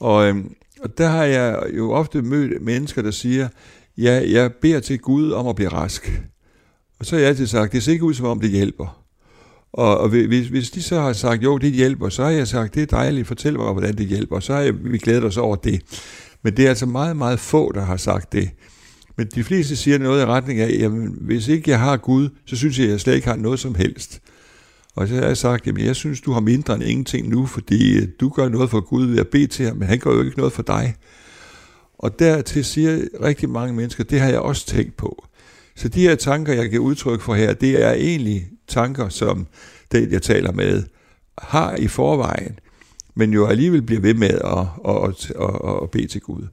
Og, 0.00 0.28
øhm, 0.28 0.54
og 0.80 0.98
der 0.98 1.08
har 1.08 1.24
jeg 1.24 1.62
jo 1.76 1.92
ofte 1.92 2.22
mødt 2.22 2.62
mennesker, 2.62 3.02
der 3.02 3.10
siger, 3.10 3.48
ja, 3.98 4.30
jeg 4.30 4.52
beder 4.52 4.80
til 4.80 4.98
Gud 4.98 5.30
om 5.30 5.46
at 5.46 5.56
blive 5.56 5.68
rask. 5.68 6.22
Og 6.98 7.06
så 7.06 7.16
har 7.16 7.20
jeg 7.20 7.28
altid 7.28 7.46
sagt, 7.46 7.72
det 7.72 7.82
ser 7.82 7.92
ikke 7.92 8.04
ud 8.04 8.14
som 8.14 8.26
om 8.26 8.40
det 8.40 8.50
hjælper. 8.50 9.04
Og, 9.72 9.98
og 9.98 10.08
hvis, 10.08 10.46
hvis 10.46 10.70
de 10.70 10.82
så 10.82 11.00
har 11.00 11.12
sagt, 11.12 11.42
jo, 11.42 11.58
det 11.58 11.72
hjælper, 11.72 12.08
så 12.08 12.22
har 12.22 12.30
jeg 12.30 12.48
sagt, 12.48 12.74
det 12.74 12.82
er 12.82 12.86
dejligt, 12.86 13.26
fortæl 13.26 13.56
mig, 13.56 13.72
hvordan 13.72 13.96
det 13.96 14.06
hjælper. 14.06 14.40
Så 14.40 14.52
har 14.52 14.60
jeg, 14.60 14.74
vi 14.84 14.98
glædet 14.98 15.24
os 15.24 15.36
over 15.36 15.56
det. 15.56 15.80
Men 16.42 16.56
det 16.56 16.64
er 16.64 16.68
altså 16.68 16.86
meget, 16.86 17.16
meget 17.16 17.40
få, 17.40 17.72
der 17.72 17.80
har 17.80 17.96
sagt 17.96 18.32
det. 18.32 18.50
Men 19.16 19.26
de 19.34 19.44
fleste 19.44 19.76
siger 19.76 19.98
noget 19.98 20.22
i 20.22 20.24
retning 20.24 20.60
af, 20.60 20.76
jamen, 20.78 21.16
hvis 21.20 21.48
ikke 21.48 21.70
jeg 21.70 21.80
har 21.80 21.96
Gud, 21.96 22.28
så 22.46 22.56
synes 22.56 22.78
jeg, 22.78 22.86
at 22.86 22.92
jeg 22.92 23.00
slet 23.00 23.14
ikke 23.14 23.28
har 23.28 23.36
noget 23.36 23.60
som 23.60 23.74
helst. 23.74 24.20
Og 24.96 25.08
så 25.08 25.14
har 25.14 25.22
jeg 25.22 25.36
sagt, 25.36 25.66
jamen, 25.66 25.84
jeg 25.84 25.96
synes, 25.96 26.20
du 26.20 26.32
har 26.32 26.40
mindre 26.40 26.74
end 26.74 26.82
ingenting 26.84 27.28
nu, 27.28 27.46
fordi 27.46 28.06
du 28.06 28.28
gør 28.28 28.48
noget 28.48 28.70
for 28.70 28.80
Gud 28.80 29.06
ved 29.06 29.18
at 29.18 29.28
bede 29.28 29.46
til 29.46 29.66
ham, 29.66 29.76
men 29.76 29.88
han 29.88 29.98
gør 29.98 30.14
jo 30.14 30.22
ikke 30.22 30.38
noget 30.38 30.52
for 30.52 30.62
dig. 30.62 30.94
Og 31.98 32.18
dertil 32.18 32.64
siger 32.64 33.04
rigtig 33.22 33.50
mange 33.50 33.74
mennesker, 33.74 34.04
det 34.04 34.20
har 34.20 34.28
jeg 34.28 34.40
også 34.40 34.66
tænkt 34.66 34.96
på. 34.96 35.24
Så 35.76 35.88
de 35.88 36.00
her 36.00 36.14
tanker, 36.14 36.52
jeg 36.52 36.70
giver 36.70 36.82
udtryk 36.82 37.20
for 37.20 37.34
her, 37.34 37.54
det 37.54 37.84
er 37.84 37.92
egentlig 37.92 38.48
tanker, 38.68 39.08
som 39.08 39.46
den, 39.92 40.12
jeg 40.12 40.22
taler 40.22 40.52
med, 40.52 40.82
har 41.38 41.76
i 41.76 41.88
forvejen, 41.88 42.58
men 43.14 43.32
jo 43.32 43.46
alligevel 43.46 43.82
bliver 43.82 44.00
ved 44.00 44.14
med 44.14 44.28
at, 44.28 44.66
at, 44.88 45.08
at, 45.08 45.32
at, 45.64 45.82
at 45.82 45.90
bede 45.90 46.06
til 46.06 46.20
Gud. 46.20 46.46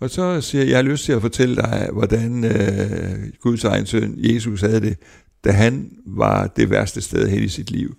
Og 0.00 0.10
så 0.10 0.40
siger 0.40 0.62
jeg, 0.62 0.70
jeg 0.70 0.78
har 0.78 0.82
lyst 0.82 1.04
til 1.04 1.12
at 1.12 1.22
fortælle 1.22 1.56
dig, 1.56 1.88
hvordan 1.92 2.44
øh, 2.44 3.32
Guds 3.40 3.64
egen 3.64 3.86
søn, 3.86 4.14
Jesus, 4.16 4.60
havde 4.60 4.80
det, 4.80 4.96
da 5.44 5.52
han 5.52 5.90
var 6.06 6.46
det 6.46 6.70
værste 6.70 7.00
sted 7.00 7.28
hen 7.28 7.42
i 7.42 7.48
sit 7.48 7.70
liv. 7.70 7.96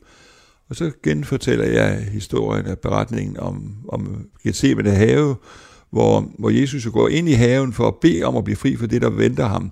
Og 0.70 0.76
så 0.76 0.92
genfortæller 1.04 1.66
jeg 1.66 2.08
historien 2.12 2.66
af 2.66 2.80
beretningen 2.80 3.40
om, 3.40 3.76
om 3.90 4.26
Gethsemane 4.44 4.90
have, 4.90 5.36
hvor, 5.92 6.32
hvor 6.40 6.50
Jesus 6.50 6.88
går 6.94 7.08
ind 7.08 7.30
i 7.30 7.34
haven 7.34 7.74
for 7.74 7.88
at 7.88 7.96
bede 8.02 8.24
om 8.24 8.38
at 8.38 8.44
blive 8.44 8.56
fri 8.56 8.76
for 8.76 8.88
det, 8.88 9.02
der 9.02 9.10
venter 9.10 9.48
ham. 9.48 9.72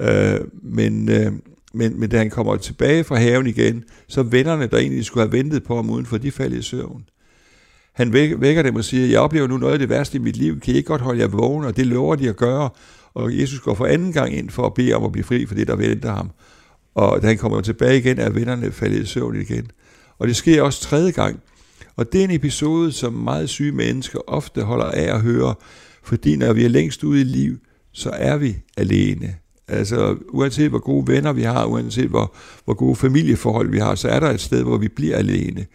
Øh, 0.00 0.40
men, 0.62 1.08
øh, 1.08 1.32
men, 1.74 2.00
men 2.00 2.10
da 2.10 2.18
han 2.18 2.30
kommer 2.30 2.56
tilbage 2.56 3.04
fra 3.04 3.16
haven 3.16 3.46
igen, 3.46 3.84
så 4.08 4.22
vennerne, 4.22 4.66
der 4.66 4.78
egentlig 4.78 5.04
skulle 5.04 5.26
have 5.26 5.32
ventet 5.32 5.64
på 5.64 5.76
ham 5.76 5.90
udenfor, 5.90 6.18
de 6.18 6.30
falder 6.30 6.58
i 6.58 6.62
søvn. 6.62 7.04
Han 7.92 8.12
vækker 8.12 8.62
dem 8.62 8.76
og 8.76 8.84
siger, 8.84 9.06
jeg 9.06 9.20
oplever 9.20 9.46
nu 9.46 9.56
noget 9.56 9.72
af 9.72 9.78
det 9.78 9.88
værste 9.88 10.16
i 10.16 10.20
mit 10.20 10.36
liv, 10.36 10.60
kan 10.60 10.74
I 10.74 10.76
ikke 10.76 10.86
godt 10.86 11.00
holde 11.00 11.20
jer 11.20 11.28
vågen? 11.28 11.64
Og 11.64 11.76
det 11.76 11.86
lover 11.86 12.16
de 12.16 12.28
at 12.28 12.36
gøre. 12.36 12.70
Og 13.14 13.38
Jesus 13.38 13.60
går 13.60 13.74
for 13.74 13.86
anden 13.86 14.12
gang 14.12 14.34
ind 14.34 14.50
for 14.50 14.66
at 14.66 14.74
bede 14.74 14.92
om 14.92 15.04
at 15.04 15.12
blive 15.12 15.24
fri 15.24 15.46
for 15.46 15.54
det, 15.54 15.66
der 15.66 15.76
venter 15.76 16.12
ham. 16.12 16.30
Og 16.94 17.22
da 17.22 17.26
han 17.26 17.38
kommer 17.38 17.60
tilbage 17.60 17.98
igen, 17.98 18.18
er 18.18 18.30
vennerne 18.30 18.72
faldet 18.72 19.02
i 19.02 19.06
søvn 19.06 19.40
igen. 19.40 19.70
Og 20.18 20.28
det 20.28 20.36
sker 20.36 20.62
også 20.62 20.80
tredje 20.80 21.10
gang. 21.10 21.40
Og 21.96 22.12
det 22.12 22.20
er 22.20 22.24
en 22.24 22.30
episode, 22.30 22.92
som 22.92 23.12
meget 23.12 23.48
syge 23.48 23.72
mennesker 23.72 24.18
ofte 24.26 24.62
holder 24.62 24.84
af 24.84 25.14
at 25.14 25.20
høre, 25.20 25.54
fordi 26.02 26.36
når 26.36 26.52
vi 26.52 26.64
er 26.64 26.68
længst 26.68 27.04
ude 27.04 27.20
i 27.20 27.24
liv, 27.24 27.58
så 27.92 28.10
er 28.10 28.36
vi 28.36 28.56
alene. 28.76 29.34
Altså 29.68 30.16
uanset 30.28 30.70
hvor 30.70 30.78
gode 30.78 31.08
venner 31.08 31.32
vi 31.32 31.42
har, 31.42 31.64
uanset 31.64 32.08
hvor, 32.08 32.34
hvor 32.64 32.74
gode 32.74 32.96
familieforhold 32.96 33.70
vi 33.70 33.78
har, 33.78 33.94
så 33.94 34.08
er 34.08 34.20
der 34.20 34.30
et 34.30 34.40
sted, 34.40 34.62
hvor 34.62 34.78
vi 34.78 34.88
bliver 34.88 35.16
alene. 35.16 35.66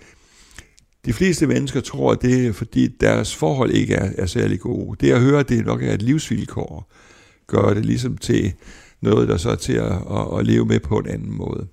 De 1.05 1.13
fleste 1.13 1.47
mennesker 1.47 1.81
tror, 1.81 2.11
at 2.11 2.21
det 2.21 2.47
er, 2.47 2.53
fordi 2.53 2.87
deres 2.87 3.35
forhold 3.35 3.71
ikke 3.71 3.93
er, 3.93 4.11
er 4.17 4.25
særlig 4.25 4.59
gode. 4.59 4.97
Det 4.99 5.11
at 5.11 5.21
høre, 5.21 5.43
det 5.43 5.65
nok 5.65 5.83
er 5.83 5.93
et 5.93 6.01
livsvilkår, 6.01 6.91
gør 7.47 7.73
det 7.73 7.85
ligesom 7.85 8.17
til 8.17 8.53
noget, 9.01 9.27
der 9.27 9.37
så 9.37 9.49
er 9.49 9.55
til 9.55 9.73
at, 9.73 9.91
at, 9.91 10.39
at 10.39 10.45
leve 10.45 10.65
med 10.65 10.79
på 10.79 10.97
en 10.97 11.07
anden 11.07 11.37
måde. 11.37 11.67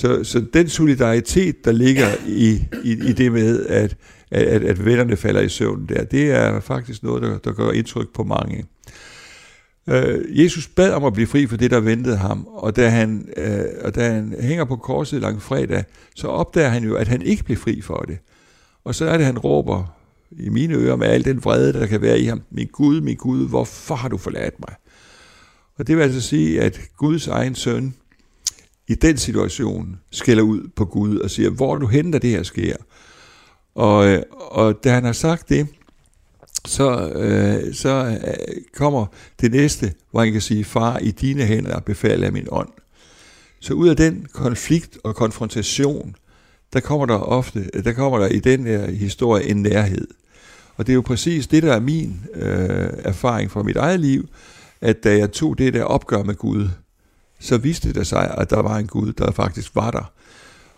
Så, 0.00 0.24
så 0.24 0.44
den 0.52 0.68
solidaritet, 0.68 1.64
der 1.64 1.72
ligger 1.72 2.08
i, 2.26 2.50
i, 2.84 2.92
i 2.92 3.12
det 3.12 3.32
med, 3.32 3.66
at, 3.66 3.96
at, 4.30 4.64
at 4.64 4.84
vennerne 4.84 5.16
falder 5.16 5.40
i 5.40 5.48
søvn 5.48 5.86
der, 5.88 6.04
det 6.04 6.30
er 6.30 6.60
faktisk 6.60 7.02
noget, 7.02 7.22
der, 7.22 7.38
der 7.38 7.52
gør 7.52 7.70
indtryk 7.70 8.08
på 8.14 8.24
mange. 8.24 8.64
Øh, 9.88 10.40
Jesus 10.42 10.68
bad 10.68 10.92
om 10.92 11.04
at 11.04 11.12
blive 11.12 11.26
fri 11.26 11.46
for 11.46 11.56
det, 11.56 11.70
der 11.70 11.80
ventede 11.80 12.16
ham, 12.16 12.46
og 12.46 12.76
da 12.76 12.88
han, 12.88 13.28
øh, 13.36 13.64
og 13.84 13.94
da 13.94 14.12
han 14.12 14.34
hænger 14.40 14.64
på 14.64 14.76
korset 14.76 15.20
lang 15.20 15.42
fredag, 15.42 15.84
så 16.16 16.28
opdager 16.28 16.68
han 16.68 16.84
jo, 16.84 16.94
at 16.94 17.08
han 17.08 17.22
ikke 17.22 17.44
blev 17.44 17.56
fri 17.56 17.80
for 17.80 18.04
det. 18.08 18.18
Og 18.84 18.94
så 18.94 19.04
er 19.04 19.16
det, 19.16 19.26
han 19.26 19.38
råber 19.38 19.96
i 20.30 20.48
mine 20.48 20.74
ører 20.74 20.96
med 20.96 21.06
al 21.06 21.24
den 21.24 21.44
vrede, 21.44 21.72
der 21.72 21.86
kan 21.86 22.02
være 22.02 22.20
i 22.20 22.24
ham, 22.24 22.42
min 22.50 22.68
Gud, 22.72 23.00
min 23.00 23.16
Gud, 23.16 23.48
hvorfor 23.48 23.94
har 23.94 24.08
du 24.08 24.16
forladt 24.16 24.60
mig? 24.60 24.74
Og 25.78 25.86
det 25.86 25.96
vil 25.96 26.02
altså 26.02 26.20
sige, 26.20 26.60
at 26.62 26.80
Guds 26.96 27.26
egen 27.26 27.54
søn 27.54 27.94
i 28.90 28.94
den 28.94 29.16
situation 29.16 29.98
skælder 30.10 30.42
ud 30.42 30.68
på 30.76 30.84
Gud 30.84 31.18
og 31.18 31.30
siger, 31.30 31.50
hvor 31.50 31.76
du 31.76 31.86
henter 31.86 32.18
det 32.18 32.30
her 32.30 32.42
sker? 32.42 32.76
Og, 33.74 34.08
øh, 34.08 34.22
og 34.32 34.84
da 34.84 34.92
han 34.92 35.04
har 35.04 35.12
sagt 35.12 35.48
det, 35.48 35.66
så, 36.66 37.10
øh, 37.10 37.74
så 37.74 38.18
øh, 38.26 38.62
kommer 38.74 39.06
det 39.40 39.50
næste, 39.50 39.92
hvor 40.10 40.20
han 40.20 40.32
kan 40.32 40.40
sige, 40.40 40.64
far, 40.64 40.98
i 40.98 41.10
dine 41.10 41.44
hænder 41.44 41.80
befaler 41.80 42.24
jeg 42.24 42.32
min 42.32 42.46
ånd. 42.50 42.68
Så 43.60 43.74
ud 43.74 43.88
af 43.88 43.96
den 43.96 44.26
konflikt 44.32 44.98
og 45.04 45.14
konfrontation, 45.14 46.16
der 46.72 46.80
kommer 46.80 47.06
der 47.06 47.14
ofte, 47.14 47.70
der 47.84 47.92
kommer 47.92 48.18
der 48.18 48.28
i 48.28 48.38
den 48.38 48.66
her 48.66 48.90
historie 48.90 49.44
en 49.44 49.62
nærhed. 49.62 50.08
Og 50.76 50.86
det 50.86 50.92
er 50.92 50.94
jo 50.94 51.02
præcis 51.02 51.46
det, 51.46 51.62
der 51.62 51.72
er 51.72 51.80
min 51.80 52.20
øh, 52.34 52.88
erfaring 52.98 53.50
fra 53.50 53.62
mit 53.62 53.76
eget 53.76 54.00
liv, 54.00 54.28
at 54.80 55.04
da 55.04 55.16
jeg 55.16 55.32
tog 55.32 55.58
det 55.58 55.74
der 55.74 55.84
opgør 55.84 56.22
med 56.22 56.34
Gud, 56.34 56.68
så 57.40 57.58
viste 57.58 57.92
det 57.92 58.06
sig, 58.06 58.34
at 58.38 58.50
der 58.50 58.62
var 58.62 58.76
en 58.76 58.86
Gud, 58.86 59.12
der 59.12 59.32
faktisk 59.32 59.74
var 59.74 59.90
der. 59.90 60.12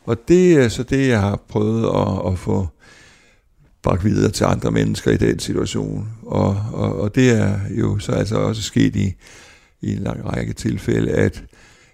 Og 0.05 0.29
det 0.29 0.53
er 0.53 0.69
så 0.69 0.83
det, 0.83 1.09
jeg 1.09 1.21
har 1.21 1.41
prøvet 1.49 1.85
at, 1.85 2.33
at 2.33 2.39
få 2.39 2.69
bragt 3.83 4.05
videre 4.05 4.31
til 4.31 4.45
andre 4.45 4.71
mennesker 4.71 5.11
i 5.11 5.17
den 5.17 5.39
situation. 5.39 6.09
Og, 6.23 6.57
og, 6.73 7.01
og 7.01 7.15
det 7.15 7.31
er 7.31 7.59
jo 7.71 7.99
så 7.99 8.13
altså 8.13 8.37
også 8.37 8.63
sket 8.63 8.97
i, 8.97 9.15
i 9.81 9.93
en 9.93 9.99
lang 9.99 10.25
række 10.25 10.53
tilfælde, 10.53 11.11
at, 11.11 11.45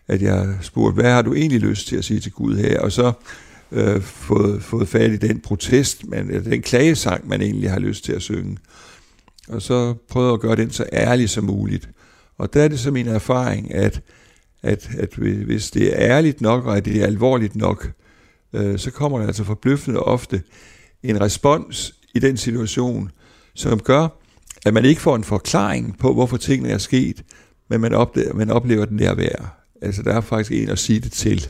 at 0.08 0.22
jeg 0.22 0.54
spurgte, 0.60 0.94
hvad 0.94 1.12
har 1.12 1.22
du 1.22 1.34
egentlig 1.34 1.60
lyst 1.60 1.88
til 1.88 1.96
at 1.96 2.04
sige 2.04 2.20
til 2.20 2.32
Gud 2.32 2.56
her? 2.56 2.80
Og 2.80 2.92
så 2.92 3.12
øh, 3.72 4.02
fået, 4.02 4.62
fået 4.62 4.88
fat 4.88 5.10
i 5.10 5.16
den 5.16 5.40
protest, 5.40 6.08
man, 6.08 6.30
eller 6.30 6.50
den 6.50 6.62
klagesang, 6.62 7.28
man 7.28 7.42
egentlig 7.42 7.70
har 7.70 7.78
lyst 7.78 8.04
til 8.04 8.12
at 8.12 8.22
synge. 8.22 8.58
Og 9.48 9.62
så 9.62 9.94
prøvede 10.08 10.32
at 10.32 10.40
gøre 10.40 10.56
den 10.56 10.70
så 10.70 10.84
ærlig 10.92 11.30
som 11.30 11.44
muligt. 11.44 11.88
Og 12.38 12.54
der 12.54 12.62
er 12.62 12.68
det 12.68 12.80
så 12.80 12.90
min 12.90 13.08
erfaring, 13.08 13.74
at, 13.74 14.00
at, 14.62 14.90
at 14.98 15.14
hvis 15.14 15.70
det 15.70 15.86
er 15.86 16.16
ærligt 16.16 16.40
nok, 16.40 16.66
og 16.66 16.76
at 16.76 16.84
det 16.84 17.02
er 17.02 17.06
alvorligt 17.06 17.56
nok, 17.56 17.90
øh, 18.52 18.78
så 18.78 18.90
kommer 18.90 19.18
der 19.18 19.26
altså 19.26 19.44
forbløffende 19.44 20.00
ofte 20.00 20.42
en 21.02 21.20
respons 21.20 21.94
i 22.14 22.18
den 22.18 22.36
situation, 22.36 23.10
som 23.54 23.80
gør, 23.80 24.08
at 24.66 24.74
man 24.74 24.84
ikke 24.84 25.00
får 25.00 25.16
en 25.16 25.24
forklaring 25.24 25.98
på, 25.98 26.14
hvorfor 26.14 26.36
tingene 26.36 26.70
er 26.70 26.78
sket, 26.78 27.24
men 27.68 27.80
man 27.80 27.94
oplever, 27.94 28.34
man 28.34 28.50
oplever 28.50 28.84
den 28.84 28.98
der 28.98 29.14
værd. 29.14 29.46
Altså 29.82 30.02
der 30.02 30.14
er 30.14 30.20
faktisk 30.20 30.52
en 30.52 30.68
at 30.68 30.78
sige 30.78 31.00
det 31.00 31.12
til. 31.12 31.48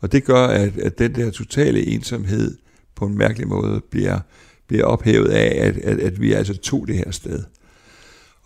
Og 0.00 0.12
det 0.12 0.24
gør, 0.24 0.46
at, 0.46 0.78
at 0.78 0.98
den 0.98 1.14
der 1.14 1.30
totale 1.30 1.86
ensomhed 1.86 2.56
på 2.94 3.06
en 3.06 3.18
mærkelig 3.18 3.48
måde 3.48 3.80
bliver, 3.90 4.20
bliver 4.66 4.84
ophævet 4.84 5.28
af, 5.28 5.66
at, 5.66 5.76
at, 5.76 6.00
at 6.00 6.20
vi 6.20 6.32
altså 6.32 6.56
tog 6.56 6.86
det 6.86 6.96
her 6.96 7.10
sted. 7.10 7.42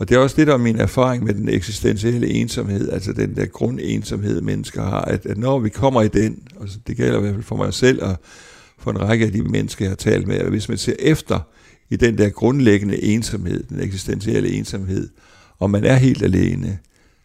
Og 0.00 0.08
det 0.08 0.14
er 0.14 0.18
også 0.18 0.36
det, 0.36 0.46
der 0.46 0.52
er 0.52 0.58
min 0.58 0.76
erfaring 0.76 1.24
med 1.24 1.34
den 1.34 1.48
eksistentielle 1.48 2.28
ensomhed, 2.28 2.92
altså 2.92 3.12
den 3.12 3.36
der 3.36 3.46
grundensomhed, 3.46 4.40
mennesker 4.40 4.82
har, 4.82 5.00
at, 5.00 5.26
at 5.26 5.38
når 5.38 5.58
vi 5.58 5.68
kommer 5.68 6.02
i 6.02 6.08
den, 6.08 6.42
og 6.56 6.68
det 6.86 6.96
gælder 6.96 7.18
i 7.18 7.20
hvert 7.20 7.34
fald 7.34 7.44
for 7.44 7.56
mig 7.56 7.74
selv 7.74 8.02
og 8.02 8.16
for 8.78 8.90
en 8.90 9.00
række 9.00 9.26
af 9.26 9.32
de 9.32 9.42
mennesker, 9.42 9.84
jeg 9.84 9.90
har 9.90 9.96
talt 9.96 10.26
med, 10.26 10.36
at 10.36 10.48
hvis 10.48 10.68
man 10.68 10.78
ser 10.78 10.94
efter 10.98 11.40
i 11.90 11.96
den 11.96 12.18
der 12.18 12.28
grundlæggende 12.28 13.02
ensomhed, 13.02 13.62
den 13.62 13.80
eksistentielle 13.80 14.50
ensomhed, 14.50 15.08
og 15.58 15.70
man 15.70 15.84
er 15.84 15.94
helt 15.94 16.22
alene, 16.22 16.78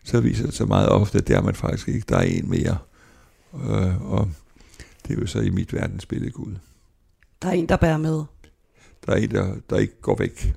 så 0.04 0.20
viser 0.20 0.46
det 0.46 0.54
sig 0.54 0.68
meget 0.68 0.90
ofte, 0.90 1.18
at 1.18 1.28
der 1.28 1.38
er 1.38 1.42
man 1.42 1.56
faktisk 1.56 1.88
ikke, 1.88 2.06
der 2.10 2.18
er 2.18 2.22
en 2.22 2.50
mere. 2.50 2.78
Øh, 3.54 4.12
og 4.12 4.30
det 5.08 5.18
er 5.18 5.22
jo 5.22 5.28
så 5.28 5.40
i 5.40 5.50
mit 5.50 5.74
verdensbillede 5.74 6.32
Gud. 6.32 6.54
Der 7.42 7.48
er 7.48 7.54
en, 7.54 7.70
der 7.70 7.76
bærer 7.78 7.98
med. 7.98 8.24
Der 9.06 9.12
er 9.12 9.15
en, 9.15 9.32
der, 9.32 9.56
der 9.70 9.78
ikke 9.78 10.02
går 10.02 10.15
væk. 10.15 10.54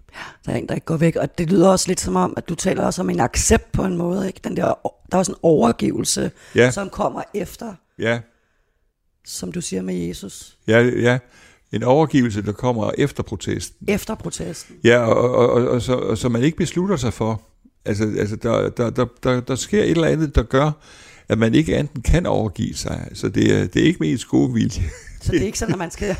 Der 0.46 0.52
er 0.52 0.56
en, 0.56 0.68
der 0.68 0.74
ikke 0.74 0.84
går 0.84 0.96
væk. 0.96 1.16
Og 1.16 1.38
det 1.38 1.50
lyder 1.50 1.68
også 1.68 1.88
lidt 1.88 2.00
som 2.00 2.16
om, 2.16 2.34
at 2.36 2.48
du 2.48 2.54
taler 2.54 2.84
også 2.84 3.02
om 3.02 3.10
en 3.10 3.20
accept 3.20 3.72
på 3.72 3.84
en 3.84 3.96
måde. 3.96 4.26
Ikke? 4.26 4.40
Den 4.44 4.56
der, 4.56 4.64
der 4.64 4.72
er 5.12 5.18
også 5.18 5.32
en 5.32 5.38
overgivelse, 5.42 6.30
ja. 6.54 6.70
som 6.70 6.90
kommer 6.90 7.22
efter. 7.34 7.74
Ja. 7.98 8.20
Som 9.24 9.52
du 9.52 9.60
siger 9.60 9.82
med 9.82 9.94
Jesus. 9.94 10.58
Ja, 10.66 10.80
ja. 10.80 11.18
En 11.72 11.82
overgivelse, 11.82 12.42
der 12.42 12.52
kommer 12.52 12.90
efter 12.98 13.22
protesten. 13.22 13.88
Efter 13.88 14.14
protesten. 14.14 14.76
Ja, 14.84 14.98
og, 14.98 15.34
og, 15.34 15.50
og, 15.50 15.68
og, 15.68 15.82
så, 15.82 15.94
og 15.94 16.18
så 16.18 16.28
man 16.28 16.42
ikke 16.42 16.56
beslutter 16.56 16.96
sig 16.96 17.12
for. 17.12 17.42
Altså, 17.84 18.04
altså 18.18 18.36
der, 18.36 18.68
der, 18.68 18.90
der, 18.90 19.06
der, 19.22 19.40
der 19.40 19.54
sker 19.54 19.82
et 19.82 19.90
eller 19.90 20.06
andet, 20.06 20.34
der 20.34 20.42
gør, 20.42 20.70
at 21.28 21.38
man 21.38 21.54
ikke 21.54 21.76
enten 21.76 22.02
kan 22.02 22.26
overgive 22.26 22.74
sig. 22.74 23.08
Så 23.14 23.28
det 23.28 23.58
er, 23.58 23.66
det 23.66 23.82
er 23.82 23.86
ikke 23.86 23.98
med 24.00 24.10
ens 24.10 24.24
gode 24.24 24.52
vilje. 24.52 24.82
Så 25.20 25.32
det 25.32 25.42
er 25.42 25.46
ikke 25.46 25.58
sådan, 25.58 25.74
at 25.74 25.78
man 25.78 25.90
skal 25.90 26.16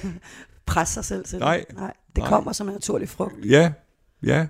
presse 0.69 0.95
sig 0.95 1.05
selv 1.05 1.25
til 1.25 1.39
Nej. 1.39 1.65
det? 1.69 1.77
Nej. 1.77 1.93
Det 2.17 2.19
Nej. 2.19 2.29
kommer 2.29 2.53
som 2.53 2.69
en 2.69 2.75
naturlig 2.75 3.09
frugt. 3.09 3.35
Ja, 3.45 3.73
ja. 4.23 4.47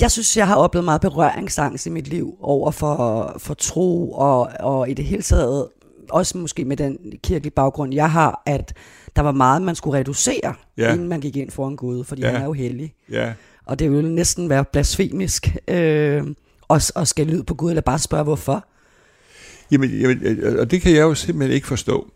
Jeg 0.00 0.10
synes, 0.10 0.36
jeg 0.36 0.46
har 0.46 0.56
oplevet 0.56 0.84
meget 0.84 1.00
berøringsangst 1.00 1.86
i 1.86 1.90
mit 1.90 2.08
liv 2.08 2.36
over 2.40 2.70
for, 2.70 3.34
for 3.38 3.54
tro, 3.54 4.12
og, 4.12 4.50
og 4.60 4.90
i 4.90 4.94
det 4.94 5.04
hele 5.04 5.22
taget, 5.22 5.68
også 6.10 6.38
måske 6.38 6.64
med 6.64 6.76
den 6.76 6.98
kirkelige 7.22 7.50
baggrund, 7.50 7.94
jeg 7.94 8.10
har, 8.10 8.42
at 8.46 8.74
der 9.16 9.22
var 9.22 9.32
meget, 9.32 9.62
man 9.62 9.74
skulle 9.74 9.98
reducere, 9.98 10.54
ja. 10.76 10.92
inden 10.92 11.08
man 11.08 11.20
gik 11.20 11.36
ind 11.36 11.50
foran 11.50 11.76
Gud, 11.76 12.04
fordi 12.04 12.22
ja. 12.22 12.30
han 12.30 12.40
er 12.40 12.44
jo 12.44 12.52
hellig. 12.52 12.94
Ja. 13.10 13.32
Og 13.66 13.78
det 13.78 13.90
ville 13.90 14.14
næsten 14.14 14.48
være 14.48 14.64
blasfemisk 14.64 15.56
øh, 15.68 16.26
at, 16.70 16.92
at 16.96 17.08
skal 17.08 17.26
lyde 17.26 17.44
på 17.44 17.54
Gud, 17.54 17.70
eller 17.70 17.82
bare 17.82 17.98
spørge, 17.98 18.24
hvorfor. 18.24 18.64
Jamen, 19.70 19.90
jamen, 19.90 20.44
og 20.58 20.70
det 20.70 20.82
kan 20.82 20.92
jeg 20.92 21.00
jo 21.00 21.14
simpelthen 21.14 21.54
ikke 21.54 21.66
forstå. 21.66 22.10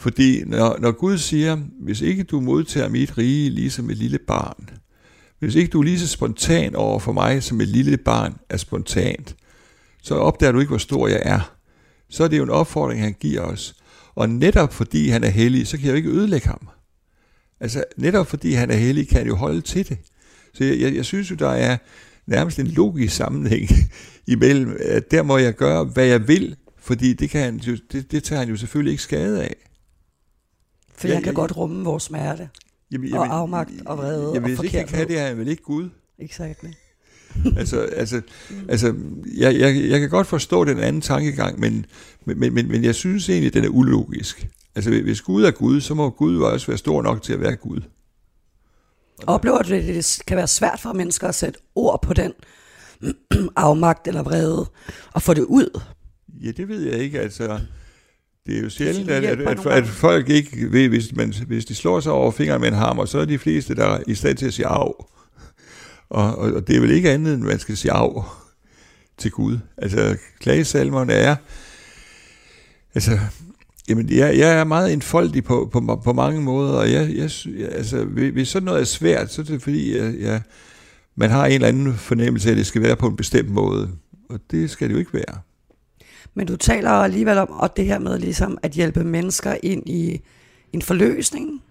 Fordi 0.00 0.44
når, 0.44 0.78
når 0.80 0.92
Gud 0.92 1.18
siger, 1.18 1.56
hvis 1.80 2.00
ikke 2.00 2.22
du 2.22 2.40
modtager 2.40 2.88
mit 2.88 3.18
rige 3.18 3.50
ligesom 3.50 3.90
et 3.90 3.96
lille 3.96 4.18
barn, 4.18 4.70
hvis 5.38 5.54
ikke 5.54 5.70
du 5.70 5.78
er 5.78 5.84
lige 5.84 5.98
så 5.98 6.06
spontan 6.06 6.76
over 6.76 6.98
for 6.98 7.12
mig, 7.12 7.42
som 7.42 7.60
et 7.60 7.68
lille 7.68 7.96
barn 7.96 8.36
er 8.48 8.56
spontant, 8.56 9.36
så 10.02 10.14
opdager 10.14 10.52
du 10.52 10.58
ikke, 10.60 10.68
hvor 10.68 10.78
stor 10.78 11.08
jeg 11.08 11.22
er. 11.24 11.54
Så 12.08 12.24
er 12.24 12.28
det 12.28 12.38
jo 12.38 12.42
en 12.42 12.50
opfordring, 12.50 13.02
han 13.02 13.16
giver 13.20 13.40
os. 13.40 13.74
Og 14.14 14.28
netop 14.28 14.72
fordi 14.72 15.08
han 15.08 15.24
er 15.24 15.28
hellig, 15.28 15.66
så 15.66 15.76
kan 15.76 15.86
jeg 15.86 15.92
jo 15.92 15.96
ikke 15.96 16.10
ødelægge 16.10 16.48
ham. 16.48 16.68
Altså 17.60 17.84
netop 17.96 18.26
fordi 18.26 18.52
han 18.52 18.70
er 18.70 18.76
hellig, 18.76 19.08
kan 19.08 19.18
han 19.18 19.26
jo 19.26 19.36
holde 19.36 19.60
til 19.60 19.88
det. 19.88 19.98
Så 20.54 20.64
jeg, 20.64 20.80
jeg, 20.80 20.94
jeg 20.94 21.04
synes 21.04 21.30
jo, 21.30 21.34
der 21.36 21.50
er 21.50 21.76
nærmest 22.26 22.58
en 22.58 22.66
logisk 22.66 23.16
sammenhæng 23.16 23.68
imellem, 24.34 24.76
at 24.80 25.10
der 25.10 25.22
må 25.22 25.38
jeg 25.38 25.54
gøre, 25.54 25.84
hvad 25.84 26.06
jeg 26.06 26.28
vil, 26.28 26.56
Fordi 26.78 27.12
det, 27.12 27.30
kan 27.30 27.40
han 27.40 27.56
jo, 27.56 27.76
det, 27.92 28.12
det 28.12 28.24
tager 28.24 28.40
han 28.40 28.48
jo 28.48 28.56
selvfølgelig 28.56 28.90
ikke 28.90 29.02
skade 29.02 29.42
af. 29.42 29.69
For 31.00 31.08
Ja, 31.08 31.14
jeg 31.14 31.22
kan 31.22 31.32
ja, 31.32 31.36
godt 31.36 31.56
rumme 31.56 31.84
vores 31.84 32.02
smerte. 32.02 32.48
Jamen, 32.92 33.14
Og 33.14 33.34
afmagt 33.34 33.70
og 33.86 33.98
vrede 33.98 34.30
Jamen, 34.34 34.42
og 34.42 34.48
hvis 34.48 34.64
ikke 34.64 34.78
han 34.78 34.86
kan 34.86 35.08
det, 35.08 35.18
er 35.18 35.26
han 35.26 35.38
vel 35.38 35.48
ikke 35.48 35.62
Gud. 35.62 35.88
Exakt. 36.18 36.64
altså, 37.56 37.80
altså, 37.80 38.22
altså 38.68 38.94
jeg, 39.36 39.58
jeg, 39.58 39.90
jeg 39.90 40.00
kan 40.00 40.10
godt 40.10 40.26
forstå 40.26 40.64
den 40.64 40.78
anden 40.78 41.02
tankegang, 41.02 41.60
men, 41.60 41.86
men, 42.24 42.54
men, 42.54 42.68
men, 42.68 42.84
jeg 42.84 42.94
synes 42.94 43.28
egentlig, 43.28 43.54
den 43.54 43.64
er 43.64 43.68
ulogisk. 43.68 44.48
Altså, 44.74 44.90
hvis 44.90 45.20
Gud 45.20 45.44
er 45.44 45.50
Gud, 45.50 45.80
så 45.80 45.94
må 45.94 46.10
Gud 46.10 46.36
jo 46.36 46.52
også 46.52 46.66
være 46.66 46.78
stor 46.78 47.02
nok 47.02 47.22
til 47.22 47.32
at 47.32 47.40
være 47.40 47.56
Gud. 47.56 47.80
Oplever 49.26 49.62
du, 49.62 49.74
at 49.74 49.82
det 49.82 50.22
kan 50.26 50.36
være 50.36 50.48
svært 50.48 50.80
for 50.80 50.92
mennesker 50.92 51.28
at 51.28 51.34
sætte 51.34 51.58
ord 51.74 52.02
på 52.02 52.14
den 52.14 52.32
afmagt 53.56 54.08
eller 54.08 54.22
vrede, 54.22 54.66
og 55.12 55.22
få 55.22 55.34
det 55.34 55.44
ud? 55.44 55.80
Ja, 56.42 56.50
det 56.50 56.68
ved 56.68 56.82
jeg 56.82 56.98
ikke. 56.98 57.20
Altså, 57.20 57.60
det 58.50 58.58
er 58.58 58.62
jo 58.62 58.70
sjældent, 58.70 59.10
at, 59.10 59.24
at, 59.24 59.66
at, 59.66 59.86
folk 59.86 60.28
ikke 60.28 60.72
ved, 60.72 60.88
hvis, 60.88 61.16
man, 61.16 61.34
hvis 61.46 61.64
de 61.64 61.74
slår 61.74 62.00
sig 62.00 62.12
over 62.12 62.30
fingeren 62.30 62.60
med 62.60 62.68
en 62.68 62.74
hammer, 62.74 63.04
så 63.04 63.18
er 63.18 63.24
de 63.24 63.38
fleste, 63.38 63.74
der 63.74 63.84
er 63.84 64.02
i 64.06 64.14
stand 64.14 64.36
til 64.36 64.46
at 64.46 64.54
sige 64.54 64.66
af. 64.66 65.06
Og, 66.08 66.38
og, 66.38 66.52
og 66.52 66.68
det 66.68 66.76
er 66.76 66.80
vel 66.80 66.90
ikke 66.90 67.10
andet, 67.10 67.34
end 67.34 67.42
man 67.42 67.58
skal 67.58 67.76
sige 67.76 67.92
af 67.92 68.24
til 69.18 69.30
Gud. 69.30 69.58
Altså, 69.76 70.16
klagesalmerne 70.40 71.12
er... 71.12 71.36
Altså, 72.94 73.18
jamen, 73.88 74.10
jeg, 74.10 74.38
jeg 74.38 74.60
er 74.60 74.64
meget 74.64 74.92
enfoldig 74.92 75.44
på, 75.44 75.68
på, 75.72 76.00
på 76.04 76.12
mange 76.12 76.40
måder, 76.40 76.72
og 76.72 76.92
jeg, 76.92 77.10
jeg, 77.16 77.30
altså, 77.72 78.04
hvis 78.04 78.48
sådan 78.48 78.66
noget 78.66 78.80
er 78.80 78.84
svært, 78.84 79.32
så 79.32 79.40
er 79.40 79.44
det 79.44 79.62
fordi, 79.62 79.96
jeg, 79.96 80.14
jeg, 80.20 80.42
man 81.16 81.30
har 81.30 81.46
en 81.46 81.52
eller 81.52 81.68
anden 81.68 81.94
fornemmelse 81.94 82.48
af, 82.48 82.52
at 82.52 82.58
det 82.58 82.66
skal 82.66 82.82
være 82.82 82.96
på 82.96 83.06
en 83.06 83.16
bestemt 83.16 83.50
måde. 83.50 83.90
Og 84.28 84.40
det 84.50 84.70
skal 84.70 84.88
det 84.88 84.94
jo 84.94 84.98
ikke 84.98 85.14
være. 85.14 85.38
Men 86.34 86.46
du 86.46 86.56
taler 86.56 86.90
alligevel 86.90 87.38
om 87.38 87.50
og 87.50 87.76
det 87.76 87.84
her 87.84 87.98
med 87.98 88.18
ligesom 88.18 88.58
at 88.62 88.70
hjælpe 88.70 89.04
mennesker 89.04 89.54
ind 89.62 89.88
i 89.88 90.20
en 90.72 90.82
forløsning? 90.82 91.62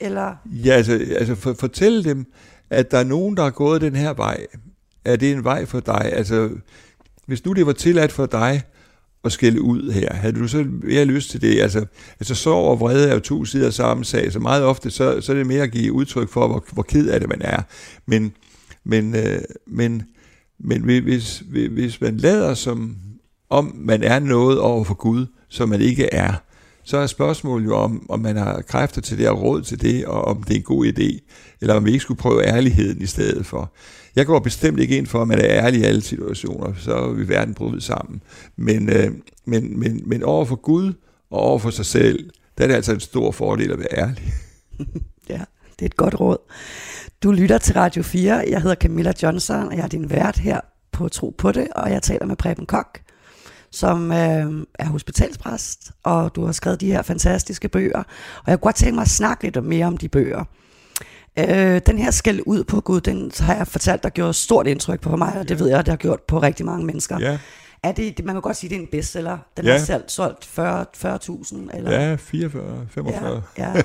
Eller? 0.00 0.34
Ja, 0.46 0.70
altså, 0.72 0.92
altså 1.18 1.34
for, 1.34 1.54
fortæl 1.60 2.04
dem, 2.04 2.26
at 2.70 2.90
der 2.90 2.98
er 2.98 3.04
nogen, 3.04 3.36
der 3.36 3.42
har 3.42 3.50
gået 3.50 3.80
den 3.80 3.96
her 3.96 4.14
vej. 4.14 4.46
Er 5.04 5.16
det 5.16 5.32
en 5.32 5.44
vej 5.44 5.66
for 5.66 5.80
dig? 5.80 6.10
Altså, 6.12 6.50
hvis 7.26 7.44
nu 7.44 7.52
det 7.52 7.66
var 7.66 7.72
tilladt 7.72 8.12
for 8.12 8.26
dig 8.26 8.62
at 9.24 9.32
skælde 9.32 9.62
ud 9.62 9.90
her, 9.92 10.14
havde 10.14 10.32
du 10.40 10.48
så 10.48 10.66
mere 10.82 11.04
lyst 11.04 11.30
til 11.30 11.40
det? 11.42 11.60
Altså, 11.60 11.86
altså 12.20 12.34
sorg 12.34 12.70
og 12.70 12.80
vrede 12.80 13.08
er 13.08 13.14
jo 13.14 13.20
to 13.20 13.44
sider 13.44 13.66
af 13.66 13.72
samme 13.72 14.04
sag, 14.04 14.32
så 14.32 14.38
meget 14.40 14.64
ofte 14.64 14.90
så, 14.90 15.20
så 15.20 15.32
er 15.32 15.36
det 15.36 15.46
mere 15.46 15.62
at 15.62 15.70
give 15.70 15.92
udtryk 15.92 16.28
for, 16.28 16.46
hvor, 16.46 16.64
hvor 16.72 16.82
ked 16.82 17.08
af 17.08 17.20
det 17.20 17.28
man 17.28 17.42
er. 17.42 17.62
Men, 18.06 18.32
men, 18.84 19.16
øh, 19.16 19.38
men, 19.66 20.02
men 20.58 20.82
hvis, 20.82 21.38
hvis- 21.38 21.70
hvis 21.70 22.00
man 22.00 22.16
lader 22.16 22.54
som 22.54 22.96
om 23.50 23.72
man 23.74 24.02
er 24.02 24.18
noget 24.18 24.60
over 24.60 24.84
for 24.84 24.94
Gud, 24.94 25.26
som 25.48 25.68
man 25.68 25.80
ikke 25.80 26.14
er, 26.14 26.32
så 26.84 26.96
er 26.98 27.06
spørgsmålet 27.06 27.66
jo 27.66 27.76
om, 27.76 28.06
om 28.10 28.20
man 28.20 28.36
har 28.36 28.62
kræfter 28.68 29.00
til 29.00 29.18
det 29.18 29.28
og 29.28 29.42
råd 29.42 29.62
til 29.62 29.82
det, 29.82 30.06
og 30.06 30.24
om 30.24 30.42
det 30.42 30.52
er 30.52 30.58
en 30.58 30.62
god 30.62 30.86
idé, 30.86 31.18
eller 31.60 31.74
om 31.74 31.84
vi 31.84 31.90
ikke 31.90 32.02
skulle 32.02 32.18
prøve 32.18 32.44
ærligheden 32.44 33.02
i 33.02 33.06
stedet 33.06 33.46
for. 33.46 33.72
Jeg 34.16 34.26
går 34.26 34.38
bestemt 34.38 34.80
ikke 34.80 34.98
ind 34.98 35.06
for, 35.06 35.22
at 35.22 35.28
man 35.28 35.38
er 35.38 35.44
ærlig 35.44 35.80
i 35.80 35.84
alle 35.84 36.02
situationer, 36.02 36.74
så 36.78 37.12
vil 37.12 37.28
verden 37.28 37.54
bryde 37.54 37.80
sammen. 37.80 38.22
Men, 38.56 38.88
øh, 38.88 39.12
men, 39.44 39.78
men, 39.78 40.02
men 40.06 40.22
over 40.22 40.44
for 40.44 40.56
Gud 40.56 40.92
og 41.30 41.40
over 41.40 41.58
for 41.58 41.70
sig 41.70 41.86
selv, 41.86 42.30
der 42.58 42.64
er 42.64 42.68
det 42.68 42.74
altså 42.74 42.92
en 42.92 43.00
stor 43.00 43.30
fordel 43.30 43.72
at 43.72 43.78
være 43.78 43.98
ærlig. 43.98 44.32
Ja, 45.28 45.40
det 45.78 45.82
er 45.82 45.86
et 45.86 45.96
godt 45.96 46.20
råd. 46.20 46.36
Du 47.22 47.32
lytter 47.32 47.58
til 47.58 47.74
Radio 47.74 48.02
4. 48.02 48.44
Jeg 48.50 48.62
hedder 48.62 48.76
Camilla 48.76 49.12
Johnson, 49.22 49.68
og 49.68 49.76
jeg 49.76 49.82
er 49.82 49.88
din 49.88 50.10
vært 50.10 50.38
her 50.38 50.60
på 50.92 51.08
Tro 51.08 51.34
på 51.38 51.52
det, 51.52 51.68
og 51.76 51.90
jeg 51.90 52.02
taler 52.02 52.26
med 52.26 52.36
Preben 52.36 52.66
Kok, 52.66 52.98
som 53.74 54.12
øh, 54.12 54.66
er 54.78 54.86
hospitalspræst, 54.86 55.90
og 56.02 56.34
du 56.34 56.44
har 56.46 56.52
skrevet 56.52 56.80
de 56.80 56.86
her 56.92 57.02
fantastiske 57.02 57.68
bøger. 57.68 57.98
Og 58.38 58.44
jeg 58.46 58.58
kunne 58.60 58.66
godt 58.68 58.76
tænke 58.76 58.94
mig 58.94 59.02
at 59.02 59.08
snakke 59.08 59.42
lidt 59.44 59.64
mere 59.64 59.86
om 59.86 59.96
de 59.96 60.08
bøger. 60.08 60.44
Øh, 61.38 61.80
den 61.86 61.98
her 61.98 62.10
skæld 62.10 62.40
ud 62.46 62.64
på 62.64 62.80
Gud, 62.80 63.00
den 63.00 63.30
har 63.40 63.54
jeg 63.56 63.66
fortalt, 63.66 64.02
der 64.02 64.08
gjorde 64.08 64.32
stort 64.34 64.66
indtryk 64.66 65.00
på 65.00 65.16
mig, 65.16 65.36
og 65.38 65.48
det 65.48 65.58
ved 65.58 65.68
jeg, 65.68 65.78
det 65.86 65.92
har 65.92 65.96
gjort 65.96 66.20
på 66.22 66.38
rigtig 66.42 66.66
mange 66.66 66.86
mennesker. 66.86 67.18
Ja, 67.20 67.38
Er 67.82 67.92
det, 67.92 68.24
man 68.24 68.34
kan 68.34 68.42
godt 68.42 68.56
sige, 68.56 68.70
det 68.70 68.76
er 68.76 68.80
en 68.80 68.88
bestseller. 68.92 69.38
Den 69.56 69.64
Ja. 69.64 69.72
har 69.72 69.78
selv 69.78 70.02
solgt 70.08 70.44
40 70.46 70.86
40.000 70.96 71.76
eller 71.76 71.92
ja 71.92 72.14
44, 72.14 72.86
45. 72.90 73.42
Ja, 73.58 73.72
ja. 73.72 73.82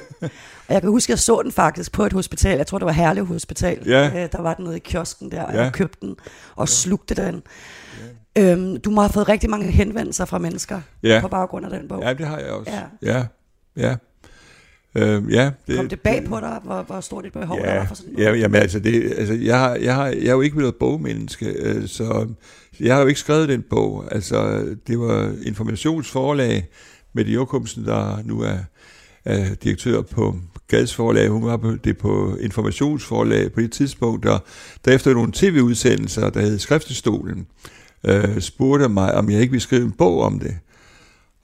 Og 0.68 0.74
jeg 0.74 0.82
kan 0.82 0.90
huske, 0.90 1.06
at 1.06 1.10
jeg 1.10 1.20
så 1.20 1.42
den 1.44 1.52
faktisk 1.52 1.92
på 1.92 2.06
et 2.06 2.14
hospital. 2.14 2.58
Jeg 2.58 2.68
tror, 2.68 2.78
det 2.78 2.86
var 2.86 2.92
Herlev 2.92 3.26
Hospital. 3.26 3.84
Ja. 3.86 4.08
Øh, 4.24 4.30
Der 4.32 4.42
var 4.42 4.54
den 4.54 4.66
nede 4.66 4.76
i 4.78 4.80
kiosken 4.80 5.32
der, 5.32 5.44
og 5.44 5.54
Ja. 5.54 5.64
jeg 5.64 5.74
købte 5.74 5.98
den 6.02 6.16
og 6.56 6.70
slugte 6.70 7.16
den. 7.16 7.42
Øhm, 8.40 8.80
du 8.82 8.90
må 8.90 9.02
have 9.02 9.14
fået 9.14 9.30
rigtig 9.30 9.50
mange 9.50 9.66
henvendelser 9.72 10.26
fra 10.26 10.38
mennesker 10.38 10.82
Ja. 11.04 11.20
på 11.22 11.28
baggrund 11.28 11.66
af 11.66 11.72
den 11.80 11.88
bog. 11.88 12.02
Ja, 12.04 12.14
det 12.14 12.28
har 12.28 12.38
jeg 12.38 12.50
også. 12.52 12.72
Ja. 13.04 13.14
Ja, 13.14 13.26
ja. 13.78 13.96
Øhm, 14.96 15.30
ja 15.30 15.52
det, 15.68 15.76
Kom 15.76 15.90
det 15.90 16.00
bag 16.00 16.24
på 16.26 16.40
dig, 16.40 16.60
hvor, 16.64 16.82
hvor 16.82 17.00
stort 17.02 17.26
et 17.26 17.34
behov 17.34 17.58
der 17.60 17.72
Ja, 17.74 17.78
var 17.80 17.86
for 17.86 17.96
sådan 17.96 18.14
noget? 18.14 18.26
ja 18.26 18.34
jamen, 18.34 18.62
altså, 18.62 18.80
det, 18.80 19.14
altså 19.18 19.34
jeg, 19.34 19.60
har, 19.60 19.76
jeg, 19.76 19.96
har, 19.96 20.08
jeg 20.08 20.26
er 20.28 20.32
jo 20.32 20.42
ikke 20.42 20.58
været 20.58 20.76
bogmenneske, 20.76 21.46
øh, 21.46 21.88
så 21.88 22.28
jeg 22.80 22.96
har 22.96 23.02
jo 23.02 23.08
ikke 23.08 23.20
skrevet 23.20 23.50
den 23.50 23.64
bog. 23.70 24.06
Altså, 24.12 24.66
det 24.88 25.00
var 25.00 25.34
Informationsforlag 25.46 26.68
med 27.14 27.26
de 27.26 27.32
Jokumsen, 27.32 27.86
der 27.86 28.18
nu 28.26 28.42
er, 28.42 28.58
er 29.26 29.56
direktør 29.56 30.02
på 30.02 30.36
Gads 30.68 30.96
forlag. 30.96 31.28
Hun 31.30 31.46
var 31.46 31.58
på, 31.58 31.72
det 31.84 31.98
på 31.98 32.36
Informationsforlag 32.42 33.52
på 33.52 33.62
det 33.62 33.72
tidspunkt, 33.72 34.24
der, 34.24 34.40
der 34.86 34.92
efter 34.92 35.14
nogle 35.14 35.32
tv-udsendelser, 35.36 36.30
der 36.30 36.42
hed 36.42 36.60
Skriftestolen, 36.60 37.40
øh, 37.40 37.46
Øh, 38.04 38.42
spurgte 38.42 38.90
mig, 38.90 39.14
om 39.14 39.30
jeg 39.30 39.42
ikke 39.42 39.52
ville 39.52 39.64
skrive 39.64 39.86
en 39.86 39.92
bog 39.92 40.22
om 40.22 40.40
det. 40.40 40.58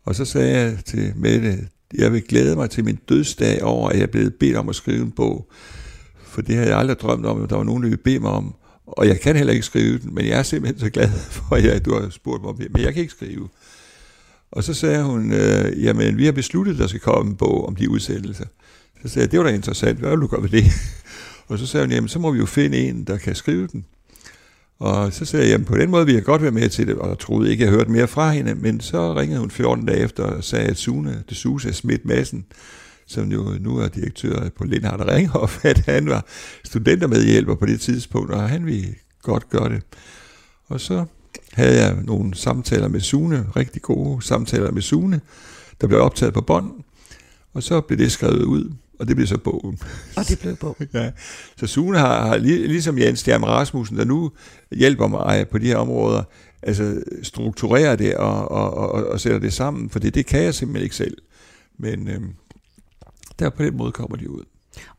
Og 0.06 0.16
så 0.16 0.26
sagde 0.26 0.60
jeg 0.60 0.78
til 0.86 1.14
Mette, 1.16 1.68
jeg 1.94 2.14
vil 2.14 2.24
glæde 2.24 2.56
mig 2.56 2.70
til 2.70 2.86
min 2.86 3.00
dødsdag 3.10 3.64
over, 3.64 3.90
at 3.90 3.96
jeg 3.96 4.04
er 4.04 4.08
blevet 4.08 4.36
bedt 4.36 4.56
om 4.56 4.70
at 4.70 4.76
skrive 4.76 5.02
en 5.02 5.12
bog. 5.12 5.50
For 6.24 6.42
det 6.42 6.56
havde 6.56 6.70
jeg 6.70 6.78
aldrig 6.78 7.00
drømt 7.00 7.26
om, 7.26 7.44
at 7.44 7.50
der 7.50 7.56
var 7.56 7.64
nogen, 7.64 7.84
der 7.84 7.90
ville 7.90 8.04
bede 8.04 8.20
mig 8.20 8.32
om. 8.32 8.56
Og 8.86 9.08
jeg 9.08 9.20
kan 9.20 9.36
heller 9.36 9.54
ikke 9.54 9.66
skrive 9.66 9.98
den, 10.00 10.16
men 10.16 10.26
jeg 10.26 10.40
er 10.40 10.44
simpelthen 10.44 10.80
så 10.80 10.90
glad 10.90 11.10
for, 11.32 11.56
at 11.56 11.86
du 11.86 11.94
har 11.94 12.10
spurgt 12.10 12.42
mig 12.42 12.50
om 12.50 12.58
det. 12.58 12.74
Men 12.74 12.82
jeg 12.82 12.94
kan 12.94 13.02
ikke 13.02 13.14
skrive. 13.14 13.50
Og 14.52 14.64
så 14.64 14.74
sagde 14.74 15.04
hun, 15.04 15.34
øh, 15.34 15.84
jamen 15.84 16.18
vi 16.18 16.26
har 16.26 16.32
besluttet, 16.32 16.74
at 16.74 16.80
der 16.80 16.88
skal 16.88 17.00
komme 17.00 17.32
en 17.32 17.38
bog 17.38 17.68
om 17.68 17.76
de 17.76 17.90
udsættelser. 17.90 18.46
Så 19.02 19.08
sagde 19.08 19.24
jeg, 19.24 19.32
det 19.32 19.40
var 19.40 19.46
da 19.46 19.52
interessant, 19.52 20.00
hvad 20.00 20.10
vil 20.10 20.20
du 20.20 20.28
gøre 20.28 20.44
ved 20.44 20.50
det? 20.50 20.66
Og 21.48 21.60
så 21.60 21.66
sagde 21.66 21.86
hun, 21.86 21.92
jamen 21.92 22.08
så 22.08 22.20
må 22.20 22.32
vi 22.32 22.40
jo 22.40 22.46
finde 22.46 22.78
en, 22.78 23.04
der 23.04 23.18
kan 23.18 23.36
skrive 23.36 23.68
den. 23.68 23.86
Og 24.80 25.14
så 25.14 25.26
sagde 25.26 25.46
jeg, 25.46 25.52
jamen 25.52 25.66
på 25.66 25.78
den 25.78 25.90
måde 25.90 26.06
vil 26.06 26.14
jeg 26.14 26.24
godt 26.24 26.42
være 26.42 26.52
med 26.52 26.70
til 26.70 26.88
det, 26.88 26.96
og 26.96 27.20
troede 27.20 27.52
ikke, 27.52 27.64
jeg 27.64 27.72
hørte 27.72 27.92
mere 27.92 28.08
fra 28.08 28.32
hende, 28.32 28.56
men 28.56 28.80
så 28.80 29.14
ringede 29.14 29.40
hun 29.40 29.52
14 29.52 29.86
dage 29.86 30.00
efter 30.00 30.24
og 30.24 30.44
sagde, 30.44 30.68
at 30.68 30.78
Sune 30.78 31.24
det 31.30 31.38
Suse 31.38 31.74
Schmidt 31.74 32.06
Madsen, 32.06 32.46
som 33.08 33.32
jo 33.32 33.56
nu 33.60 33.78
er 33.78 33.88
direktør 33.88 34.50
på 34.50 34.64
Lindhardt 34.64 35.02
og 35.02 35.08
Ringhof, 35.08 35.66
at 35.66 35.78
han 35.78 36.10
var 36.10 36.26
studentermedhjælper 36.64 37.56
på 37.56 37.66
det 37.66 37.82
tidspunkt, 37.82 38.32
og 38.32 38.50
han 38.50 38.66
ville 38.66 38.96
godt 39.22 39.50
gøre 39.50 39.70
det. 39.70 39.82
Og 40.68 40.82
så 40.82 41.06
havde 41.54 41.82
jeg 41.82 41.98
nogle 42.04 42.36
samtaler 42.36 42.88
med 42.88 43.00
Sune, 43.00 43.46
rigtig 43.56 43.82
gode 43.82 44.22
samtaler 44.22 44.72
med 44.72 44.82
Sune, 44.82 45.22
der 45.82 45.88
blev 45.88 46.00
optaget 46.00 46.34
på 46.34 46.42
bånd, 46.42 46.72
og 47.54 47.64
så 47.64 47.82
blev 47.82 48.00
det 48.00 48.12
skrevet 48.12 48.44
ud, 48.44 48.74
og 49.00 49.08
det 49.08 49.16
blev 49.16 49.28
så 49.28 49.38
bogen. 49.38 49.80
Og 50.18 50.28
det 50.28 50.40
blev 50.40 50.56
bog. 50.56 50.78
Ja. 50.94 51.12
Så 51.58 51.68
Sune 51.68 51.98
har, 52.00 52.28
har 52.28 52.38
lig- 52.38 52.68
ligesom 52.68 52.98
Jens 53.00 53.20
Stjerm 53.20 53.44
Rasmussen, 53.44 53.98
der 53.98 54.06
nu 54.06 54.32
hjælper 54.72 55.08
mig 55.08 55.46
på 55.52 55.58
de 55.58 55.66
her 55.68 55.78
områder, 55.78 56.24
altså 56.62 57.02
strukturerer 57.24 57.96
det 57.96 58.16
og, 58.16 58.52
og, 58.52 58.74
og, 58.74 59.08
og 59.08 59.20
sætter 59.20 59.40
det 59.40 59.54
sammen, 59.54 59.90
for 59.90 60.00
det, 60.00 60.16
det 60.16 60.26
kan 60.26 60.44
jeg 60.44 60.54
simpelthen 60.54 60.84
ikke 60.84 60.96
selv. 60.96 61.18
Men 61.80 62.08
øhm, 62.10 62.30
der 63.40 63.50
på 63.50 63.64
den 63.64 63.78
måde 63.78 63.92
kommer 63.92 64.18
de 64.18 64.30
ud. 64.30 64.44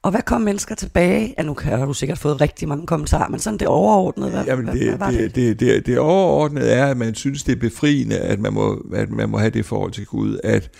Og 0.02 0.10
hvad 0.10 0.22
kom 0.22 0.40
mennesker 0.40 0.74
tilbage? 0.74 1.34
Ja, 1.38 1.42
nu 1.42 1.56
har 1.62 1.86
du 1.86 1.92
sikkert 1.92 2.18
fået 2.18 2.40
rigtig 2.40 2.68
mange 2.68 2.86
kommentarer, 2.86 3.28
men 3.28 3.40
sådan 3.40 3.58
det 3.58 3.68
overordnede, 3.68 4.30
hvad, 4.30 4.44
Jamen 4.44 4.66
det, 4.66 4.88
hvad 4.88 4.98
var 4.98 5.10
det? 5.10 5.34
det, 5.34 5.60
det, 5.60 5.60
det, 5.60 5.86
det 5.86 5.98
overordnede 5.98 6.70
er, 6.70 6.86
at 6.86 6.96
man 6.96 7.14
synes, 7.14 7.42
det 7.44 7.52
er 7.52 7.60
befriende, 7.60 8.18
at 8.18 8.40
man 8.40 8.52
må, 8.52 8.86
at 8.94 9.10
man 9.10 9.28
må 9.28 9.38
have 9.38 9.50
det 9.50 9.64
forhold 9.66 9.92
til 9.92 10.06
Gud, 10.06 10.38
at, 10.44 10.70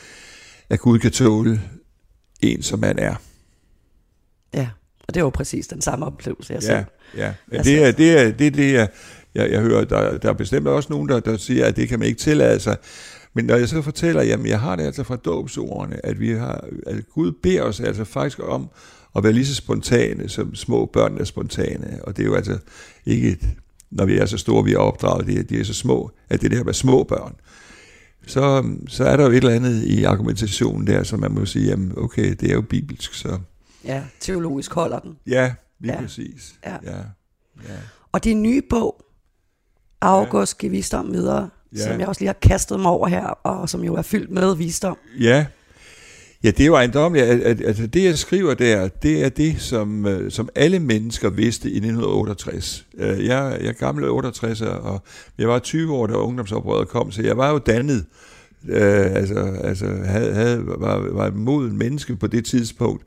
at 0.71 0.81
Gud 0.81 0.99
kan 0.99 1.11
tåle 1.11 1.63
en, 2.43 2.63
som 2.63 2.79
man 2.79 2.99
er. 2.99 3.15
Ja, 4.55 4.69
og 5.09 5.15
det 5.15 5.23
var 5.23 5.27
jo 5.27 5.31
præcis 5.31 5.67
den 5.67 5.81
samme 5.81 6.07
oplevelse, 6.07 6.53
jeg 6.53 6.63
Ja, 6.63 6.67
selv. 6.67 6.85
ja. 7.17 7.35
ja 7.53 7.63
det 7.63 7.85
er 7.85 7.93
det, 7.93 8.19
er, 8.21 8.31
det, 8.33 8.47
er 8.47 8.51
det 8.51 8.73
jeg, 8.73 8.89
jeg, 9.35 9.51
jeg 9.51 9.61
hører. 9.61 9.85
Der, 9.85 10.19
der 10.19 10.29
er 10.29 10.33
bestemt 10.33 10.69
også 10.69 10.87
nogen, 10.93 11.09
der, 11.09 11.21
der 11.21 11.37
siger, 11.37 11.67
at 11.67 11.77
det 11.77 11.89
kan 11.89 11.99
man 11.99 12.09
ikke 12.09 12.21
tillade 12.21 12.61
sig. 12.61 12.77
Men 13.35 13.45
når 13.45 13.57
jeg 13.57 13.69
så 13.69 13.83
fortæller, 13.83 14.23
jamen 14.23 14.47
jeg 14.47 14.61
har 14.61 14.77
det 14.77 14.83
altså 14.85 15.03
fra 15.05 15.17
dåbsordene, 15.17 16.07
at 16.07 16.21
vi 16.21 16.33
har, 16.33 16.65
at 16.87 17.09
Gud 17.15 17.33
beder 17.43 17.63
os 17.63 17.81
altså 17.81 18.05
faktisk 18.05 18.39
om 18.43 18.69
at 19.17 19.25
være 19.25 19.33
lige 19.33 19.47
så 19.47 19.55
spontane, 19.55 20.29
som 20.29 20.55
små 20.55 20.87
børn 20.87 21.19
er 21.19 21.25
spontane. 21.25 21.99
Og 22.03 22.17
det 22.17 22.23
er 22.23 22.27
jo 22.27 22.35
altså 22.35 22.59
ikke, 23.07 23.39
når 23.91 24.05
vi 24.05 24.19
er 24.19 24.27
så 24.27 24.39
store, 24.39 24.65
vi 24.65 24.73
er 24.73 24.79
opdraget, 24.79 25.27
de, 25.27 25.39
er- 25.39 25.43
de 25.43 25.61
er 25.61 25.65
så 25.65 25.75
små, 25.75 26.11
at 26.29 26.41
det 26.41 26.53
er 26.53 26.57
her 26.57 26.65
med 26.65 26.75
små 26.75 27.03
børn. 27.03 27.35
Så, 28.27 28.65
så 28.89 29.05
er 29.05 29.17
der 29.17 29.25
jo 29.25 29.31
et 29.31 29.37
eller 29.37 29.51
andet 29.51 29.83
i 29.83 30.05
argumentationen 30.05 30.87
der, 30.87 31.03
som 31.03 31.21
man 31.21 31.33
må 31.33 31.47
sige, 31.47 31.67
jamen 31.67 31.93
okay, 31.97 32.35
det 32.41 32.51
er 32.51 32.55
jo 32.55 32.61
bibelsk, 32.63 33.15
så 33.15 33.39
Ja, 33.85 34.03
teologisk 34.21 34.73
holder 34.75 34.99
den. 34.99 35.17
ja, 35.27 35.55
lige 35.81 35.93
Ja. 35.93 35.99
ja. 35.99 36.01
præcis. 36.01 36.55
Ja. 36.67 36.77
ja. 36.85 36.97
ja. 37.69 37.75
Og 38.13 38.25
din 38.25 38.43
nye 38.43 38.63
bog, 38.71 39.03
August, 40.01 40.59
giv 40.59 40.71
visdom 40.73 41.13
videre, 41.13 41.51
ja. 41.77 41.79
som 41.91 42.01
jeg 42.01 42.09
også 42.09 42.21
lige 42.21 42.29
har 42.29 42.39
kastet 42.43 42.81
mig 42.81 42.91
over 42.91 43.09
her, 43.09 43.27
og 43.27 43.69
som 43.69 43.85
jo 43.85 43.95
er 43.95 44.03
fyldt 44.03 44.31
med 44.31 44.57
visdom. 44.57 44.99
Ja, 45.21 45.47
Ja, 46.47 46.51
det 46.51 46.61
er 46.61 46.67
jo 46.67 46.75
ejendommeligt. 46.75 47.27
At, 47.27 47.61
at, 47.61 47.81
at 47.81 47.95
det, 47.95 48.05
jeg 48.05 48.19
skriver 48.19 48.55
der, 48.55 48.89
det 48.89 49.25
er 49.25 49.29
det, 49.29 49.61
som, 49.61 50.07
øh, 50.07 50.31
som 50.31 50.49
alle 50.55 50.79
mennesker 50.79 51.31
vidste 51.31 51.69
i 51.69 51.77
1968. 51.77 52.87
Øh, 52.99 53.27
jeg, 53.27 53.59
jeg 53.61 53.69
er 53.69 53.73
gammel 53.73 54.05
68, 54.05 54.61
og 54.61 55.03
jeg 55.39 55.49
var 55.49 55.59
20 55.59 55.95
år, 55.95 56.07
da 56.07 56.15
ungdomsoprøret 56.15 56.89
kom, 56.89 57.11
så 57.13 57.23
jeg 57.23 57.37
var 57.37 57.51
jo 57.51 57.59
dannet. 57.59 58.05
Øh, 58.69 59.15
altså, 59.15 59.39
altså 59.65 59.87
havde, 59.87 60.35
havde, 60.35 60.63
var, 60.67 60.99
var 61.13 61.27
et 61.27 61.35
moden 61.35 61.79
menneske 61.79 62.17
på 62.17 62.27
det 62.27 62.45
tidspunkt, 62.45 63.05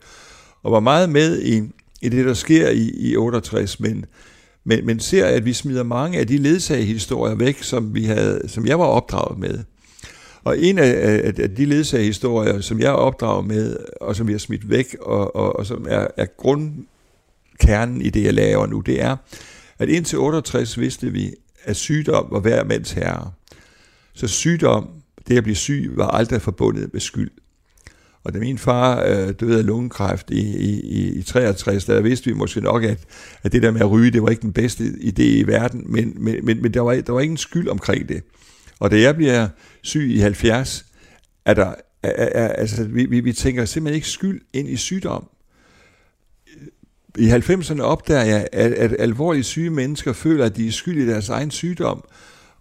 og 0.62 0.72
var 0.72 0.80
meget 0.80 1.10
med 1.10 1.42
i, 1.42 1.62
i 2.02 2.08
det, 2.08 2.26
der 2.26 2.34
sker 2.34 2.68
i, 2.68 2.90
i 2.94 3.16
68, 3.16 3.80
men, 3.80 4.04
men, 4.64 4.86
men 4.86 5.00
ser, 5.00 5.26
at 5.26 5.44
vi 5.44 5.52
smider 5.52 5.82
mange 5.82 6.18
af 6.18 6.26
de 6.26 6.36
ledsagehistorier 6.36 7.34
væk, 7.34 7.62
som, 7.62 7.94
vi 7.94 8.04
havde, 8.04 8.40
som 8.46 8.66
jeg 8.66 8.78
var 8.78 8.86
opdraget 8.86 9.38
med. 9.38 9.58
Og 10.44 10.58
en 10.58 10.78
af, 10.78 11.22
af, 11.24 11.32
af 11.38 11.50
de 11.50 11.64
ledsagerhistorier, 11.64 12.60
som 12.60 12.80
jeg 12.80 12.86
er 12.86 12.92
opdraget 12.92 13.46
med, 13.46 13.76
og 14.00 14.16
som 14.16 14.26
vi 14.26 14.32
har 14.32 14.38
smidt 14.38 14.70
væk, 14.70 14.96
og, 15.00 15.36
og, 15.36 15.56
og 15.56 15.66
som 15.66 15.86
er, 15.88 16.06
er 16.16 16.26
grundkernen 16.36 18.02
i 18.02 18.10
det, 18.10 18.24
jeg 18.24 18.34
laver 18.34 18.66
nu, 18.66 18.80
det 18.80 19.02
er, 19.02 19.16
at 19.78 19.88
indtil 19.88 20.18
68 20.18 20.78
vidste 20.78 21.12
vi, 21.12 21.34
at 21.64 21.76
sygdom 21.76 22.26
var 22.30 22.40
hver 22.40 22.64
mands 22.64 22.92
herre. 22.92 23.30
Så 24.12 24.28
sygdom, 24.28 24.88
det 25.28 25.36
at 25.36 25.42
blive 25.42 25.56
syg, 25.56 25.90
var 25.94 26.08
aldrig 26.08 26.42
forbundet 26.42 26.92
med 26.92 27.00
skyld. 27.00 27.30
Og 28.24 28.34
da 28.34 28.38
min 28.38 28.58
far 28.58 29.04
øh, 29.04 29.34
døde 29.40 29.58
af 29.58 29.66
lungekræft 29.66 30.30
i, 30.30 30.56
i, 30.56 31.18
i 31.18 31.22
63, 31.22 31.84
der 31.84 32.00
vidste 32.00 32.26
vi 32.26 32.32
måske 32.32 32.60
nok, 32.60 32.84
at, 32.84 32.98
at 33.42 33.52
det 33.52 33.62
der 33.62 33.70
med 33.70 33.80
at 33.80 33.90
ryge, 33.90 34.10
det 34.10 34.22
var 34.22 34.28
ikke 34.28 34.42
den 34.42 34.52
bedste 34.52 34.84
idé 34.84 35.22
i 35.22 35.46
verden, 35.46 35.84
men, 35.86 36.14
men, 36.16 36.44
men, 36.44 36.62
men 36.62 36.74
der, 36.74 36.80
var, 36.80 36.94
der 36.94 37.12
var 37.12 37.20
ingen 37.20 37.36
skyld 37.36 37.68
omkring 37.68 38.08
det. 38.08 38.22
Og 38.80 38.90
da 38.90 39.00
jeg 39.00 39.16
bliver 39.16 39.48
syg 39.82 40.10
i 40.10 40.18
70, 40.18 40.86
er 41.44 41.54
der, 41.54 41.74
er, 42.02 42.28
er, 42.42 42.48
altså, 42.48 42.84
vi, 42.84 43.04
vi, 43.04 43.20
vi 43.20 43.32
tænker 43.32 43.64
simpelthen 43.64 43.94
ikke 43.94 44.08
skyld 44.08 44.40
ind 44.52 44.68
i 44.68 44.76
sygdom. 44.76 45.28
I 47.18 47.30
90'erne 47.30 47.80
opdager 47.80 48.24
jeg, 48.24 48.48
at, 48.52 48.72
at 48.72 48.96
alvorligt 48.98 49.46
syge 49.46 49.70
mennesker 49.70 50.12
føler, 50.12 50.44
at 50.44 50.56
de 50.56 50.68
er 50.68 50.72
skyld 50.72 51.02
i 51.02 51.06
deres 51.06 51.28
egen 51.28 51.50
sygdom. 51.50 52.04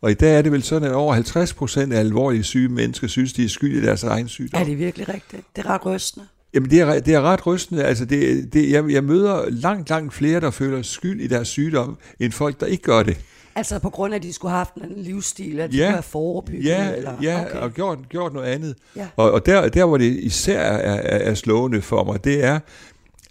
Og 0.01 0.11
i 0.11 0.13
dag 0.13 0.37
er 0.37 0.41
det 0.41 0.51
vel 0.51 0.63
sådan, 0.63 0.89
at 0.89 0.95
over 0.95 1.13
50 1.13 1.53
procent 1.53 1.93
af 1.93 1.99
alvorligt 1.99 2.45
syge 2.45 2.69
mennesker 2.69 3.07
synes, 3.07 3.33
de 3.33 3.43
er 3.43 3.49
skyld 3.49 3.83
i 3.83 3.85
deres 3.85 4.03
egen 4.03 4.27
sygdom. 4.27 4.61
Er 4.61 4.65
det 4.65 4.79
virkelig 4.79 5.09
rigtigt? 5.09 5.43
Det 5.55 5.65
er 5.65 5.69
ret 5.69 5.85
rystende. 5.85 6.27
Jamen, 6.53 6.69
det 6.69 6.81
er, 6.81 6.99
det 6.99 7.13
er 7.13 7.21
ret 7.21 7.47
rystende. 7.47 7.83
Altså, 7.83 8.05
det, 8.05 8.53
det, 8.53 8.71
jeg, 8.71 8.89
jeg 8.89 9.03
møder 9.03 9.49
langt, 9.49 9.89
langt 9.89 10.13
flere, 10.13 10.39
der 10.39 10.51
føler 10.51 10.81
skyld 10.81 11.21
i 11.21 11.27
deres 11.27 11.47
sygdom, 11.47 11.97
end 12.19 12.31
folk, 12.31 12.59
der 12.59 12.65
ikke 12.65 12.83
gør 12.83 13.03
det. 13.03 13.17
Altså 13.55 13.79
på 13.79 13.89
grund 13.89 14.13
af, 14.13 14.17
at 14.17 14.23
de 14.23 14.33
skulle 14.33 14.51
have 14.51 14.57
haft 14.57 14.75
en 14.75 15.03
livsstil, 15.03 15.59
at 15.59 15.71
de 15.71 15.77
ja, 15.77 15.83
skulle 15.83 15.91
have 15.91 16.03
forebygget? 16.03 16.65
Ja, 16.65 16.95
eller? 16.95 17.13
ja 17.21 17.45
okay. 17.45 17.59
og 17.59 17.71
gjort, 17.71 17.97
gjort 18.09 18.33
noget 18.33 18.47
andet. 18.47 18.75
Ja. 18.95 19.07
Og, 19.15 19.31
og 19.31 19.45
der, 19.45 19.69
der, 19.69 19.85
hvor 19.85 19.97
det 19.97 20.19
især 20.19 20.59
er, 20.59 20.93
er, 20.93 21.31
er 21.31 21.33
slående 21.33 21.81
for 21.81 22.03
mig, 22.03 22.23
det 22.23 22.43
er, 22.43 22.59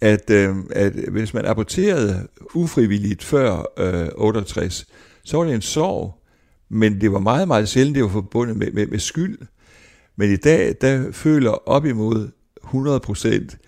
at, 0.00 0.31
øh, 0.31 0.57
at 0.70 0.92
hvis 0.92 1.35
man 1.35 1.46
aborterede 1.46 2.26
ufrivilligt 2.54 3.24
før 3.24 3.72
øh, 3.78 4.09
68, 4.14 4.87
så 5.24 5.37
var 5.37 5.44
det 5.44 5.54
en 5.54 5.62
sorg, 5.62 6.14
men 6.68 7.00
det 7.00 7.12
var 7.12 7.18
meget, 7.18 7.48
meget 7.48 7.68
sjældent, 7.68 7.94
det 7.94 8.02
var 8.02 8.11
forbundet 8.11 8.57
med, 8.57 8.72
med, 8.72 8.87
med 8.87 8.98
skyld. 8.98 9.38
Men 10.16 10.33
i 10.33 10.37
dag, 10.37 10.74
der 10.81 11.12
føler 11.12 11.68
op 11.68 11.85
imod 11.85 12.28
100 12.64 13.00
procent, 13.00 13.59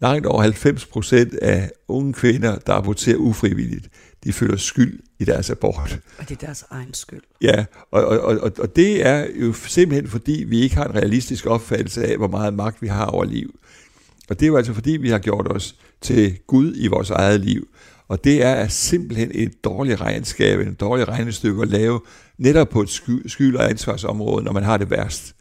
langt 0.00 0.26
over 0.26 0.42
90 0.42 0.86
procent 0.86 1.34
af 1.34 1.70
unge 1.88 2.12
kvinder, 2.12 2.58
der 2.58 2.72
aborterer 2.72 3.16
ufrivilligt, 3.16 3.88
de 4.26 4.32
føler 4.32 4.56
skyld 4.56 5.00
i 5.18 5.24
deres 5.24 5.50
abort. 5.50 5.98
Og 6.18 6.28
det 6.28 6.42
er 6.42 6.46
deres 6.46 6.64
egen 6.70 6.94
skyld. 6.94 7.22
Ja, 7.42 7.64
og, 7.90 8.04
og, 8.04 8.20
og, 8.40 8.52
og 8.58 8.76
det 8.76 9.06
er 9.06 9.26
jo 9.40 9.52
simpelthen 9.52 10.08
fordi, 10.08 10.44
vi 10.48 10.60
ikke 10.60 10.76
har 10.76 10.84
en 10.84 10.94
realistisk 10.94 11.46
opfattelse 11.46 12.04
af, 12.04 12.16
hvor 12.16 12.28
meget 12.28 12.54
magt 12.54 12.82
vi 12.82 12.86
har 12.86 13.04
over 13.06 13.24
liv. 13.24 13.58
Og 14.28 14.40
det 14.40 14.46
er 14.46 14.48
jo 14.48 14.56
altså 14.56 14.74
fordi, 14.74 14.90
vi 14.90 15.10
har 15.10 15.18
gjort 15.18 15.52
os 15.52 15.76
til 16.00 16.38
Gud 16.46 16.72
i 16.76 16.86
vores 16.86 17.10
eget 17.10 17.40
liv. 17.40 17.68
Og 18.08 18.24
det 18.24 18.42
er 18.42 18.68
simpelthen 18.68 19.30
et 19.34 19.64
dårligt 19.64 20.00
regnskab, 20.00 20.60
en 20.60 20.74
dårlig 20.74 21.08
regnestykke 21.08 21.62
at 21.62 21.68
lave 21.68 22.00
netop 22.38 22.68
på 22.68 22.82
et 22.82 22.90
skyld- 23.26 23.56
og 23.56 23.70
ansvarsområde, 23.70 24.44
når 24.44 24.52
man 24.52 24.62
har 24.62 24.76
det 24.76 24.90
værst. 24.90 25.34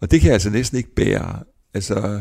Og 0.00 0.10
det 0.10 0.20
kan 0.20 0.26
jeg 0.26 0.34
altså 0.34 0.50
næsten 0.50 0.78
ikke 0.78 0.94
bære. 0.94 1.38
Altså, 1.74 2.20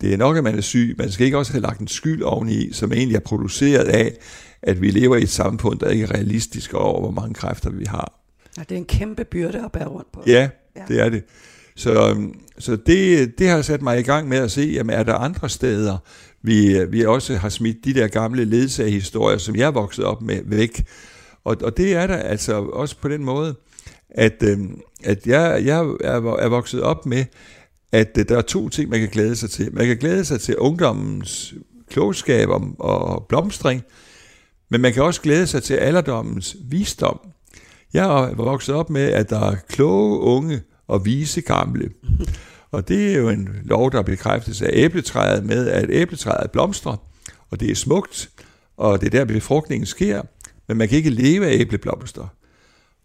det 0.00 0.12
er 0.12 0.16
nok, 0.16 0.36
at 0.36 0.44
man 0.44 0.56
er 0.56 0.60
syg. 0.60 0.94
Man 0.98 1.10
skal 1.10 1.26
ikke 1.26 1.38
også 1.38 1.52
have 1.52 1.62
lagt 1.62 1.80
en 1.80 1.88
skyld 1.88 2.22
oveni, 2.22 2.72
som 2.72 2.92
egentlig 2.92 3.16
er 3.16 3.20
produceret 3.20 3.84
af, 3.84 4.16
at 4.62 4.80
vi 4.80 4.90
lever 4.90 5.16
i 5.16 5.22
et 5.22 5.28
samfund, 5.28 5.78
der 5.78 5.88
ikke 5.88 6.04
er 6.04 6.14
realistisk 6.14 6.74
over, 6.74 7.00
hvor 7.00 7.10
mange 7.10 7.34
kræfter 7.34 7.70
vi 7.70 7.84
har. 7.84 8.20
Ja, 8.56 8.62
det 8.62 8.72
er 8.72 8.76
en 8.76 8.84
kæmpe 8.84 9.24
byrde 9.24 9.64
at 9.64 9.72
bære 9.72 9.88
rundt 9.88 10.12
på. 10.12 10.22
Ja, 10.26 10.48
ja. 10.76 10.82
det 10.88 11.00
er 11.00 11.08
det. 11.08 11.22
Så, 11.76 12.08
øhm, 12.10 12.34
så 12.58 12.76
det, 12.76 13.32
det 13.38 13.48
har 13.48 13.62
sat 13.62 13.82
mig 13.82 14.00
i 14.00 14.02
gang 14.02 14.28
med 14.28 14.38
at 14.38 14.50
se, 14.50 14.62
jamen 14.62 14.96
er 14.96 15.02
der 15.02 15.14
andre 15.14 15.48
steder, 15.48 15.98
vi, 16.42 16.84
vi 16.84 17.04
også 17.04 17.36
har 17.36 17.48
smidt 17.48 17.84
de 17.84 17.94
der 17.94 18.08
gamle 18.08 18.44
ledsagehistorier, 18.44 19.38
som 19.38 19.56
jeg 19.56 19.74
vokset 19.74 20.04
op 20.04 20.22
med, 20.22 20.40
væk. 20.44 20.84
Og, 21.44 21.56
og 21.62 21.76
det 21.76 21.94
er 21.94 22.06
der 22.06 22.16
altså 22.16 22.62
også 22.62 22.96
på 22.96 23.08
den 23.08 23.24
måde, 23.24 23.54
at, 24.10 24.42
øhm, 24.42 24.80
at 25.04 25.26
jeg, 25.26 25.62
jeg 25.64 25.78
er, 26.00 26.36
er 26.36 26.48
vokset 26.48 26.82
op 26.82 27.06
med, 27.06 27.24
at 27.92 28.16
der 28.28 28.36
er 28.36 28.42
to 28.42 28.68
ting, 28.68 28.90
man 28.90 29.00
kan 29.00 29.08
glæde 29.08 29.36
sig 29.36 29.50
til. 29.50 29.74
Man 29.74 29.86
kan 29.86 29.96
glæde 29.96 30.24
sig 30.24 30.40
til 30.40 30.56
ungdommens 30.56 31.54
klogskab 31.90 32.48
og 32.78 33.26
blomstring, 33.28 33.82
men 34.70 34.80
man 34.80 34.92
kan 34.92 35.02
også 35.02 35.20
glæde 35.20 35.46
sig 35.46 35.62
til 35.62 35.74
alderdommens 35.74 36.56
visdom. 36.64 37.20
Jeg 37.92 38.04
er 38.04 38.34
vokset 38.34 38.74
op 38.74 38.90
med, 38.90 39.02
at 39.02 39.30
der 39.30 39.50
er 39.50 39.56
kloge 39.68 40.20
unge 40.20 40.62
og 40.88 41.04
vise 41.04 41.40
gamle. 41.40 41.90
Og 42.70 42.88
det 42.88 43.12
er 43.12 43.18
jo 43.18 43.28
en 43.28 43.48
lov, 43.64 43.92
der 43.92 44.02
bekræftes 44.02 44.62
af 44.62 44.70
æbletræet 44.72 45.44
med, 45.44 45.68
at 45.68 45.90
æbletræet 45.90 46.50
blomstrer, 46.50 46.96
og 47.50 47.60
det 47.60 47.70
er 47.70 47.74
smukt, 47.74 48.30
og 48.76 49.00
det 49.00 49.06
er 49.06 49.10
der 49.10 49.24
befrugtningen 49.24 49.86
sker, 49.86 50.22
men 50.68 50.76
man 50.76 50.88
kan 50.88 50.96
ikke 50.96 51.10
leve 51.10 51.46
af 51.46 51.52
æbleblomster. 51.52 52.26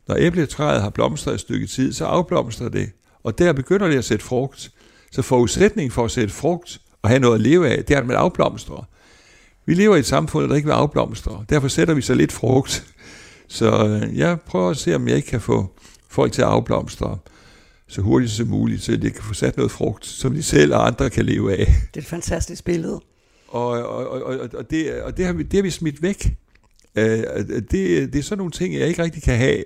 Når 0.07 0.15
æbletræet 0.15 0.81
har 0.81 0.89
blomstret 0.89 1.33
et 1.33 1.39
stykke 1.39 1.67
tid, 1.67 1.93
så 1.93 2.05
afblomstrer 2.05 2.69
det, 2.69 2.91
og 3.23 3.37
der 3.37 3.53
begynder 3.53 3.87
det 3.87 3.97
at 3.97 4.05
sætte 4.05 4.25
frugt. 4.25 4.71
Så 5.11 5.21
forudsætningen 5.21 5.91
for 5.91 6.05
at 6.05 6.11
sætte 6.11 6.33
frugt 6.33 6.81
og 7.01 7.09
have 7.09 7.19
noget 7.19 7.35
at 7.35 7.41
leve 7.41 7.69
af, 7.69 7.85
det 7.85 7.95
er, 7.95 7.99
at 7.99 8.05
man 8.05 8.17
afblomstrer. 8.17 8.87
Vi 9.65 9.73
lever 9.73 9.95
i 9.95 9.99
et 9.99 10.05
samfund, 10.05 10.49
der 10.49 10.55
ikke 10.55 10.65
vil 10.65 10.73
afblomstre. 10.73 11.45
Derfor 11.49 11.67
sætter 11.67 11.93
vi 11.93 12.01
så 12.01 12.13
lidt 12.13 12.31
frugt. 12.31 12.85
Så 13.47 13.87
øh, 13.87 14.17
jeg 14.17 14.41
prøver 14.41 14.69
at 14.69 14.77
se, 14.77 14.95
om 14.95 15.07
jeg 15.07 15.15
ikke 15.15 15.27
kan 15.27 15.41
få 15.41 15.71
folk 16.09 16.31
til 16.31 16.41
at 16.41 16.47
afblomstre 16.47 17.17
så 17.87 18.01
hurtigt 18.01 18.31
som 18.31 18.47
muligt, 18.47 18.81
så 18.81 18.95
de 18.95 19.09
kan 19.09 19.23
få 19.23 19.33
sat 19.33 19.57
noget 19.57 19.71
frugt, 19.71 20.05
som 20.05 20.33
de 20.33 20.43
selv 20.43 20.73
og 20.73 20.87
andre 20.87 21.09
kan 21.09 21.25
leve 21.25 21.57
af. 21.57 21.65
Det 21.65 21.97
er 21.97 22.01
et 22.01 22.05
fantastisk 22.05 22.65
billede. 22.65 23.01
Og, 23.47 23.67
og, 23.69 24.11
og, 24.23 24.49
og, 24.53 24.69
det, 24.69 25.01
og 25.01 25.17
det, 25.17 25.25
har 25.25 25.33
vi, 25.33 25.43
det 25.43 25.53
har 25.53 25.61
vi 25.61 25.69
smidt 25.69 26.01
væk. 26.01 26.33
Øh, 26.95 27.23
det, 27.71 27.71
det 28.13 28.15
er 28.15 28.23
sådan 28.23 28.37
nogle 28.37 28.51
ting, 28.51 28.75
jeg 28.75 28.87
ikke 28.87 29.03
rigtig 29.03 29.23
kan 29.23 29.37
have. 29.37 29.63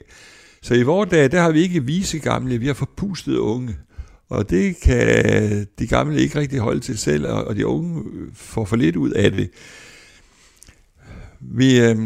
Så 0.61 0.73
i 0.73 0.83
vores 0.83 1.09
dag, 1.09 1.31
der 1.31 1.41
har 1.41 1.51
vi 1.51 1.61
ikke 1.61 1.83
vise 1.83 2.19
gamle, 2.19 2.57
vi 2.57 2.67
har 2.67 2.73
forpustet 2.73 3.37
unge. 3.37 3.75
Og 4.29 4.49
det 4.49 4.79
kan 4.79 5.67
de 5.79 5.87
gamle 5.87 6.21
ikke 6.21 6.39
rigtig 6.39 6.59
holde 6.59 6.79
til 6.79 6.97
selv, 6.97 7.27
og 7.27 7.55
de 7.55 7.65
unge 7.65 8.03
får 8.33 8.65
for 8.65 8.75
lidt 8.75 8.95
ud 8.95 9.11
af 9.11 9.31
det. 9.31 9.49
Vi 11.41 11.79
øh, 11.79 11.97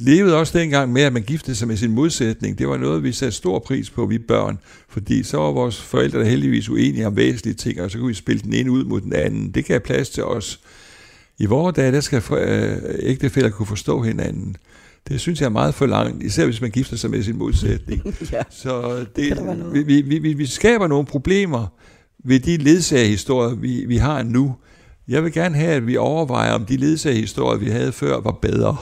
levede 0.00 0.36
også 0.36 0.58
dengang 0.58 0.92
med, 0.92 1.02
at 1.02 1.12
man 1.12 1.22
giftede 1.22 1.56
sig 1.56 1.68
med 1.68 1.76
sin 1.76 1.90
modsætning. 1.90 2.58
Det 2.58 2.68
var 2.68 2.76
noget, 2.76 3.02
vi 3.02 3.12
satte 3.12 3.36
stor 3.36 3.58
pris 3.58 3.90
på, 3.90 4.06
vi 4.06 4.18
børn. 4.18 4.58
Fordi 4.88 5.22
så 5.22 5.36
var 5.36 5.52
vores 5.52 5.82
forældre 5.82 6.18
der 6.18 6.24
heldigvis 6.24 6.68
uenige 6.68 7.06
om 7.06 7.16
væsentlige 7.16 7.54
ting, 7.54 7.80
og 7.80 7.90
så 7.90 7.98
kunne 7.98 8.08
vi 8.08 8.14
spille 8.14 8.42
den 8.42 8.52
ene 8.52 8.70
ud 8.70 8.84
mod 8.84 9.00
den 9.00 9.12
anden. 9.12 9.50
Det 9.50 9.64
gav 9.64 9.80
plads 9.80 10.08
til 10.08 10.24
os. 10.24 10.60
I 11.38 11.46
vores 11.46 11.74
dage, 11.74 11.92
der 11.92 12.00
skal 12.00 12.22
øh, 12.32 12.76
ægtefælder 12.98 13.50
kunne 13.50 13.66
forstå 13.66 14.02
hinanden. 14.02 14.56
Det 15.08 15.20
synes 15.20 15.40
jeg 15.40 15.46
er 15.46 15.50
meget 15.50 15.74
for 15.74 15.86
langt, 15.86 16.22
især 16.22 16.44
hvis 16.44 16.60
man 16.60 16.70
gifter 16.70 16.96
sig 16.96 17.10
med 17.10 17.22
sin 17.22 17.36
modsætning. 17.36 18.02
ja, 18.32 18.42
så 18.50 19.04
det, 19.16 19.38
vi, 19.72 20.02
vi, 20.02 20.18
vi, 20.18 20.32
vi 20.32 20.46
skaber 20.46 20.86
nogle 20.86 21.06
problemer 21.06 21.66
ved 22.24 22.40
de 22.40 22.56
ledsagehistorier, 22.56 23.54
vi, 23.54 23.84
vi 23.84 23.96
har 23.96 24.22
nu. 24.22 24.54
Jeg 25.08 25.24
vil 25.24 25.32
gerne 25.32 25.54
have, 25.54 25.72
at 25.72 25.86
vi 25.86 25.96
overvejer, 25.96 26.52
om 26.52 26.64
de 26.64 26.76
ledsagehistorier, 26.76 27.58
vi 27.58 27.70
havde 27.70 27.92
før, 27.92 28.20
var 28.20 28.38
bedre. 28.42 28.76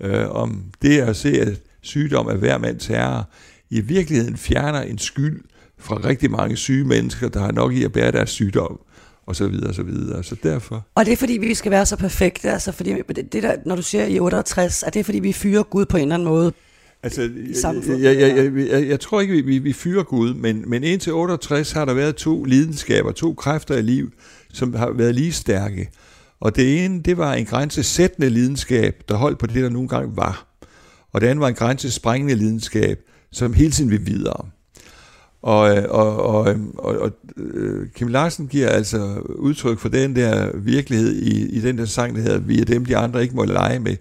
Øh, 0.00 0.30
om 0.30 0.64
det 0.82 1.00
at 1.00 1.16
se, 1.16 1.40
at 1.40 1.48
sygdom 1.82 2.26
er 2.26 2.34
hver 2.34 2.58
mands 2.58 2.86
herre, 2.86 3.24
i 3.70 3.80
virkeligheden 3.80 4.36
fjerner 4.36 4.80
en 4.80 4.98
skyld 4.98 5.40
fra 5.78 6.00
rigtig 6.04 6.30
mange 6.30 6.56
syge 6.56 6.84
mennesker, 6.84 7.28
der 7.28 7.40
har 7.40 7.52
nok 7.52 7.72
i 7.72 7.84
at 7.84 7.92
bære 7.92 8.12
deres 8.12 8.30
sygdom 8.30 8.80
og 9.26 9.36
så 9.36 9.48
videre, 9.48 9.68
og 9.68 9.74
så 9.74 9.82
videre. 9.82 10.24
Så 10.24 10.36
derfor. 10.42 10.86
Og 10.94 11.06
det 11.06 11.12
er 11.12 11.16
fordi, 11.16 11.32
vi 11.32 11.54
skal 11.54 11.70
være 11.70 11.86
så 11.86 11.96
perfekte, 11.96 12.50
altså 12.50 12.72
fordi 12.72 12.94
det, 13.32 13.42
der, 13.42 13.56
når 13.66 13.76
du 13.76 13.82
siger 13.82 14.04
i 14.04 14.20
68, 14.20 14.82
er 14.82 14.90
det 14.90 15.04
fordi, 15.04 15.18
vi 15.18 15.32
fyrer 15.32 15.62
Gud 15.62 15.84
på 15.84 15.96
en 15.96 16.02
eller 16.02 16.14
anden 16.14 16.28
måde? 16.28 16.52
Altså, 17.02 17.30
jeg, 17.88 18.20
jeg, 18.20 18.36
jeg, 18.36 18.68
jeg, 18.70 18.88
jeg 18.88 19.00
tror 19.00 19.20
ikke, 19.20 19.42
vi, 19.42 19.58
vi 19.58 19.72
fyrer 19.72 20.02
Gud, 20.02 20.34
men, 20.34 20.64
men 20.66 20.84
indtil 20.84 21.12
68 21.12 21.72
har 21.72 21.84
der 21.84 21.94
været 21.94 22.16
to 22.16 22.44
lidenskaber, 22.44 23.12
to 23.12 23.34
kræfter 23.34 23.76
i 23.76 23.82
liv, 23.82 24.10
som 24.56 24.74
har 24.74 24.90
været 24.90 25.14
lige 25.14 25.32
stærke. 25.32 25.90
Og 26.40 26.56
det 26.56 26.84
ene, 26.84 27.02
det 27.02 27.18
var 27.18 27.34
en 27.34 27.44
grænsesættende 27.44 28.30
lidenskab, 28.30 29.02
der 29.08 29.14
holdt 29.16 29.38
på 29.38 29.46
det, 29.46 29.62
der 29.62 29.68
nogle 29.68 29.88
gange 29.88 30.16
var. 30.16 30.46
Og 31.12 31.20
det 31.20 31.26
andet 31.26 31.40
var 31.40 31.48
en 31.48 31.54
grænsesprængende 31.54 32.34
lidenskab, 32.34 32.98
som 33.32 33.52
hele 33.52 33.70
tiden 33.70 33.90
vil 33.90 34.06
videre. 34.06 34.46
Og, 35.42 35.76
øh, 35.76 35.84
og, 35.88 36.16
og, 36.16 36.50
øh, 36.50 36.58
og, 36.78 36.98
og 36.98 37.10
øh, 37.36 37.88
Kim 37.94 38.08
Larsen 38.08 38.46
giver 38.46 38.68
altså 38.68 39.22
udtryk 39.28 39.78
for 39.78 39.88
den 39.88 40.16
der 40.16 40.56
virkelighed 40.56 41.14
i, 41.14 41.48
i 41.48 41.60
den 41.60 41.78
der 41.78 41.84
sang, 41.84 42.16
der 42.16 42.22
hedder 42.22 42.38
Vi 42.38 42.60
er 42.60 42.64
dem, 42.64 42.84
de 42.84 42.96
andre 42.96 43.22
ikke 43.22 43.36
må 43.36 43.44
lege 43.44 43.78
med, 43.78 43.96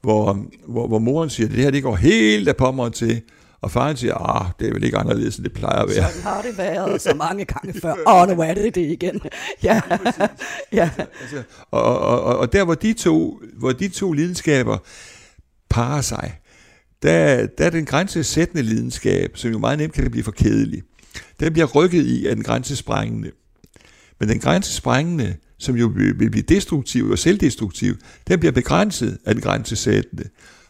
hvor, 0.00 0.46
hvor, 0.68 0.86
hvor 0.86 0.98
moren 0.98 1.30
siger, 1.30 1.48
det 1.48 1.56
her 1.56 1.70
det 1.70 1.82
går 1.82 1.96
helt 1.96 2.48
af 2.48 2.56
pommeren 2.56 2.92
til, 2.92 3.22
og 3.62 3.70
faren 3.70 3.96
siger, 3.96 4.14
ah, 4.14 4.50
det 4.58 4.68
er 4.68 4.72
vel 4.72 4.84
ikke 4.84 4.96
anderledes, 4.96 5.36
end 5.36 5.44
det 5.44 5.52
plejer 5.52 5.82
at 5.82 5.88
være. 5.88 6.10
Sådan 6.10 6.22
har 6.22 6.42
det 6.42 6.58
været 6.58 7.02
så 7.02 7.14
mange 7.14 7.44
gange 7.44 7.80
før. 7.80 7.94
Åh, 8.06 8.22
oh, 8.22 8.28
nu 8.28 8.42
er 8.42 8.54
det 8.54 8.74
det 8.74 8.90
igen. 8.90 9.20
ja. 9.62 9.80
ja. 10.72 10.90
Altså, 10.98 11.42
og, 11.70 11.98
og, 11.98 12.22
og, 12.22 12.38
og 12.38 12.52
der, 12.52 12.64
hvor 12.64 12.74
de 12.74 12.92
to, 12.92 13.40
hvor 13.58 13.72
de 13.72 13.88
to 13.88 14.12
lidenskaber 14.12 14.78
parer 15.70 16.00
sig, 16.00 16.38
der, 17.02 17.46
der 17.46 17.66
er 17.66 17.70
den 17.70 17.84
grænsesættende 17.84 18.62
lidenskab, 18.62 19.30
som 19.34 19.50
jo 19.50 19.58
meget 19.58 19.78
nemt 19.78 19.92
kan 19.92 20.10
blive 20.10 20.24
for 20.24 20.32
kedelig. 20.32 20.82
Den 21.40 21.52
bliver 21.52 21.66
rykket 21.66 22.06
i 22.06 22.26
af 22.26 22.36
den 22.36 22.44
grænsesprængende. 22.44 23.30
Men 24.20 24.28
den 24.28 24.40
grænsesprængende, 24.40 25.36
som 25.58 25.76
jo 25.76 25.86
vil 25.94 26.30
blive 26.30 26.42
destruktiv 26.42 27.10
og 27.10 27.18
selvdestruktiv, 27.18 27.96
den 28.28 28.38
bliver 28.38 28.52
begrænset 28.52 29.18
af 29.24 29.34
den 29.34 29.42
grænsesættende. 29.42 30.24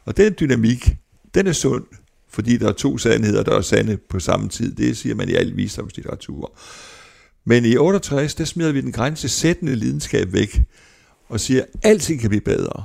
Og 0.04 0.16
den 0.16 0.34
dynamik, 0.40 0.96
den 1.34 1.46
er 1.46 1.52
sund 1.52 1.84
fordi 2.30 2.56
der 2.56 2.68
er 2.68 2.72
to 2.72 2.98
sandheder, 2.98 3.42
der 3.42 3.56
er 3.56 3.60
sande 3.60 3.96
på 3.96 4.20
samme 4.20 4.48
tid. 4.48 4.74
Det 4.74 4.96
siger 4.96 5.14
man 5.14 5.28
i 5.28 5.34
al 5.34 5.56
visdomslitteratur. 5.56 6.58
Men 7.44 7.64
i 7.64 7.76
68, 7.76 8.34
der 8.34 8.44
smider 8.44 8.72
vi 8.72 8.80
den 8.80 8.92
grænsesættende 8.92 9.76
lidenskab 9.76 10.32
væk, 10.32 10.62
og 11.28 11.40
siger, 11.40 11.62
at 11.62 11.68
alting 11.82 12.20
kan 12.20 12.30
blive 12.30 12.40
bedre. 12.40 12.84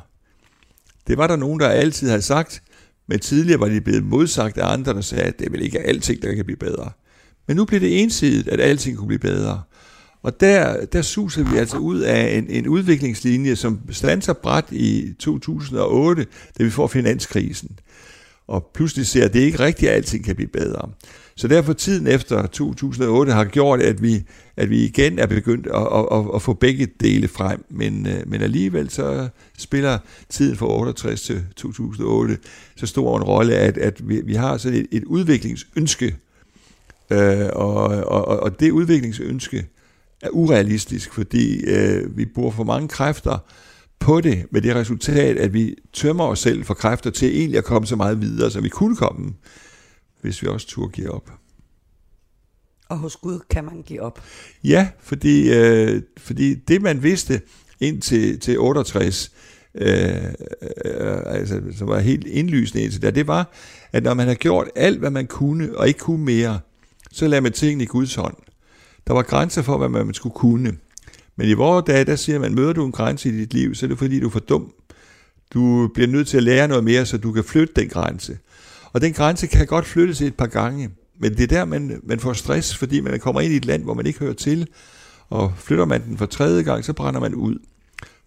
Det 1.08 1.18
var 1.18 1.28
der 1.28 1.36
nogen, 1.36 1.60
der 1.60 1.68
altid 1.68 2.10
havde 2.10 2.22
sagt, 2.22 2.64
men 3.08 3.20
tidligere 3.20 3.60
var 3.60 3.68
de 3.68 3.82
blevet 3.82 4.04
modsagt 4.04 4.58
af 4.58 4.74
andre, 4.74 4.94
der 4.94 5.02
sagde, 5.02 5.24
at 5.24 5.40
det 5.40 5.48
er 5.48 5.52
vel 5.52 5.62
ikke 5.62 5.80
alting, 5.80 6.22
der 6.22 6.36
kan 6.36 6.46
blive 6.46 6.58
bedre. 6.58 6.92
Men 7.48 7.58
nu 7.58 7.66
bliver 7.66 7.80
det 7.80 8.02
ensidigt, 8.02 8.48
at 8.48 8.60
alting 8.60 8.98
kunne 8.98 9.08
blive 9.08 9.20
bedre. 9.20 9.62
Og 10.24 10.40
der, 10.40 10.86
der 10.86 11.02
suser 11.02 11.44
vi 11.44 11.58
altså 11.58 11.78
ud 11.78 12.00
af 12.00 12.38
en, 12.38 12.50
en 12.50 12.68
udviklingslinje, 12.68 13.56
som 13.56 13.80
standser 13.92 14.34
bræt 14.34 14.66
i 14.72 15.14
2008, 15.20 16.26
da 16.58 16.64
vi 16.64 16.70
får 16.70 16.88
finanskrisen 16.88 17.80
og 18.48 18.72
pludselig 18.74 19.08
ser, 19.08 19.26
at 19.26 19.34
det 19.34 19.40
ikke 19.40 19.60
rigtigt, 19.60 19.92
at 19.92 19.96
alting 19.96 20.26
kan 20.26 20.36
blive 20.36 20.48
bedre. 20.48 20.90
Så 21.36 21.48
derfor 21.48 21.74
tiden 21.74 22.08
efter 22.08 22.48
2008 22.48 23.32
har 23.32 23.46
gjort, 23.46 23.82
at 23.82 24.02
vi, 24.02 24.24
at 24.58 24.70
vi 24.70 24.84
igen 24.84 25.20
er 25.20 25.26
begyndt 25.26 25.68
at, 25.68 25.88
at, 25.94 26.06
at, 26.12 26.26
at 26.36 26.42
få 26.42 26.54
begge 26.54 26.88
dele 27.00 27.28
frem, 27.28 27.66
men, 27.70 28.08
øh, 28.08 28.22
men 28.28 28.42
alligevel 28.42 28.90
så 28.90 29.28
spiller 29.58 29.98
tiden 30.30 30.58
fra 30.58 30.68
68 30.68 31.22
til 31.22 31.44
2008 31.56 32.38
så 32.76 32.86
stor 32.86 33.18
en 33.18 33.24
rolle, 33.24 33.56
at, 33.56 33.78
at 33.78 34.10
vi, 34.10 34.22
vi 34.22 34.34
har 34.34 34.58
sådan 34.58 34.80
et, 34.80 34.88
et 34.92 35.04
udviklingsønske, 35.04 36.16
øh, 37.10 37.50
og, 37.54 37.84
og, 37.88 38.26
og 38.26 38.60
det 38.60 38.72
udviklingsønske 38.72 39.66
er 40.22 40.30
urealistisk, 40.30 41.14
fordi 41.14 41.64
øh, 41.66 42.18
vi 42.18 42.26
bruger 42.26 42.52
for 42.52 42.64
mange 42.64 42.88
kræfter 42.88 43.38
på 44.00 44.22
det 44.22 44.46
med 44.52 44.62
det 44.62 44.76
resultat, 44.76 45.38
at 45.38 45.54
vi 45.54 45.76
tømmer 45.94 46.24
os 46.24 46.40
selv 46.40 46.64
for 46.64 46.74
kræfter 46.74 47.10
til 47.10 47.38
egentlig 47.38 47.58
at 47.58 47.64
komme 47.64 47.88
så 47.88 47.96
meget 47.96 48.22
videre, 48.22 48.52
som 48.52 48.64
vi 48.64 48.70
kunne 48.70 48.96
komme, 48.96 49.34
hvis 50.22 50.42
vi 50.42 50.48
også 50.48 50.68
turde 50.68 50.92
give 50.92 51.12
op. 51.12 51.32
Og 52.90 52.98
hos 52.98 53.16
Gud 53.16 53.40
kan 53.50 53.66
man 53.66 53.82
give 53.82 54.02
op? 54.02 54.24
Ja, 54.64 54.90
fordi, 55.00 55.54
øh, 55.54 56.02
fordi 56.18 56.54
det 56.56 56.82
man 56.82 57.04
vidste 57.04 57.42
indtil 57.80 58.40
til 58.40 58.60
68, 58.60 59.32
øh, 59.76 59.88
øh, 59.88 61.18
altså, 61.26 61.62
som 61.78 61.88
var 61.88 62.00
helt 62.00 62.28
indlysende 62.28 62.84
indtil 62.84 63.02
der, 63.02 63.12
det 63.12 63.28
var, 63.28 63.52
at 63.92 64.04
når 64.04 64.14
man 64.14 64.28
har 64.28 64.36
gjort 64.36 64.68
alt, 64.76 65.00
hvad 65.00 65.12
man 65.12 65.28
kunne, 65.28 65.78
og 65.78 65.88
ikke 65.88 66.00
kunne 66.00 66.26
mere, 66.26 66.60
så 67.12 67.28
lader 67.28 67.42
man 67.42 67.52
tingene 67.52 67.84
i 67.84 67.88
Guds 67.88 68.16
hånd. 68.16 68.36
Der 69.08 69.14
var 69.14 69.22
grænser 69.22 69.62
for, 69.62 69.78
hvad 69.78 69.90
man 69.90 70.14
skulle 70.14 70.36
kunne. 70.36 70.78
Men 71.38 71.50
i 71.50 71.54
vores 71.54 71.86
dage, 71.88 72.06
der 72.06 72.16
siger 72.16 72.40
man, 72.40 72.56
møder 72.56 72.74
du 72.74 72.86
en 72.86 72.92
grænse 72.92 73.30
i 73.30 73.32
dit 73.32 73.54
liv, 73.54 73.76
så 73.76 73.86
er 73.86 73.88
det 73.88 73.98
fordi, 73.98 74.20
du 74.20 74.28
er 74.28 74.32
for 74.32 74.40
dum. 74.40 74.72
Du 75.54 75.88
bliver 75.94 76.08
nødt 76.08 76.28
til 76.28 76.38
at 76.38 76.44
lære 76.44 76.68
noget 76.68 76.84
mere, 76.84 77.06
så 77.06 77.18
du 77.18 77.32
kan 77.32 77.44
flytte 77.44 77.74
den 77.76 77.90
grænse. 77.90 78.38
Og 78.94 79.02
den 79.02 79.14
grænse 79.14 79.48
kan 79.48 79.68
godt 79.68 79.86
flyttes 79.86 80.22
et 80.22 80.36
par 80.36 80.48
gange. 80.48 80.90
Men 81.20 81.32
det 81.32 81.44
er 81.44 81.48
der, 81.48 81.66
man, 81.66 82.02
man 82.04 82.20
får 82.20 82.34
stress, 82.34 82.78
fordi 82.78 83.00
man 83.00 83.20
kommer 83.20 83.42
ind 83.42 83.54
i 83.54 83.58
et 83.58 83.66
land, 83.66 83.84
hvor 83.84 83.94
man 83.94 84.06
ikke 84.06 84.20
hører 84.20 84.34
til. 84.34 84.68
Og 85.30 85.54
flytter 85.58 85.86
man 85.86 86.04
den 86.04 86.18
for 86.18 86.26
tredje 86.26 86.64
gang, 86.64 86.86
så 86.86 86.94
brænder 86.94 87.20
man 87.20 87.36
ud. 87.36 87.58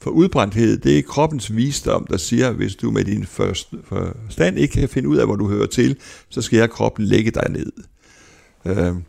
For 0.00 0.10
udbrændthed, 0.10 0.78
det 0.78 0.98
er 0.98 1.02
kroppens 1.02 1.56
visdom, 1.56 2.06
der 2.10 2.16
siger, 2.16 2.52
hvis 2.52 2.76
du 2.76 2.90
med 2.90 3.04
din 3.04 3.26
forstand 3.26 4.58
ikke 4.58 4.72
kan 4.72 4.88
finde 4.88 5.08
ud 5.08 5.16
af, 5.16 5.26
hvor 5.26 5.36
du 5.36 5.48
hører 5.48 5.66
til, 5.66 5.96
så 6.28 6.42
skal 6.42 6.58
jeg 6.58 6.70
kroppen 6.70 7.04
lægge 7.04 7.30
dig 7.30 7.50
ned. 7.50 7.72
Øhm, 8.64 9.02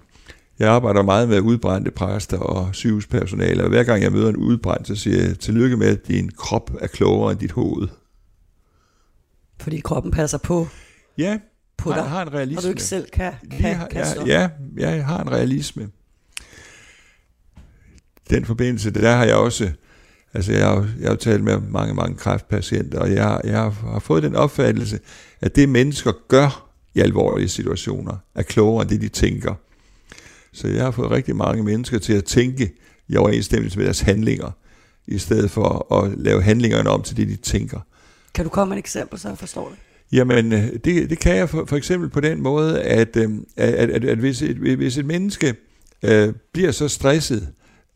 jeg 0.60 0.69
arbejder 0.69 1.02
meget 1.02 1.30
med 1.30 1.39
udbrændte 1.39 1.91
præster 1.91 2.38
og 2.38 2.76
sygehuspersonale, 2.76 3.63
og 3.63 3.69
hver 3.69 3.84
gang 3.84 4.04
jeg 4.04 4.12
møder 4.12 4.30
en 4.30 4.38
udbrændt, 4.38 4.88
så 4.88 4.95
siger 4.95 5.24
jeg, 5.24 5.39
tillykke 5.39 5.78
med, 5.78 5.88
at 5.88 6.08
din 6.08 6.32
krop 6.38 6.72
er 6.80 6.88
klogere 6.88 7.32
end 7.32 7.39
dit 7.39 7.52
hoved. 7.52 7.88
Fordi 9.60 9.80
kroppen 9.80 10.12
passer 10.12 10.38
på 10.38 10.67
Ja, 11.17 11.39
på 11.78 11.91
dig, 11.91 12.04
har 12.04 12.22
en 12.22 12.34
realisme. 12.34 12.60
Og 12.60 12.63
du 12.63 12.69
ikke 12.69 12.84
selv 12.84 13.10
kan, 13.10 13.34
kan, 13.52 13.76
har, 13.76 13.88
kan 13.88 14.06
ja, 14.26 14.50
ja, 14.78 14.89
jeg 14.89 15.06
har 15.06 15.22
en 15.22 15.32
realisme. 15.32 15.89
Den 18.30 18.45
forbindelse, 18.45 18.91
der 18.91 19.15
har 19.15 19.26
jeg 19.26 19.36
også, 19.36 19.72
altså 20.34 20.54
jeg 20.54 20.67
har, 20.67 20.89
jeg 21.00 21.10
har 21.10 21.15
talt 21.15 21.43
med 21.43 21.60
mange, 21.60 21.93
mange 21.93 22.17
kræftpatienter, 22.17 23.00
og 23.00 23.13
jeg, 23.13 23.41
jeg 23.43 23.60
har 23.72 24.00
fået 24.00 24.24
den 24.24 24.36
opfattelse, 24.36 25.00
at 25.41 25.56
det 25.56 25.69
mennesker 25.69 26.12
gør 26.28 26.69
i 26.93 27.00
alvorlige 27.00 27.50
situationer, 27.50 28.17
er 28.36 28.41
klogere 28.43 28.82
end 28.82 28.89
det, 28.89 29.02
de 29.02 29.08
tænker. 29.10 29.56
Så 30.53 30.67
jeg 30.67 30.83
har 30.83 30.91
fået 30.91 31.12
rigtig 31.12 31.35
mange 31.35 31.63
mennesker 31.63 31.99
til 31.99 32.13
at 32.13 32.23
tænke 32.23 32.71
i 33.07 33.15
overensstemmelse 33.15 33.77
med 33.77 33.85
deres 33.85 33.99
handlinger, 33.99 34.51
i 35.07 35.17
stedet 35.17 35.51
for 35.51 35.93
at 35.95 36.17
lave 36.17 36.41
handlingerne 36.41 36.89
om 36.89 37.01
til 37.01 37.17
det, 37.17 37.27
de 37.27 37.35
tænker. 37.35 37.79
Kan 38.33 38.45
du 38.45 38.49
komme 38.49 38.69
med 38.69 38.77
et 38.77 38.81
eksempel, 38.81 39.19
så 39.19 39.27
jeg 39.27 39.38
forstår 39.38 39.69
det? 39.69 39.77
Jamen, 40.12 40.53
øh, 40.53 40.73
det, 40.73 41.09
det 41.09 41.19
kan 41.19 41.35
jeg 41.35 41.49
for, 41.49 41.65
for 41.65 41.75
eksempel 41.75 42.09
på 42.09 42.19
den 42.19 42.41
måde, 42.41 42.81
at, 42.81 43.15
øh, 43.15 43.31
at, 43.57 43.73
at, 43.73 43.89
at, 43.89 44.05
at 44.05 44.17
hvis, 44.17 44.41
et, 44.41 44.57
hvis 44.57 44.97
et 44.97 45.05
menneske 45.05 45.55
øh, 46.03 46.33
bliver 46.53 46.71
så 46.71 46.88
stresset, 46.88 47.47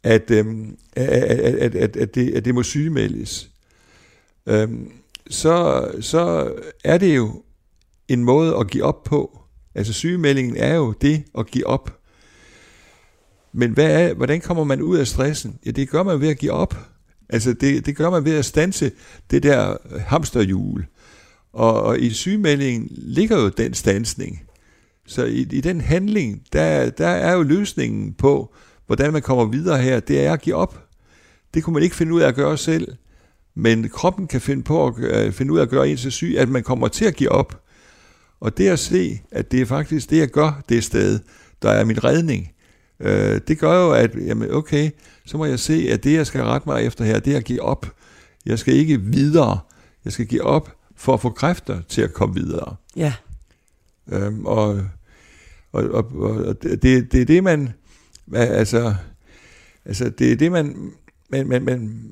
at, 0.03 0.31
øh, 0.31 0.45
at, 0.93 1.07
at, 1.09 1.75
at, 1.75 1.95
at, 1.95 2.15
det, 2.15 2.31
at 2.35 2.45
det 2.45 2.55
må 2.55 2.63
sygemeldes, 2.63 3.49
øh, 4.47 4.69
så, 5.29 5.87
så 6.01 6.53
er 6.83 6.97
det 6.97 7.15
jo 7.15 7.43
en 8.07 8.23
måde 8.23 8.55
at 8.55 8.69
give 8.69 8.83
op 8.83 9.03
på. 9.03 9.39
Altså 9.75 9.93
sygemeldingen 9.93 10.57
er 10.57 10.75
jo 10.75 10.91
det 10.91 11.23
at 11.37 11.47
give 11.47 11.67
op. 11.67 11.99
Men 13.53 13.71
hvad 13.71 14.09
er, 14.09 14.13
hvordan 14.13 14.41
kommer 14.41 14.63
man 14.63 14.81
ud 14.81 14.97
af 14.97 15.07
stressen? 15.07 15.59
Ja, 15.65 15.71
det 15.71 15.89
gør 15.89 16.03
man 16.03 16.21
ved 16.21 16.29
at 16.29 16.37
give 16.37 16.51
op. 16.51 16.77
Altså, 17.29 17.53
det, 17.53 17.85
det 17.85 17.95
gør 17.95 18.09
man 18.09 18.25
ved 18.25 18.35
at 18.35 18.45
stanse 18.45 18.91
det 19.31 19.43
der 19.43 19.77
hamsterhjul. 19.99 20.85
Og, 21.53 21.83
og 21.83 21.99
i 21.99 22.09
sygemeldingen 22.09 22.87
ligger 22.91 23.41
jo 23.41 23.49
den 23.49 23.73
stansning. 23.73 24.41
Så 25.07 25.25
i, 25.25 25.47
i 25.51 25.61
den 25.61 25.81
handling, 25.81 26.43
der, 26.53 26.89
der 26.89 27.07
er 27.07 27.33
jo 27.33 27.43
løsningen 27.43 28.13
på, 28.13 28.55
hvordan 28.85 29.13
man 29.13 29.21
kommer 29.21 29.45
videre 29.45 29.77
her, 29.77 29.99
det 29.99 30.25
er 30.25 30.33
at 30.33 30.41
give 30.41 30.55
op. 30.55 30.87
Det 31.53 31.63
kunne 31.63 31.73
man 31.73 31.83
ikke 31.83 31.95
finde 31.95 32.13
ud 32.13 32.21
af 32.21 32.27
at 32.27 32.35
gøre 32.35 32.57
selv. 32.57 32.87
Men 33.55 33.89
kroppen 33.89 34.27
kan 34.27 34.41
finde 34.41 34.63
på 34.63 34.87
at 34.87 35.27
uh, 35.27 35.33
finde 35.33 35.53
ud 35.53 35.57
af 35.57 35.61
at 35.61 35.69
gøre 35.69 35.89
en 35.89 35.97
så 35.97 36.09
syg, 36.09 36.35
at 36.37 36.49
man 36.49 36.63
kommer 36.63 36.87
til 36.87 37.05
at 37.05 37.15
give 37.15 37.31
op. 37.31 37.63
Og 38.39 38.57
det 38.57 38.67
at 38.67 38.79
se, 38.79 39.21
at 39.31 39.51
det 39.51 39.61
er 39.61 39.65
faktisk 39.65 40.09
det, 40.09 40.17
jeg 40.17 40.27
gør 40.27 40.63
det 40.69 40.83
sted, 40.83 41.19
der 41.61 41.69
er 41.69 41.85
min 41.85 42.03
redning, 42.03 42.52
Øh, 43.04 43.41
det 43.47 43.60
gør 43.60 43.84
jo, 43.84 43.91
at 43.91 44.16
jamen, 44.26 44.51
okay, 44.51 44.89
så 45.26 45.38
må 45.38 45.45
jeg 45.45 45.60
se, 45.60 45.88
at 45.91 46.04
det, 46.04 46.14
jeg 46.14 46.28
skal 46.28 46.41
rette 46.43 46.70
mig 46.70 46.84
efter 46.84 47.06
her, 47.06 47.20
det 47.20 47.34
er 47.34 47.38
at 47.38 47.43
give 47.43 47.62
op. 47.62 47.86
Jeg 48.45 48.60
skal 48.60 48.74
ikke 48.74 49.01
videre. 49.01 49.60
Jeg 50.06 50.14
skal 50.14 50.26
give 50.26 50.43
op 50.43 50.78
for 50.95 51.14
at 51.14 51.22
få 51.22 51.30
kræfter 51.30 51.82
til 51.89 52.01
at 52.01 52.14
komme 52.14 52.36
videre. 52.36 52.76
Ja. 52.95 53.14
Øhm, 54.12 54.45
og, 54.45 54.82
og, 55.72 55.84
og, 55.84 56.12
og 56.22 56.64
det, 56.64 57.12
det 57.12 57.22
er 57.22 57.26
det, 57.26 57.43
man... 57.43 57.74
Altså, 58.34 58.95
altså 59.86 60.10
det 60.10 60.32
er 60.32 60.36
det, 60.36 60.51
man... 60.51 60.91
man, 61.30 61.47
man, 61.47 61.64
man 61.64 62.10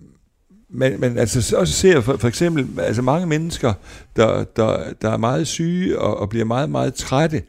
men, 0.74 1.00
men 1.00 1.18
altså 1.18 1.56
også 1.58 1.74
ser 1.74 2.02
for, 2.02 2.18
for 2.18 2.28
eksempel 2.28 2.80
altså 2.80 3.02
mange 3.02 3.28
mennesker, 3.28 3.74
der, 4.16 4.44
der, 4.44 4.94
der 5.02 5.10
er 5.10 5.18
meget 5.18 5.48
syge 5.48 6.00
og, 6.00 6.18
og 6.18 6.30
bliver 6.30 6.46
meget, 6.46 6.70
meget 6.70 6.94
trætte 6.94 7.44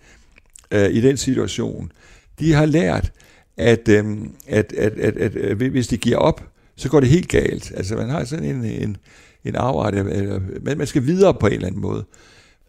øh, 0.70 0.90
i 0.90 1.00
den 1.00 1.16
situation. 1.16 1.92
De 2.38 2.52
har 2.52 2.66
lært, 2.66 3.12
at, 3.56 3.88
øhm, 3.88 4.30
at, 4.48 4.72
at, 4.72 4.92
at, 4.92 5.16
at, 5.16 5.36
at 5.36 5.56
hvis 5.56 5.88
de 5.88 5.96
giver 5.96 6.16
op, 6.16 6.48
så 6.76 6.88
går 6.88 7.00
det 7.00 7.08
helt 7.08 7.28
galt. 7.28 7.72
Altså 7.76 7.96
man 7.96 8.08
har 8.08 8.24
sådan 8.24 8.44
en, 8.44 8.64
en, 8.64 8.96
en 9.44 9.56
afret, 9.56 9.94
eller, 9.94 10.40
men 10.62 10.78
man 10.78 10.86
skal 10.86 11.06
videre 11.06 11.34
på 11.34 11.46
en 11.46 11.52
eller 11.52 11.66
anden 11.66 11.80
måde. 11.80 12.04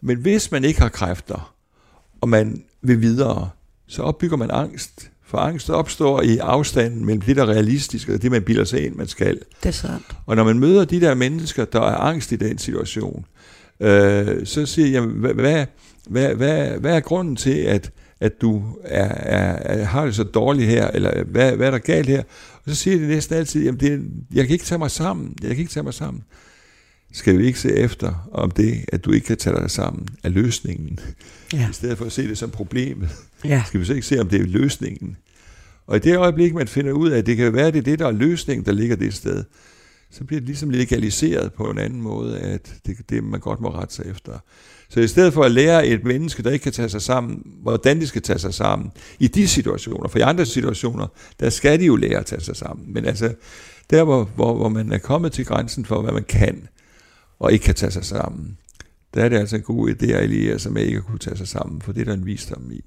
Men 0.02 0.18
hvis 0.18 0.52
man 0.52 0.64
ikke 0.64 0.82
har 0.82 0.90
kræfter, 0.90 1.54
og 2.22 2.30
man 2.30 2.64
vil 2.82 3.02
videre, 3.02 3.50
så 3.88 4.02
opbygger 4.02 4.38
man 4.38 4.52
angst. 4.52 5.10
For 5.26 5.38
angst 5.38 5.70
opstår 5.70 6.22
i 6.22 6.38
afstanden 6.38 7.06
mellem 7.06 7.22
det, 7.22 7.36
der 7.36 7.44
er 7.44 7.48
realistisk, 7.48 8.10
og 8.10 8.22
det, 8.22 8.32
man 8.32 8.44
bilder 8.44 8.64
sig 8.64 8.86
ind, 8.86 8.96
man 8.96 9.08
skal. 9.08 9.40
Det 9.64 9.70
er 9.70 9.72
sandt. 9.72 10.16
Og 10.26 10.36
når 10.36 10.44
man 10.44 10.60
møder 10.60 10.86
de 10.86 11.02
der 11.02 11.14
mennesker, 11.14 11.66
der 11.66 11.82
er 11.82 11.96
angst 11.96 12.32
i 12.32 12.36
den 12.36 12.58
situation, 12.58 13.26
øh, 13.80 14.46
så 14.46 14.66
siger 14.66 14.88
jeg, 14.88 15.02
hvad, 15.02 15.66
hvad, 16.10 16.36
hvad, 16.36 16.68
hvad 16.80 16.96
er 16.96 17.00
grunden 17.00 17.36
til, 17.36 17.58
at 17.58 17.92
at 18.24 18.42
du 18.42 18.64
er, 18.84 19.04
er, 19.04 19.56
er, 19.56 19.84
har 19.84 20.06
det 20.06 20.16
så 20.16 20.24
dårligt 20.24 20.70
her, 20.70 20.88
eller 20.88 21.24
hvad, 21.24 21.56
hvad 21.56 21.68
er 21.68 21.72
der 21.72 21.78
galt 21.78 22.10
her? 22.10 22.24
Og 22.54 22.62
så 22.68 22.76
siger 22.76 22.98
de 22.98 23.08
næsten 23.08 23.36
altid, 23.36 23.64
jamen 23.64 23.80
det, 23.80 24.12
jeg 24.34 24.46
kan 24.46 24.54
ikke 24.54 24.66
tage 24.66 24.80
mig 24.80 24.92
sammen, 24.92 25.36
jeg 25.42 25.50
kan 25.50 25.60
ikke 25.60 25.72
tage 25.72 25.84
mig 25.84 25.94
sammen. 25.94 26.24
Skal 27.14 27.38
vi 27.38 27.46
ikke 27.46 27.60
se 27.60 27.76
efter, 27.76 28.30
om 28.32 28.52
det, 28.52 28.86
at 28.88 29.06
du 29.06 29.12
ikke 29.12 29.28
kan 29.28 29.38
tage 29.38 29.56
dig 29.56 29.72
sammen, 29.72 30.08
er 30.24 30.30
løsningen? 30.30 31.00
Ja. 31.54 31.70
I 31.70 31.74
stedet 31.74 31.98
for 31.98 32.06
at 32.06 32.12
se 32.12 32.28
det 32.28 32.38
som 32.38 32.50
problemet. 32.50 33.10
Ja. 33.46 33.64
Skal 33.68 33.80
vi 33.80 33.86
så 33.86 33.94
ikke 33.94 34.08
se, 34.08 34.20
om 34.20 34.30
det 34.30 34.42
er 34.42 34.46
løsningen? 34.46 35.18
Og 35.88 35.96
i 35.96 36.00
det 36.00 36.18
øjeblik, 36.18 36.54
man 36.54 36.68
finder 36.68 36.92
ud 36.92 37.10
af, 37.10 37.18
at 37.18 37.26
det 37.26 37.38
kan 37.38 37.54
være, 37.54 37.68
at 37.68 37.74
det 37.74 37.80
er 37.80 37.84
det, 37.84 38.00
der 38.00 38.08
er 38.08 38.12
løsningen, 38.12 38.66
der 38.66 38.72
ligger 38.72 38.96
det 38.96 39.14
sted, 39.14 39.44
så 40.12 40.24
bliver 40.24 40.40
det 40.40 40.48
ligesom 40.48 40.70
legaliseret 40.70 41.54
på 41.54 41.70
en 41.70 41.78
anden 41.78 42.02
måde, 42.02 42.40
at 42.40 42.74
det 42.86 43.10
det, 43.10 43.24
man 43.24 43.40
godt 43.40 43.62
må 43.62 43.70
rette 43.70 43.96
sig 43.96 44.06
efter. 44.06 44.40
Så 44.94 45.00
i 45.00 45.08
stedet 45.08 45.34
for 45.34 45.44
at 45.44 45.52
lære 45.52 45.88
et 45.88 46.04
menneske, 46.04 46.44
der 46.44 46.52
ikke 46.52 46.64
kan 46.64 46.72
tage 46.72 46.89
sig 46.89 47.02
sammen, 47.02 47.41
hvordan 47.62 48.02
de 48.02 48.08
skal 48.08 48.22
tage 48.22 48.39
sig 48.39 48.54
sammen 48.54 48.91
i 49.20 49.28
de 49.28 49.48
situationer, 49.48 50.08
for 50.08 50.20
i 50.20 50.22
andre 50.22 50.46
situationer, 50.46 51.08
der 51.39 51.50
skal 51.50 51.80
de 51.80 51.86
jo 51.86 51.96
lære 51.96 52.20
at 52.20 52.26
tage 52.26 52.41
sig 52.41 52.56
sammen. 52.56 52.94
Men 52.94 53.06
altså, 53.06 53.34
der 53.89 54.04
hvor, 54.04 54.24
hvor, 54.24 54.56
hvor 54.56 54.70
man 54.70 54.91
er 54.91 54.98
kommet 54.98 55.32
til 55.32 55.46
grænsen 55.46 55.86
for, 55.86 56.02
hvad 56.02 56.14
man 56.14 56.24
kan, 56.24 56.68
og 57.39 57.54
ikke 57.54 57.66
kan 57.66 57.76
tage 57.76 57.91
sig 57.91 58.06
sammen, 58.06 58.58
der 59.14 59.24
er 59.24 59.30
det 59.30 59.38
altså 59.38 59.56
en 59.56 59.62
god 59.62 59.89
idé 59.89 60.12
at 60.12 60.30
lære 60.30 60.60
sig 60.60 60.72
med 60.72 60.82
ikke 60.82 60.98
at 60.98 61.06
kunne 61.06 61.20
tage 61.20 61.38
sig 61.38 61.48
sammen, 61.48 61.82
for 61.82 61.94
det 61.94 62.02
er 62.02 62.06
der 62.06 62.14
en 62.14 62.26
visdom 62.26 62.72
i. 62.72 62.84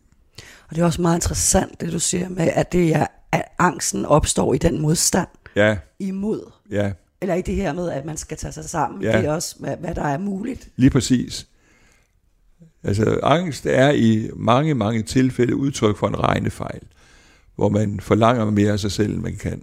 Og 0.68 0.76
det 0.76 0.82
er 0.82 0.86
også 0.86 1.02
meget 1.02 1.16
interessant, 1.16 1.80
det 1.80 1.92
du 1.92 1.98
siger 1.98 2.28
med, 2.28 2.48
at, 2.54 2.72
det 2.72 2.94
er, 2.94 3.06
at 3.32 3.42
angsten 3.58 4.04
opstår 4.04 4.54
i 4.54 4.58
den 4.58 4.80
modstand 4.80 5.28
ja. 5.56 5.76
imod. 5.98 6.50
Ja. 6.70 6.92
Eller 7.20 7.34
i 7.34 7.42
det 7.42 7.54
her 7.54 7.72
med, 7.72 7.90
at 7.90 8.04
man 8.04 8.16
skal 8.16 8.36
tage 8.36 8.52
sig 8.52 8.64
sammen. 8.64 9.02
Ja. 9.02 9.18
Det 9.18 9.26
er 9.26 9.32
også, 9.32 9.56
hvad, 9.58 9.76
hvad 9.76 9.94
der 9.94 10.02
er 10.02 10.18
muligt. 10.18 10.68
Lige 10.76 10.90
præcis. 10.90 11.46
Altså 12.86 13.20
angst 13.22 13.66
er 13.66 13.90
i 13.90 14.30
mange, 14.36 14.74
mange 14.74 15.02
tilfælde 15.02 15.56
udtryk 15.56 15.96
for 15.96 16.08
en 16.08 16.18
regnefejl, 16.18 16.80
hvor 17.56 17.68
man 17.68 18.00
forlanger 18.00 18.50
mere 18.50 18.72
af 18.72 18.80
sig 18.80 18.92
selv, 18.92 19.14
end 19.14 19.22
man 19.22 19.36
kan. 19.36 19.62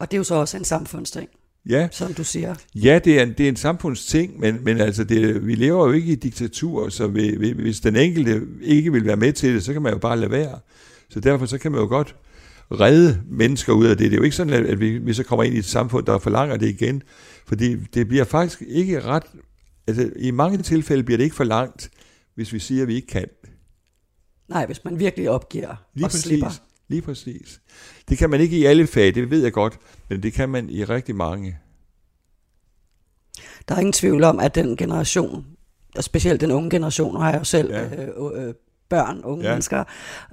Og 0.00 0.10
det 0.10 0.16
er 0.16 0.18
jo 0.18 0.24
så 0.24 0.34
også 0.34 0.56
en 0.56 0.64
samfundsting. 0.64 1.28
Ja. 1.68 1.88
Som 1.92 2.14
du 2.14 2.24
siger. 2.24 2.54
Ja, 2.74 3.00
det 3.04 3.18
er 3.18 3.22
en, 3.22 3.34
det 3.38 3.44
er 3.44 3.48
en 3.48 3.56
samfundsting, 3.56 4.40
men, 4.40 4.64
men 4.64 4.80
altså 4.80 5.04
det, 5.04 5.46
vi 5.46 5.54
lever 5.54 5.86
jo 5.86 5.92
ikke 5.92 6.12
i 6.12 6.14
diktatur, 6.14 6.88
så 6.88 7.06
vi, 7.06 7.36
vi, 7.36 7.50
hvis 7.50 7.80
den 7.80 7.96
enkelte 7.96 8.42
ikke 8.62 8.92
vil 8.92 9.04
være 9.04 9.16
med 9.16 9.32
til 9.32 9.54
det, 9.54 9.64
så 9.64 9.72
kan 9.72 9.82
man 9.82 9.92
jo 9.92 9.98
bare 9.98 10.16
lade 10.16 10.30
være. 10.30 10.58
Så 11.10 11.20
derfor 11.20 11.46
så 11.46 11.58
kan 11.58 11.72
man 11.72 11.80
jo 11.80 11.86
godt 11.86 12.14
redde 12.70 13.20
mennesker 13.30 13.72
ud 13.72 13.86
af 13.86 13.96
det. 13.96 14.10
Det 14.10 14.12
er 14.12 14.18
jo 14.18 14.24
ikke 14.24 14.36
sådan, 14.36 14.66
at 14.66 14.80
vi, 14.80 14.98
vi 14.98 15.12
så 15.12 15.22
kommer 15.22 15.42
ind 15.42 15.54
i 15.54 15.58
et 15.58 15.64
samfund, 15.64 16.06
der 16.06 16.18
forlanger 16.18 16.56
det 16.56 16.68
igen. 16.68 17.02
Fordi 17.46 17.76
det 17.94 18.08
bliver 18.08 18.24
faktisk 18.24 18.62
ikke 18.68 19.00
ret... 19.00 19.22
Altså, 19.88 20.10
i 20.16 20.30
mange 20.30 20.58
tilfælde 20.58 21.02
bliver 21.02 21.16
det 21.16 21.24
ikke 21.24 21.36
for 21.36 21.44
langt, 21.44 21.90
hvis 22.34 22.52
vi 22.52 22.58
siger, 22.58 22.82
at 22.82 22.88
vi 22.88 22.94
ikke 22.94 23.06
kan. 23.06 23.26
Nej, 24.48 24.66
hvis 24.66 24.84
man 24.84 24.98
virkelig 24.98 25.30
opgiver 25.30 25.76
Lige 25.94 26.04
og 26.06 26.10
præcis. 26.10 26.24
slipper. 26.24 26.50
Lige 26.88 27.02
præcis. 27.02 27.60
Det 28.08 28.18
kan 28.18 28.30
man 28.30 28.40
ikke 28.40 28.58
i 28.58 28.64
alle 28.64 28.86
fag, 28.86 29.14
det 29.14 29.30
ved 29.30 29.42
jeg 29.42 29.52
godt, 29.52 29.78
men 30.08 30.22
det 30.22 30.32
kan 30.32 30.48
man 30.48 30.70
i 30.70 30.84
rigtig 30.84 31.16
mange. 31.16 31.58
Der 33.68 33.74
er 33.74 33.78
ingen 33.78 33.92
tvivl 33.92 34.24
om, 34.24 34.40
at 34.40 34.54
den 34.54 34.76
generation, 34.76 35.46
og 35.96 36.04
specielt 36.04 36.40
den 36.40 36.50
unge 36.50 36.70
generation, 36.70 37.16
har 37.16 37.30
jeg 37.30 37.38
jo 37.38 37.44
selv 37.44 37.70
ja. 37.70 38.06
øh, 38.06 38.48
øh, 38.48 38.54
børn, 38.90 39.20
unge 39.24 39.44
ja. 39.44 39.50
mennesker, 39.50 39.84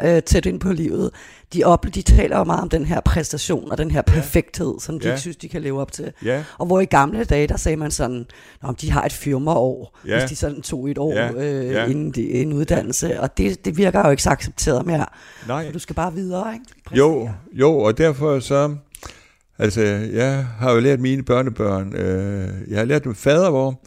øh, 0.04 0.24
tæt 0.24 0.46
ind 0.46 0.60
på 0.60 0.74
livet, 0.74 1.12
de, 1.54 1.64
op, 1.64 1.86
de 1.96 2.02
taler 2.02 2.38
jo 2.38 2.44
meget 2.44 2.62
om 2.62 2.70
den 2.70 2.86
her 2.86 3.00
præstation 3.00 3.72
og 3.72 3.78
den 3.78 3.92
her 3.92 4.02
perfekthed, 4.02 4.74
ja. 4.74 4.80
som 4.80 5.00
de 5.00 5.08
ja. 5.08 5.14
ikke 5.14 5.22
synes, 5.22 5.38
de 5.38 5.50
kan 5.50 5.62
leve 5.62 5.82
op 5.82 5.92
til. 5.92 6.12
Ja. 6.26 6.44
Og 6.58 6.66
hvor 6.66 6.80
i 6.80 6.86
gamle 6.86 7.24
dage, 7.24 7.48
der 7.48 7.58
sagde 7.58 7.78
man 7.78 7.92
sådan, 7.92 8.26
om 8.62 8.76
de 8.76 8.92
har 8.92 9.06
et 9.06 9.14
firmaår, 9.14 9.98
ja. 10.08 10.20
hvis 10.20 10.30
de 10.30 10.36
sådan 10.36 10.62
tog 10.62 10.90
et 10.90 10.98
år 10.98 11.14
ja. 11.14 11.32
Øh, 11.32 11.72
ja. 11.72 11.86
inden 11.86 12.12
de, 12.12 12.32
en 12.32 12.54
uddannelse, 12.54 13.08
ja. 13.08 13.22
og 13.22 13.38
det, 13.38 13.66
det 13.66 13.78
virker 13.78 14.06
jo 14.06 14.10
ikke 14.10 14.24
så 14.24 14.30
accepteret 14.30 14.86
mere. 14.86 15.06
Nej. 15.48 15.72
Du 15.74 15.80
skal 15.80 15.96
bare 15.96 16.14
videre, 16.14 16.54
ikke? 16.54 16.66
Jo, 16.98 17.30
jo, 17.54 17.78
og 17.78 17.98
derfor 17.98 18.40
så, 18.40 18.76
altså, 19.58 19.82
jeg 20.14 20.46
har 20.60 20.72
jo 20.72 20.80
lært 20.80 21.00
mine 21.00 21.24
børnebørn, 21.24 21.96
øh, 21.96 22.50
jeg 22.68 22.78
har 22.78 22.86
lært 22.86 23.04
dem 23.04 23.16
fader, 23.16 23.50
hvor 23.50 23.82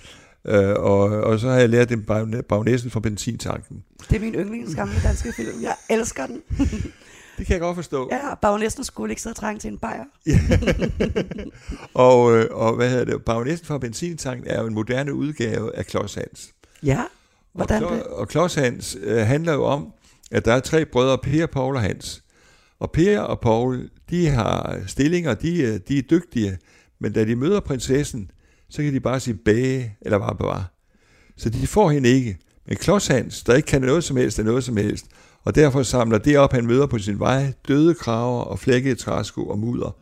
Øh, 0.45 0.75
og, 0.77 1.01
og 1.01 1.41
så 1.41 1.49
har 1.49 1.57
jeg 1.57 1.69
lært 1.69 1.89
dem 1.89 2.05
bagnæsen 2.49 2.91
fra 2.91 3.01
benzintanken. 3.01 3.85
Det 4.11 4.17
er 4.17 4.21
min 4.21 4.35
yndlings 4.35 4.75
gamle 4.75 4.95
danske 5.05 5.33
film. 5.37 5.63
Jeg 5.63 5.77
elsker 5.91 6.27
den. 6.27 6.43
det 7.39 7.47
kan 7.47 7.53
jeg 7.53 7.61
godt 7.61 7.75
forstå. 7.75 8.09
Ja, 8.13 8.35
bagnæsten 8.35 8.85
skulle 8.85 9.13
ikke 9.13 9.23
sidde 9.23 9.33
og 9.33 9.37
trænge 9.37 9.61
til 9.61 9.73
en 9.73 9.79
bajer. 9.79 10.05
og, 12.07 12.37
øh, 12.37 12.47
og 12.51 12.77
hvad 12.77 12.91
hedder 12.91 13.05
det? 13.05 13.25
Bagnæsten 13.25 13.67
fra 13.67 13.79
benzintanken 13.79 14.47
er 14.47 14.61
jo 14.61 14.67
en 14.67 14.75
moderne 14.75 15.15
udgave 15.15 15.77
af 15.77 15.87
Klods 15.87 16.15
Hans. 16.15 16.55
Ja, 16.83 17.03
hvordan 17.53 17.85
og, 17.85 17.93
det? 17.93 18.03
Og 18.03 18.29
Klods 18.29 18.55
Hans 18.55 18.97
øh, 19.03 19.27
handler 19.27 19.53
jo 19.53 19.65
om, 19.65 19.93
at 20.31 20.45
der 20.45 20.53
er 20.53 20.61
tre 20.61 20.85
brødre, 20.85 21.19
Per, 21.19 21.47
Paul 21.47 21.77
og 21.77 21.83
Hans. 21.83 22.23
Og 22.81 22.93
Per 22.93 23.21
og 23.21 23.41
Paul, 23.41 23.91
de 24.11 24.29
har 24.29 24.81
stillinger, 24.87 25.35
de, 25.35 25.63
øh, 25.63 25.81
de 25.89 25.99
er 25.99 26.03
dygtige, 26.03 26.59
men 26.99 27.13
da 27.13 27.25
de 27.25 27.37
møder 27.37 27.61
prinsessen, 27.61 28.31
så 28.71 28.83
kan 28.83 28.95
de 28.95 29.01
bare 29.01 29.21
sige 29.21 29.35
bage, 29.35 29.97
eller 30.01 30.19
bare 30.19 30.37
bare. 30.37 30.65
Så 31.37 31.51
de 31.51 31.67
får 31.67 31.91
hende 31.91 32.09
ikke. 32.09 32.39
Men 32.67 32.77
Klodshans, 32.77 33.43
der 33.43 33.55
ikke 33.55 33.67
kan 33.67 33.83
noget 33.83 34.05
som 34.05 34.17
helst 34.17 34.39
af 34.39 34.45
noget 34.45 34.65
som 34.65 34.77
helst, 34.77 35.07
og 35.45 35.55
derfor 35.55 35.83
samler 35.83 36.19
det 36.19 36.39
op, 36.39 36.53
han 36.53 36.67
møder 36.67 36.87
på 36.87 36.99
sin 36.99 37.19
vej, 37.19 37.53
døde 37.69 37.95
kraver 37.95 38.41
og 38.43 38.59
flækkede 38.59 38.95
træsko 38.95 39.47
og 39.47 39.59
mudder. 39.59 39.97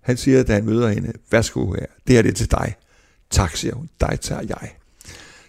Han 0.00 0.16
siger, 0.16 0.42
da 0.42 0.52
han 0.54 0.64
møder 0.64 0.88
hende, 0.88 1.12
værsgo 1.30 1.72
her, 1.72 1.86
det 2.06 2.18
er 2.18 2.22
det 2.22 2.36
til 2.36 2.50
dig. 2.50 2.74
Tak, 3.30 3.56
siger 3.56 3.74
hun, 3.74 3.88
dig 4.00 4.18
tager 4.20 4.42
jeg. 4.48 4.70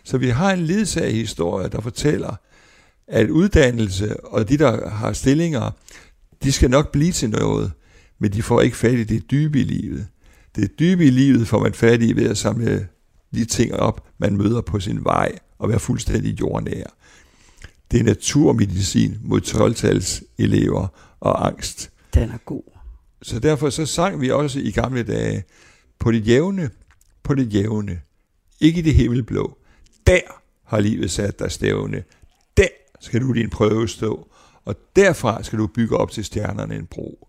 Så 0.03 0.17
vi 0.17 0.29
har 0.29 0.51
en 0.51 0.67
historie, 1.11 1.69
der 1.69 1.81
fortæller, 1.81 2.35
at 3.07 3.29
uddannelse 3.29 4.25
og 4.25 4.49
de, 4.49 4.57
der 4.57 4.89
har 4.89 5.13
stillinger, 5.13 5.71
de 6.43 6.51
skal 6.51 6.69
nok 6.69 6.91
blive 6.91 7.11
til 7.11 7.29
noget, 7.29 7.71
men 8.19 8.33
de 8.33 8.43
får 8.43 8.61
ikke 8.61 8.77
fat 8.77 8.93
i 8.93 9.03
det 9.03 9.31
dybe 9.31 9.59
i 9.59 9.63
livet. 9.63 10.07
Det 10.55 10.79
dybe 10.79 11.05
i 11.05 11.09
livet 11.09 11.47
får 11.47 11.59
man 11.59 11.73
fat 11.73 12.01
i 12.01 12.15
ved 12.15 12.29
at 12.29 12.37
samle 12.37 12.87
de 13.33 13.45
ting 13.45 13.73
op, 13.73 14.07
man 14.17 14.37
møder 14.37 14.61
på 14.61 14.79
sin 14.79 15.03
vej, 15.03 15.31
og 15.59 15.69
være 15.69 15.79
fuldstændig 15.79 16.39
jordnær. 16.39 16.83
Det 17.91 17.99
er 17.99 18.03
naturmedicin 18.03 19.17
mod 19.23 19.41
12-tals 19.41 20.23
elever 20.37 20.87
og 21.19 21.47
angst. 21.47 21.91
Den 22.13 22.29
er 22.29 22.37
god. 22.37 22.63
Så 23.21 23.39
derfor 23.39 23.69
så 23.69 23.85
sang 23.85 24.21
vi 24.21 24.31
også 24.31 24.59
i 24.59 24.71
gamle 24.71 25.03
dage, 25.03 25.43
på 25.99 26.11
det 26.11 26.27
jævne, 26.27 26.69
på 27.23 27.35
det 27.35 27.53
jævne, 27.53 28.01
ikke 28.59 28.79
i 28.79 28.83
det 28.83 28.95
himmelblå. 28.95 29.57
Der 30.07 30.19
har 30.65 30.79
livet 30.79 31.11
sat 31.11 31.39
dig 31.39 31.51
stævne. 31.51 32.03
Der 32.57 32.67
skal 32.99 33.21
du 33.21 33.33
din 33.33 33.49
prøve 33.49 33.87
stå. 33.87 34.27
Og 34.65 34.75
derfra 34.95 35.43
skal 35.43 35.59
du 35.59 35.67
bygge 35.67 35.97
op 35.97 36.11
til 36.11 36.25
stjernerne 36.25 36.75
en 36.75 36.85
bro. 36.85 37.27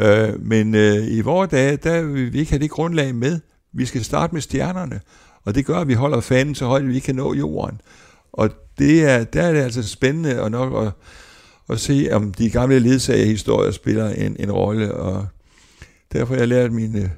Øh, 0.00 0.46
men 0.46 0.74
øh, 0.74 1.06
i 1.08 1.20
vores 1.20 1.50
dage, 1.50 1.76
der 1.76 2.02
vil 2.02 2.32
vi 2.32 2.38
ikke 2.38 2.50
have 2.50 2.62
det 2.62 2.70
grundlag 2.70 3.14
med. 3.14 3.40
Vi 3.72 3.86
skal 3.86 4.04
starte 4.04 4.34
med 4.34 4.42
stjernerne, 4.42 5.00
og 5.44 5.54
det 5.54 5.66
gør, 5.66 5.78
at 5.78 5.88
vi 5.88 5.94
holder 5.94 6.20
fanen 6.20 6.54
så 6.54 6.66
højt, 6.66 6.82
at 6.82 6.88
vi 6.88 6.94
ikke 6.94 7.04
kan 7.04 7.14
nå 7.14 7.34
jorden. 7.34 7.80
Og 8.32 8.50
det 8.78 9.04
er, 9.04 9.24
der 9.24 9.42
er 9.42 9.52
det 9.52 9.60
altså 9.60 9.88
spændende 9.88 10.42
og 10.42 10.50
nok 10.50 10.86
at, 10.86 10.92
at 11.70 11.80
se, 11.80 12.08
om 12.12 12.32
de 12.32 12.50
gamle 12.50 12.78
ledsagerhistorier 12.78 13.70
spiller 13.70 14.10
en, 14.10 14.36
en 14.38 14.52
rolle, 14.52 14.94
og 14.94 15.26
derfor 16.12 16.34
har 16.34 16.40
jeg 16.40 16.48
lært 16.48 16.72
mine 16.72 17.12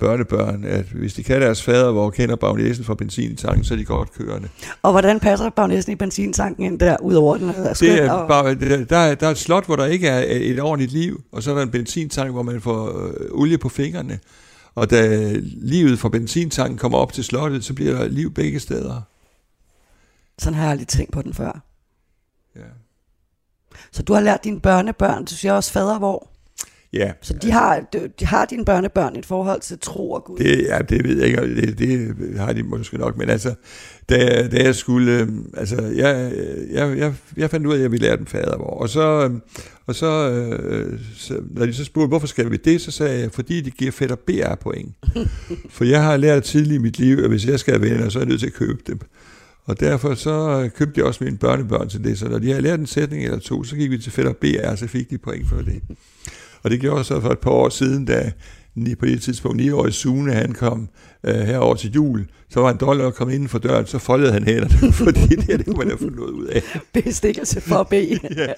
børnebørn, 0.00 0.64
at 0.64 0.84
hvis 0.84 1.14
de 1.14 1.22
kan 1.22 1.40
deres 1.40 1.62
fader, 1.62 1.92
hvor 1.92 2.10
kender 2.10 2.36
bagnæsen 2.36 2.84
fra 2.84 2.94
benzintanken, 2.94 3.64
så 3.64 3.74
er 3.74 3.78
de 3.78 3.84
godt 3.84 4.12
kørende. 4.12 4.48
Og 4.82 4.92
hvordan 4.92 5.20
passer 5.20 5.50
bagnæsen 5.50 5.92
i 5.92 5.94
benzintanken 5.94 6.64
ind 6.64 6.78
der, 6.78 6.96
ud 7.02 7.14
over 7.14 7.36
den 7.36 7.48
er 7.48 7.74
det 7.74 8.04
er 8.04 8.12
og... 8.12 8.28
bare, 8.28 8.54
der, 8.54 8.96
er, 8.96 9.14
der 9.14 9.26
er 9.26 9.30
et 9.30 9.38
slot, 9.38 9.66
hvor 9.66 9.76
der 9.76 9.86
ikke 9.86 10.08
er 10.08 10.24
et 10.28 10.60
ordentligt 10.60 10.92
liv, 10.92 11.22
og 11.32 11.42
så 11.42 11.50
er 11.50 11.54
der 11.54 11.62
en 11.62 11.70
benzintank, 11.70 12.30
hvor 12.32 12.42
man 12.42 12.60
får 12.60 13.06
øh, 13.06 13.14
olie 13.30 13.58
på 13.58 13.68
fingrene. 13.68 14.18
Og 14.74 14.90
da 14.90 15.32
livet 15.42 15.98
fra 15.98 16.08
benzintanken 16.08 16.78
kommer 16.78 16.98
op 16.98 17.12
til 17.12 17.24
slottet, 17.24 17.64
så 17.64 17.74
bliver 17.74 17.98
der 17.98 18.08
liv 18.08 18.34
begge 18.34 18.60
steder. 18.60 19.00
Sådan 20.38 20.54
har 20.54 20.62
jeg 20.62 20.70
aldrig 20.70 20.88
tænkt 20.88 21.12
på 21.12 21.22
den 21.22 21.34
før. 21.34 21.60
Ja. 22.56 22.70
Så 23.92 24.02
du 24.02 24.12
har 24.14 24.20
lært 24.20 24.44
dine 24.44 24.60
børnebørn, 24.60 25.24
du 25.24 25.34
siger 25.34 25.52
også 25.52 25.72
fader 25.72 25.98
hvor? 25.98 26.30
Ja. 26.92 27.12
Så 27.22 27.34
de 27.34 27.50
har, 27.50 27.84
de 28.20 28.26
har 28.26 28.44
dine 28.44 28.64
børnebørn 28.64 29.16
et 29.16 29.26
forhold 29.26 29.60
til 29.60 29.78
tro 29.80 30.10
og 30.10 30.24
Gud? 30.24 30.38
Det, 30.38 30.66
ja, 30.68 30.78
det 30.78 31.04
ved 31.04 31.18
jeg 31.18 31.26
ikke, 31.26 31.66
det, 31.66 31.78
det 31.78 32.38
har 32.38 32.52
de 32.52 32.62
måske 32.62 32.98
nok, 32.98 33.16
men 33.16 33.30
altså, 33.30 33.54
da, 34.08 34.48
da 34.48 34.62
jeg 34.62 34.74
skulle, 34.74 35.12
øhm, 35.12 35.50
altså, 35.56 35.82
jeg, 35.82 36.32
jeg, 36.72 36.98
jeg, 36.98 37.14
jeg 37.36 37.50
fandt 37.50 37.66
ud 37.66 37.72
af, 37.72 37.76
at 37.76 37.82
jeg 37.82 37.92
ville 37.92 38.06
lære 38.06 38.16
dem 38.16 38.26
fadervor, 38.26 38.80
og 38.80 38.88
så, 38.88 39.24
øhm, 39.24 39.40
og 39.86 39.94
så, 39.94 40.30
øh, 40.30 40.98
så, 41.16 41.40
når 41.50 41.66
de 41.66 41.74
så 41.74 41.84
spurgte, 41.84 42.08
hvorfor 42.08 42.26
skal 42.26 42.50
vi 42.50 42.56
det, 42.56 42.80
så 42.80 42.90
sagde 42.90 43.20
jeg, 43.20 43.32
fordi 43.32 43.60
det 43.60 43.76
giver 43.76 44.08
og 44.10 44.18
BR 44.18 44.54
point. 44.54 44.94
For 45.70 45.84
jeg 45.84 46.02
har 46.02 46.16
lært 46.16 46.42
tidligt 46.42 46.74
i 46.74 46.78
mit 46.78 46.98
liv, 46.98 47.18
at 47.18 47.28
hvis 47.28 47.46
jeg 47.46 47.60
skal 47.60 47.74
have 47.74 47.90
venner, 47.90 48.08
så 48.08 48.18
er 48.18 48.22
jeg 48.22 48.28
nødt 48.28 48.40
til 48.40 48.46
at 48.46 48.52
købe 48.52 48.78
dem. 48.86 49.00
Og 49.64 49.80
derfor 49.80 50.14
så 50.14 50.62
øh, 50.64 50.70
købte 50.70 50.98
jeg 50.98 51.06
også 51.06 51.24
mine 51.24 51.38
børnebørn 51.38 51.88
til 51.88 52.04
det, 52.04 52.18
så 52.18 52.28
når 52.28 52.38
de 52.38 52.48
havde 52.48 52.62
lært 52.62 52.80
en 52.80 52.86
sætning 52.86 53.24
eller 53.24 53.38
to, 53.38 53.64
så 53.64 53.76
gik 53.76 53.90
vi 53.90 53.98
til 53.98 54.26
og 54.26 54.36
BR, 54.36 54.74
så 54.74 54.86
fik 54.86 55.10
de 55.10 55.18
point 55.18 55.48
for 55.48 55.56
det. 55.56 55.82
Og 56.62 56.70
det 56.70 56.80
gjorde 56.80 57.04
så 57.04 57.20
for 57.20 57.30
et 57.30 57.38
par 57.38 57.50
år 57.50 57.68
siden, 57.68 58.04
da 58.04 58.32
på 58.98 59.06
det 59.06 59.22
tidspunkt 59.22 59.56
9 59.56 59.70
år 59.70 59.86
i 59.86 59.92
Sune, 59.92 60.32
han 60.32 60.52
kom 60.52 60.88
øh, 61.24 61.34
herover 61.34 61.74
til 61.74 61.92
jul, 61.92 62.26
så 62.50 62.60
var 62.60 62.70
en 62.70 62.76
dollar 62.76 63.10
kommet 63.10 63.34
inden 63.34 63.48
for 63.48 63.58
døren, 63.58 63.86
så 63.86 63.98
foldede 63.98 64.32
han 64.32 64.44
hænderne, 64.44 64.92
fordi 65.04 65.26
det, 65.26 65.58
det 65.58 65.66
kunne 65.66 65.78
man 65.78 65.86
have 65.86 65.98
fundet 65.98 66.16
noget 66.16 66.32
ud 66.32 66.46
af. 66.46 66.62
Bestikkelse 67.04 67.60
for 67.60 67.76
at 67.76 67.88
bede. 67.88 68.18
ja, 68.36 68.52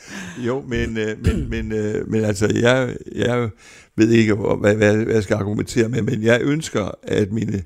jo, 0.47 0.65
men, 0.69 0.97
øh, 0.97 1.17
men, 1.25 1.51
men, 1.51 1.73
øh, 1.73 2.11
men 2.11 2.25
altså, 2.25 2.53
jeg, 2.61 2.97
jeg 3.15 3.49
ved 3.97 4.11
ikke, 4.11 4.35
hvad, 4.35 4.75
hvad, 4.75 4.97
hvad 4.97 5.15
jeg 5.15 5.23
skal 5.23 5.35
argumentere 5.35 5.89
med, 5.89 6.03
men 6.03 6.23
jeg 6.23 6.41
ønsker, 6.43 6.91
at 7.03 7.33
mine 7.33 7.63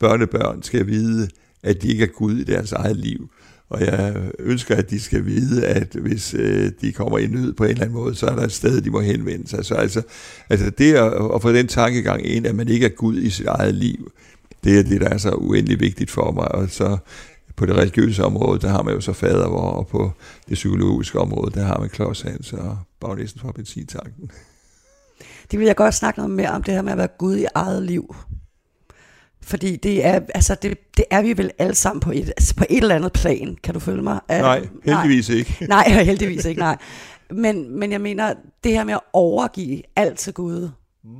børnebørn 0.00 0.62
skal 0.62 0.86
vide, 0.86 1.28
at 1.62 1.82
de 1.82 1.88
ikke 1.88 2.04
er 2.04 2.08
Gud 2.08 2.36
i 2.36 2.44
deres 2.44 2.72
eget 2.72 2.96
liv. 2.96 3.30
Og 3.70 3.80
jeg 3.80 4.16
ønsker, 4.38 4.76
at 4.76 4.90
de 4.90 5.00
skal 5.00 5.26
vide, 5.26 5.66
at 5.66 5.94
hvis 5.94 6.34
øh, 6.34 6.72
de 6.80 6.92
kommer 6.92 7.18
i 7.18 7.26
nød 7.26 7.52
på 7.52 7.64
en 7.64 7.70
eller 7.70 7.82
anden 7.82 7.98
måde, 7.98 8.14
så 8.14 8.26
er 8.26 8.34
der 8.34 8.42
et 8.42 8.52
sted, 8.52 8.80
de 8.80 8.90
må 8.90 9.00
henvende 9.00 9.48
sig. 9.48 9.64
Så 9.64 9.74
altså, 9.74 10.02
altså 10.50 10.70
det 10.70 10.94
at, 10.94 11.12
at 11.34 11.42
få 11.42 11.52
den 11.52 11.66
tankegang 11.66 12.26
ind, 12.26 12.46
at 12.46 12.54
man 12.54 12.68
ikke 12.68 12.86
er 12.86 12.90
Gud 12.90 13.18
i 13.18 13.30
sit 13.30 13.46
eget 13.46 13.74
liv, 13.74 14.12
det 14.64 14.78
er 14.78 14.82
det, 14.82 15.00
der 15.00 15.08
er 15.08 15.18
så 15.18 15.30
uendelig 15.30 15.80
vigtigt 15.80 16.10
for 16.10 16.32
mig. 16.32 16.52
Og 16.52 16.70
så 16.70 16.98
på 17.56 17.66
det 17.66 17.76
religiøse 17.76 18.24
område, 18.24 18.60
der 18.60 18.68
har 18.68 18.82
man 18.82 18.94
jo 18.94 19.00
så 19.00 19.12
fader, 19.12 19.44
og 19.44 19.86
på 19.86 20.12
det 20.48 20.54
psykologiske 20.54 21.18
område, 21.18 21.50
der 21.54 21.64
har 21.64 21.78
man 21.78 21.88
Klaus 21.88 22.20
Hans 22.20 22.52
og 22.52 22.78
bagnæsten 23.00 23.40
fra 23.40 23.52
benzintanken. 23.52 24.30
Det 25.50 25.58
vil 25.58 25.66
jeg 25.66 25.76
godt 25.76 25.94
snakke 25.94 26.20
noget 26.20 26.30
mere 26.30 26.50
om, 26.50 26.62
det 26.62 26.74
her 26.74 26.82
med 26.82 26.92
at 26.92 26.98
være 26.98 27.08
Gud 27.18 27.36
i 27.36 27.46
eget 27.54 27.82
liv. 27.82 28.14
Fordi 29.42 29.76
det 29.76 30.06
er, 30.06 30.20
altså 30.34 30.56
det, 30.62 30.78
det 30.96 31.04
er 31.10 31.22
vi 31.22 31.38
vel 31.38 31.50
alle 31.58 31.74
sammen 31.74 32.00
på 32.00 32.10
et, 32.12 32.28
altså 32.28 32.54
på 32.54 32.64
et 32.70 32.82
eller 32.82 32.94
andet 32.94 33.12
plan. 33.12 33.56
Kan 33.62 33.74
du 33.74 33.80
følge 33.80 34.02
mig? 34.02 34.20
Nej, 34.28 34.68
heldigvis 34.84 35.28
nej. 35.28 35.38
ikke. 35.38 35.56
nej, 35.68 36.02
heldigvis 36.02 36.44
ikke, 36.44 36.60
nej. 36.60 36.76
Men, 37.30 37.78
men 37.78 37.92
jeg 37.92 38.00
mener, 38.00 38.34
det 38.64 38.72
her 38.72 38.84
med 38.84 38.94
at 38.94 39.00
overgive 39.12 39.82
alt 39.96 40.18
til 40.18 40.32
Gud, 40.32 40.70
mm. 41.04 41.10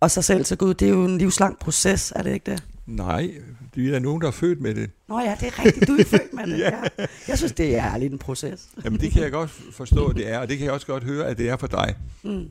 og 0.00 0.10
sig 0.10 0.24
selv 0.24 0.44
til 0.44 0.56
Gud, 0.56 0.74
det 0.74 0.88
er 0.88 0.92
jo 0.92 1.04
en 1.04 1.18
livslang 1.18 1.58
proces, 1.58 2.12
er 2.16 2.22
det 2.22 2.34
ikke 2.34 2.50
det? 2.50 2.62
Nej, 2.86 3.30
det 3.74 3.86
er 3.86 3.90
der 3.90 3.98
nogen, 3.98 4.22
der 4.22 4.28
er 4.28 4.32
født 4.32 4.60
med 4.60 4.74
det. 4.74 4.90
Nå 5.08 5.20
ja, 5.20 5.36
det 5.40 5.46
er 5.48 5.64
rigtigt, 5.64 5.88
du 5.88 5.96
er 5.96 6.04
født 6.04 6.32
med 6.32 6.46
det. 6.52 6.58
ja. 6.58 6.76
ja. 6.98 7.06
Jeg 7.28 7.38
synes, 7.38 7.52
det 7.52 7.76
er 7.76 7.96
lidt 7.96 8.12
en 8.12 8.18
proces. 8.18 8.68
Jamen 8.84 9.00
det 9.00 9.12
kan 9.12 9.22
jeg 9.22 9.30
godt 9.32 9.50
forstå, 9.72 10.06
at 10.06 10.16
det 10.16 10.32
er, 10.32 10.38
og 10.38 10.48
det 10.48 10.58
kan 10.58 10.64
jeg 10.64 10.74
også 10.74 10.86
godt 10.86 11.04
høre, 11.04 11.26
at 11.26 11.38
det 11.38 11.48
er 11.48 11.56
for 11.56 11.66
dig. 11.66 11.94
Mm. 12.22 12.46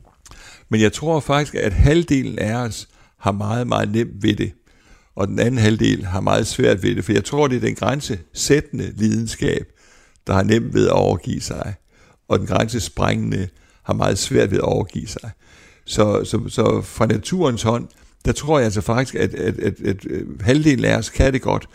Men 0.68 0.80
jeg 0.80 0.92
tror 0.92 1.20
faktisk, 1.20 1.54
at 1.54 1.72
halvdelen 1.72 2.38
af 2.38 2.54
os 2.54 2.88
har 3.16 3.32
meget, 3.32 3.66
meget 3.66 3.92
nemt 3.92 4.22
ved 4.22 4.36
det 4.36 4.52
og 5.18 5.28
den 5.28 5.38
anden 5.38 5.58
halvdel 5.58 6.04
har 6.04 6.20
meget 6.20 6.46
svært 6.46 6.82
ved 6.82 6.94
det, 6.94 7.04
for 7.04 7.12
jeg 7.12 7.24
tror, 7.24 7.48
det 7.48 7.56
er 7.56 7.60
den 7.60 7.74
grænsesættende 7.74 8.92
lidenskab, 8.96 9.72
der 10.26 10.32
har 10.32 10.42
nemt 10.42 10.74
ved 10.74 10.86
at 10.86 10.92
overgive 10.92 11.40
sig, 11.40 11.74
og 12.28 12.38
den 12.38 12.46
grænsesprængende 12.46 13.48
har 13.82 13.94
meget 13.94 14.18
svært 14.18 14.50
ved 14.50 14.58
at 14.58 14.64
overgive 14.64 15.06
sig. 15.06 15.30
Så, 15.84 16.24
så, 16.24 16.48
så 16.48 16.82
fra 16.82 17.06
naturens 17.06 17.62
hånd, 17.62 17.88
der 18.24 18.32
tror 18.32 18.58
jeg 18.58 18.64
altså 18.64 18.80
faktisk, 18.80 19.14
at, 19.14 19.34
at, 19.34 19.58
at, 19.58 19.80
at, 19.80 20.06
øh, 20.06 20.40
halvdelen 20.40 20.84
af 20.84 20.96
os 20.96 21.10
kan 21.10 21.32
det 21.32 21.42
godt. 21.42 21.68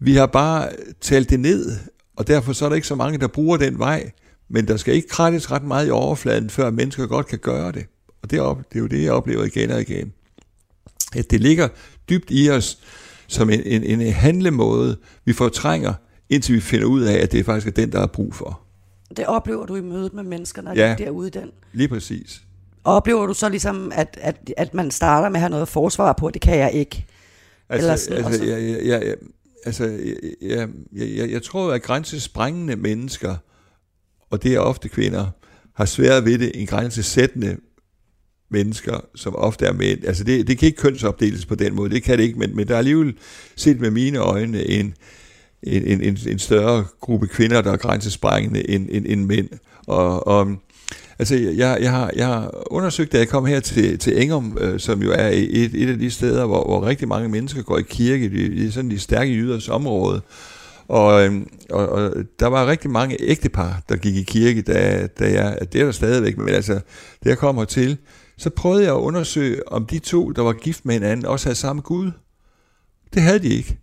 Vi 0.00 0.14
har 0.14 0.26
bare 0.26 0.68
talt 1.00 1.30
det 1.30 1.40
ned, 1.40 1.76
og 2.16 2.26
derfor 2.26 2.52
så 2.52 2.64
er 2.64 2.68
der 2.68 2.76
ikke 2.76 2.88
så 2.88 2.94
mange, 2.94 3.18
der 3.18 3.26
bruger 3.26 3.56
den 3.56 3.78
vej, 3.78 4.10
men 4.50 4.68
der 4.68 4.76
skal 4.76 4.94
ikke 4.94 5.08
krattes 5.08 5.50
ret 5.50 5.64
meget 5.64 5.88
i 5.88 5.90
overfladen, 5.90 6.50
før 6.50 6.70
mennesker 6.70 7.06
godt 7.06 7.26
kan 7.26 7.38
gøre 7.38 7.72
det. 7.72 7.86
Og 8.22 8.30
det 8.30 8.38
er, 8.38 8.54
det 8.54 8.76
er 8.76 8.80
jo 8.80 8.86
det, 8.86 9.02
jeg 9.02 9.12
oplever 9.12 9.44
igen 9.44 9.70
og 9.70 9.80
igen. 9.80 10.12
At 11.16 11.30
det 11.30 11.40
ligger 11.40 11.68
dybt 12.08 12.26
i 12.30 12.50
os 12.50 12.78
som 13.26 13.50
en, 13.50 13.62
en, 13.62 14.00
en 14.00 14.12
handlemåde, 14.12 14.96
vi 15.24 15.32
fortrænger, 15.32 15.94
indtil 16.28 16.54
vi 16.54 16.60
finder 16.60 16.86
ud 16.86 17.02
af, 17.02 17.14
at 17.14 17.32
det 17.32 17.44
faktisk 17.44 17.66
er 17.66 17.70
den, 17.70 17.92
der 17.92 18.00
er 18.00 18.06
brug 18.06 18.34
for. 18.34 18.60
Det 19.16 19.26
oplever 19.26 19.66
du 19.66 19.76
i 19.76 19.80
mødet 19.80 20.14
med 20.14 20.22
mennesker, 20.22 20.62
når 20.62 20.72
ja, 20.74 20.76
de 20.76 20.82
er 20.82 20.96
derude 20.96 21.30
den? 21.30 21.50
lige 21.72 21.88
præcis. 21.88 22.42
Og 22.84 22.94
oplever 22.94 23.26
du 23.26 23.34
så 23.34 23.48
ligesom, 23.48 23.92
at, 23.94 24.18
at, 24.20 24.50
at 24.56 24.74
man 24.74 24.90
starter 24.90 25.28
med 25.28 25.36
at 25.36 25.40
have 25.40 25.50
noget 25.50 25.68
forsvar 25.68 26.12
på, 26.12 26.30
det 26.30 26.42
kan 26.42 26.58
jeg 26.58 26.72
ikke? 26.72 27.06
Altså, 27.68 27.86
Eller 27.86 27.96
sådan, 27.96 28.24
altså, 28.24 28.44
jeg, 28.44 28.62
jeg, 28.62 28.86
jeg, 28.86 29.14
altså 29.66 29.84
jeg, 30.42 30.68
jeg, 30.92 31.08
jeg, 31.16 31.30
jeg 31.30 31.42
tror, 31.42 31.72
at 31.72 31.82
grænsesprængende 31.82 32.76
mennesker, 32.76 33.36
og 34.30 34.42
det 34.42 34.54
er 34.54 34.60
ofte 34.60 34.88
kvinder, 34.88 35.26
har 35.74 35.84
svært 35.84 36.24
ved 36.24 36.38
det 36.38 36.52
end 36.54 36.68
grænsesættende 36.68 37.56
mennesker, 38.50 39.00
som 39.14 39.36
ofte 39.36 39.66
er 39.66 39.72
mænd. 39.72 40.04
Altså 40.04 40.24
det, 40.24 40.48
det 40.48 40.58
kan 40.58 40.66
ikke 40.66 40.82
kønsopdeles 40.82 41.46
på 41.46 41.54
den 41.54 41.74
måde, 41.74 41.90
det 41.90 42.02
kan 42.02 42.18
det 42.18 42.24
ikke, 42.24 42.38
men, 42.38 42.56
men 42.56 42.68
der 42.68 42.74
er 42.74 42.78
alligevel 42.78 43.14
set 43.56 43.80
med 43.80 43.90
mine 43.90 44.18
øjne 44.18 44.70
en, 44.70 44.94
en, 45.62 46.00
en, 46.00 46.18
en 46.28 46.38
større 46.38 46.84
gruppe 47.00 47.26
kvinder, 47.26 47.62
der 47.62 47.72
er 47.72 47.76
grænsesprængende 47.76 48.70
end, 48.70 48.88
end, 48.90 49.06
end 49.08 49.24
mænd. 49.24 49.48
Og, 49.86 50.26
og 50.26 50.56
altså 51.18 51.36
jeg, 51.36 51.78
jeg, 51.80 51.90
har, 51.90 52.10
jeg 52.16 52.26
har 52.26 52.72
undersøgt, 52.72 53.12
da 53.12 53.18
jeg 53.18 53.28
kom 53.28 53.46
her 53.46 53.60
til, 53.60 53.98
til 53.98 54.22
Engum, 54.22 54.58
øh, 54.60 54.80
som 54.80 55.02
jo 55.02 55.10
er 55.12 55.28
et, 55.28 55.74
et 55.74 55.88
af 55.88 55.98
de 55.98 56.10
steder, 56.10 56.46
hvor, 56.46 56.64
hvor 56.64 56.86
rigtig 56.86 57.08
mange 57.08 57.28
mennesker 57.28 57.62
går 57.62 57.78
i 57.78 57.82
kirke, 57.82 58.26
i, 58.26 58.66
er 58.66 58.70
sådan 58.70 58.90
de 58.90 58.98
stærke 58.98 59.32
jyders 59.32 59.68
område, 59.68 60.20
og, 60.88 61.24
øhm, 61.24 61.48
og, 61.70 61.88
og 61.88 62.12
der 62.40 62.46
var 62.46 62.66
rigtig 62.66 62.90
mange 62.90 63.16
ægtepar, 63.20 63.82
der 63.88 63.96
gik 63.96 64.16
i 64.16 64.22
kirke, 64.22 64.62
da, 64.62 65.08
da 65.18 65.32
jeg, 65.32 65.58
det 65.72 65.80
er 65.80 65.84
der 65.84 65.92
stadigvæk, 65.92 66.38
men 66.38 66.48
altså, 66.48 66.74
da 67.24 67.28
jeg 67.28 67.38
kom 67.38 67.58
hertil, 67.58 67.98
så 68.38 68.50
prøvede 68.50 68.84
jeg 68.84 68.94
at 68.94 68.98
undersøge, 68.98 69.72
om 69.72 69.86
de 69.86 69.98
to, 69.98 70.30
der 70.30 70.42
var 70.42 70.52
gift 70.52 70.84
med 70.84 70.94
hinanden, 70.94 71.26
også 71.26 71.46
havde 71.46 71.58
samme 71.58 71.82
Gud. 71.82 72.10
Det 73.14 73.22
havde 73.22 73.38
de 73.38 73.48
ikke. 73.48 73.78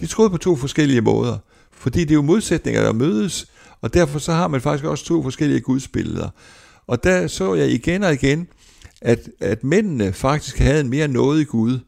De 0.00 0.06
troede 0.06 0.30
på 0.30 0.36
to 0.36 0.56
forskellige 0.56 1.00
måder, 1.00 1.38
fordi 1.72 2.00
det 2.00 2.10
er 2.10 2.14
jo 2.14 2.22
modsætninger, 2.22 2.82
der 2.82 2.92
mødes, 2.92 3.46
og 3.80 3.94
derfor 3.94 4.18
så 4.18 4.32
har 4.32 4.48
man 4.48 4.60
faktisk 4.60 4.84
også 4.84 5.04
to 5.04 5.22
forskellige 5.22 5.60
gudsbilleder. 5.60 6.28
Og 6.86 7.04
der 7.04 7.26
så 7.26 7.54
jeg 7.54 7.70
igen 7.70 8.02
og 8.02 8.12
igen, 8.12 8.48
at, 9.00 9.28
at 9.40 9.64
mændene 9.64 10.12
faktisk 10.12 10.58
havde 10.58 10.80
en 10.80 10.88
mere 10.88 11.08
nådig 11.08 11.46
Gud, 11.46 11.78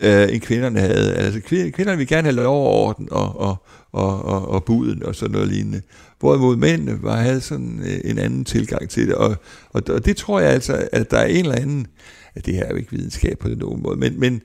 øh, 0.00 0.28
end 0.32 0.40
kvinderne 0.40 0.80
havde. 0.80 1.14
Altså 1.14 1.40
kvinderne 1.40 1.96
ville 1.96 2.16
gerne 2.16 2.26
have 2.26 2.36
lov 2.36 2.66
og 2.66 2.72
orden 2.72 3.08
og, 3.10 3.40
og, 3.40 3.56
og, 3.92 4.24
og, 4.24 4.48
og 4.48 4.64
buden 4.64 5.02
og 5.02 5.14
sådan 5.14 5.32
noget 5.32 5.48
lignende. 5.48 5.82
Hvorimod 6.18 6.56
mændene 6.56 7.02
var, 7.02 7.16
havde 7.16 7.40
sådan 7.40 7.80
øh, 7.86 8.10
en 8.10 8.18
anden 8.18 8.44
tilgang 8.44 8.88
til 8.90 9.06
det. 9.06 9.14
Og, 9.14 9.36
og, 9.70 9.82
og 9.88 10.04
det 10.04 10.16
tror 10.16 10.40
jeg 10.40 10.50
altså, 10.50 10.88
at 10.92 11.10
der 11.10 11.18
er 11.18 11.26
en 11.26 11.44
eller 11.44 11.56
anden, 11.56 11.86
at 12.34 12.46
det 12.46 12.54
her 12.54 12.64
er 12.64 12.70
jo 12.70 12.76
ikke 12.76 12.90
videnskab 12.90 13.38
på 13.38 13.48
nogen 13.48 13.82
måde, 13.82 13.96
men, 13.96 14.20
men, 14.20 14.42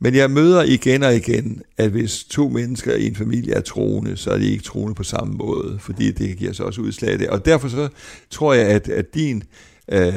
men 0.00 0.14
jeg 0.14 0.30
møder 0.30 0.62
igen 0.62 1.02
og 1.02 1.16
igen, 1.16 1.62
at 1.76 1.90
hvis 1.90 2.24
to 2.24 2.48
mennesker 2.48 2.94
i 2.94 3.06
en 3.06 3.16
familie 3.16 3.54
er 3.54 3.60
troende, 3.60 4.16
så 4.16 4.30
er 4.30 4.38
de 4.38 4.50
ikke 4.50 4.64
troende 4.64 4.94
på 4.94 5.02
samme 5.02 5.34
måde, 5.34 5.78
fordi 5.80 6.10
det 6.10 6.36
giver 6.36 6.52
sig 6.52 6.66
også 6.66 6.80
udslag 6.80 7.12
af 7.12 7.18
det. 7.18 7.28
Og 7.28 7.44
derfor 7.44 7.68
så 7.68 7.88
tror 8.30 8.54
jeg, 8.54 8.66
at, 8.66 8.88
at 8.88 9.14
din 9.14 9.42
øh, 9.92 10.12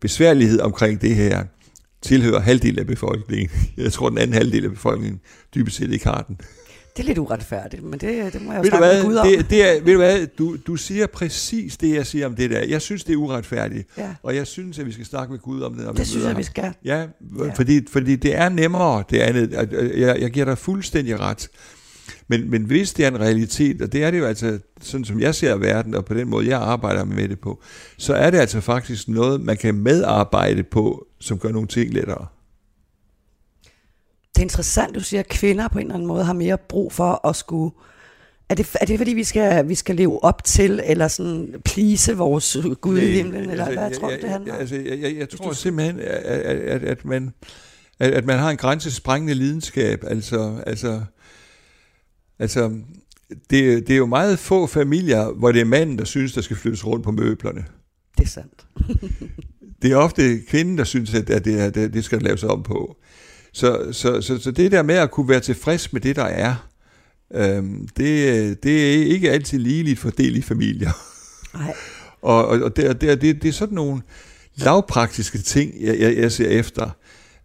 besværlighed 0.00 0.60
omkring 0.60 1.00
det 1.00 1.14
her, 1.14 1.44
tilhører 2.02 2.40
halvdelen 2.40 2.78
af 2.78 2.86
befolkningen. 2.86 3.50
Jeg 3.76 3.92
tror, 3.92 4.08
den 4.08 4.18
anden 4.18 4.34
halvdel 4.34 4.64
af 4.64 4.70
befolkningen 4.70 5.20
dybest 5.54 5.76
set 5.76 5.92
ikke 5.92 6.04
har 6.04 6.24
den. 6.28 6.40
Det 6.96 7.02
er 7.02 7.06
lidt 7.06 7.18
uretfærdigt, 7.18 7.82
men 7.82 7.92
det, 7.92 8.32
det 8.32 8.42
må 8.42 8.52
jeg 8.52 8.64
jo 8.64 8.68
snakke 8.68 8.86
med 8.86 9.04
Gud 9.04 9.14
om. 9.14 9.26
Det, 9.26 9.50
det 9.50 9.68
er, 9.68 9.84
ved 9.84 9.92
du 9.92 9.98
hvad, 9.98 10.26
du, 10.26 10.56
du 10.66 10.76
siger 10.76 11.06
præcis 11.06 11.76
det, 11.76 11.94
jeg 11.94 12.06
siger 12.06 12.26
om 12.26 12.36
det 12.36 12.50
der. 12.50 12.64
Jeg 12.64 12.82
synes, 12.82 13.04
det 13.04 13.12
er 13.12 13.16
uretfærdigt, 13.16 13.88
ja. 13.98 14.14
og 14.22 14.36
jeg 14.36 14.46
synes, 14.46 14.78
at 14.78 14.86
vi 14.86 14.92
skal 14.92 15.06
snakke 15.06 15.32
med 15.32 15.40
Gud 15.40 15.60
om 15.60 15.74
det, 15.74 15.84
når 15.84 15.92
det 15.92 16.00
vi 16.00 16.04
synes 16.04 16.22
jeg, 16.22 16.30
ham. 16.30 16.38
vi 16.38 16.42
skal. 16.42 16.72
Ja, 16.84 17.06
ja. 17.38 17.52
Fordi, 17.54 17.80
fordi 17.90 18.16
det 18.16 18.36
er 18.36 18.48
nemmere, 18.48 19.04
det 19.10 19.18
andet. 19.18 19.52
Jeg, 19.96 20.20
jeg 20.20 20.30
giver 20.30 20.44
dig 20.44 20.58
fuldstændig 20.58 21.20
ret. 21.20 21.48
Men, 22.30 22.50
men 22.50 22.62
hvis 22.62 22.92
det 22.92 23.04
er 23.04 23.08
en 23.08 23.20
realitet, 23.20 23.82
og 23.82 23.92
det 23.92 24.04
er 24.04 24.10
det 24.10 24.18
jo 24.18 24.24
altså, 24.24 24.58
sådan 24.80 25.04
som 25.04 25.20
jeg 25.20 25.34
ser 25.34 25.56
verden, 25.56 25.94
og 25.94 26.04
på 26.04 26.14
den 26.14 26.28
måde, 26.28 26.48
jeg 26.48 26.60
arbejder 26.60 27.04
med 27.04 27.28
det 27.28 27.40
på, 27.40 27.62
så 27.98 28.14
er 28.14 28.30
det 28.30 28.38
altså 28.38 28.60
faktisk 28.60 29.08
noget, 29.08 29.40
man 29.40 29.56
kan 29.56 29.74
medarbejde 29.74 30.62
på, 30.62 31.06
som 31.20 31.38
gør 31.38 31.48
nogle 31.48 31.68
ting 31.68 31.94
lettere. 31.94 32.26
Det 34.34 34.38
er 34.38 34.42
interessant, 34.42 34.94
du 34.94 35.00
siger, 35.00 35.20
at 35.20 35.28
kvinder 35.28 35.68
på 35.68 35.78
en 35.78 35.84
eller 35.84 35.94
anden 35.94 36.08
måde 36.08 36.24
har 36.24 36.32
mere 36.32 36.58
brug 36.58 36.92
for 36.92 37.28
at 37.28 37.36
skulle... 37.36 37.74
Er 38.48 38.54
det, 38.54 38.76
er 38.80 38.86
det 38.86 38.98
fordi, 38.98 39.12
vi 39.12 39.24
skal, 39.24 39.68
vi 39.68 39.74
skal 39.74 39.96
leve 39.96 40.24
op 40.24 40.44
til, 40.44 40.80
eller 40.84 41.08
sådan 41.08 41.54
plise 41.64 42.16
vores 42.16 42.56
Gud 42.80 42.94
Nej, 42.94 43.04
i 43.04 43.10
himlen, 43.10 43.50
eller 43.50 43.64
altså, 43.64 43.80
hvad 43.80 43.88
jeg, 43.88 43.98
tror 43.98 44.10
jeg, 44.10 44.20
det 44.22 44.30
handler 44.30 44.54
Altså, 44.54 44.76
jeg, 44.76 45.00
jeg, 45.00 45.16
jeg 45.16 45.28
tror 45.28 45.52
simpelthen, 45.52 46.00
at, 46.00 46.06
at, 46.06 46.82
at, 46.82 47.04
man, 47.04 47.34
at, 47.98 48.12
at 48.12 48.24
man 48.24 48.38
har 48.38 48.50
en 48.50 48.56
grænsesprængende 48.56 49.34
lidenskab. 49.34 50.04
Altså, 50.06 50.62
altså, 50.66 51.00
altså 52.40 52.80
det, 53.50 53.86
det 53.86 53.90
er 53.90 53.96
jo 53.96 54.06
meget 54.06 54.38
få 54.38 54.66
familier, 54.66 55.32
hvor 55.32 55.52
det 55.52 55.60
er 55.60 55.64
manden, 55.64 55.98
der 55.98 56.04
synes, 56.04 56.32
der 56.32 56.40
skal 56.40 56.56
flyttes 56.56 56.86
rundt 56.86 57.04
på 57.04 57.10
møblerne. 57.10 57.64
Det 58.18 58.24
er 58.24 58.28
sandt. 58.28 58.66
det 59.82 59.92
er 59.92 59.96
ofte 59.96 60.40
kvinden, 60.48 60.78
der 60.78 60.84
synes, 60.84 61.14
at 61.14 61.28
det, 61.28 61.74
det, 61.74 61.92
det 61.92 62.04
skal 62.04 62.22
laves 62.22 62.44
om 62.44 62.62
på. 62.62 62.96
Så, 63.52 63.92
så, 63.92 64.20
så, 64.20 64.38
så 64.38 64.50
det 64.50 64.72
der 64.72 64.82
med 64.82 64.94
at 64.94 65.10
kunne 65.10 65.28
være 65.28 65.40
tilfreds 65.40 65.92
med 65.92 66.00
det, 66.00 66.16
der 66.16 66.24
er, 66.24 66.68
øhm, 67.34 67.88
det, 67.96 68.62
det 68.62 68.94
er 68.94 69.06
ikke 69.06 69.30
altid 69.30 69.58
ligeligt 69.58 69.98
fordelt 69.98 70.36
i 70.36 70.42
familier. 70.42 70.90
Nej. 71.54 71.74
og 72.22 72.46
og 72.46 72.76
det, 72.76 73.00
det, 73.00 73.22
det, 73.22 73.42
det 73.42 73.48
er 73.48 73.52
sådan 73.52 73.74
nogle 73.74 74.02
lavpraktiske 74.54 75.38
ting, 75.38 75.74
jeg, 75.80 76.00
jeg, 76.00 76.16
jeg 76.16 76.32
ser 76.32 76.48
efter. 76.48 76.90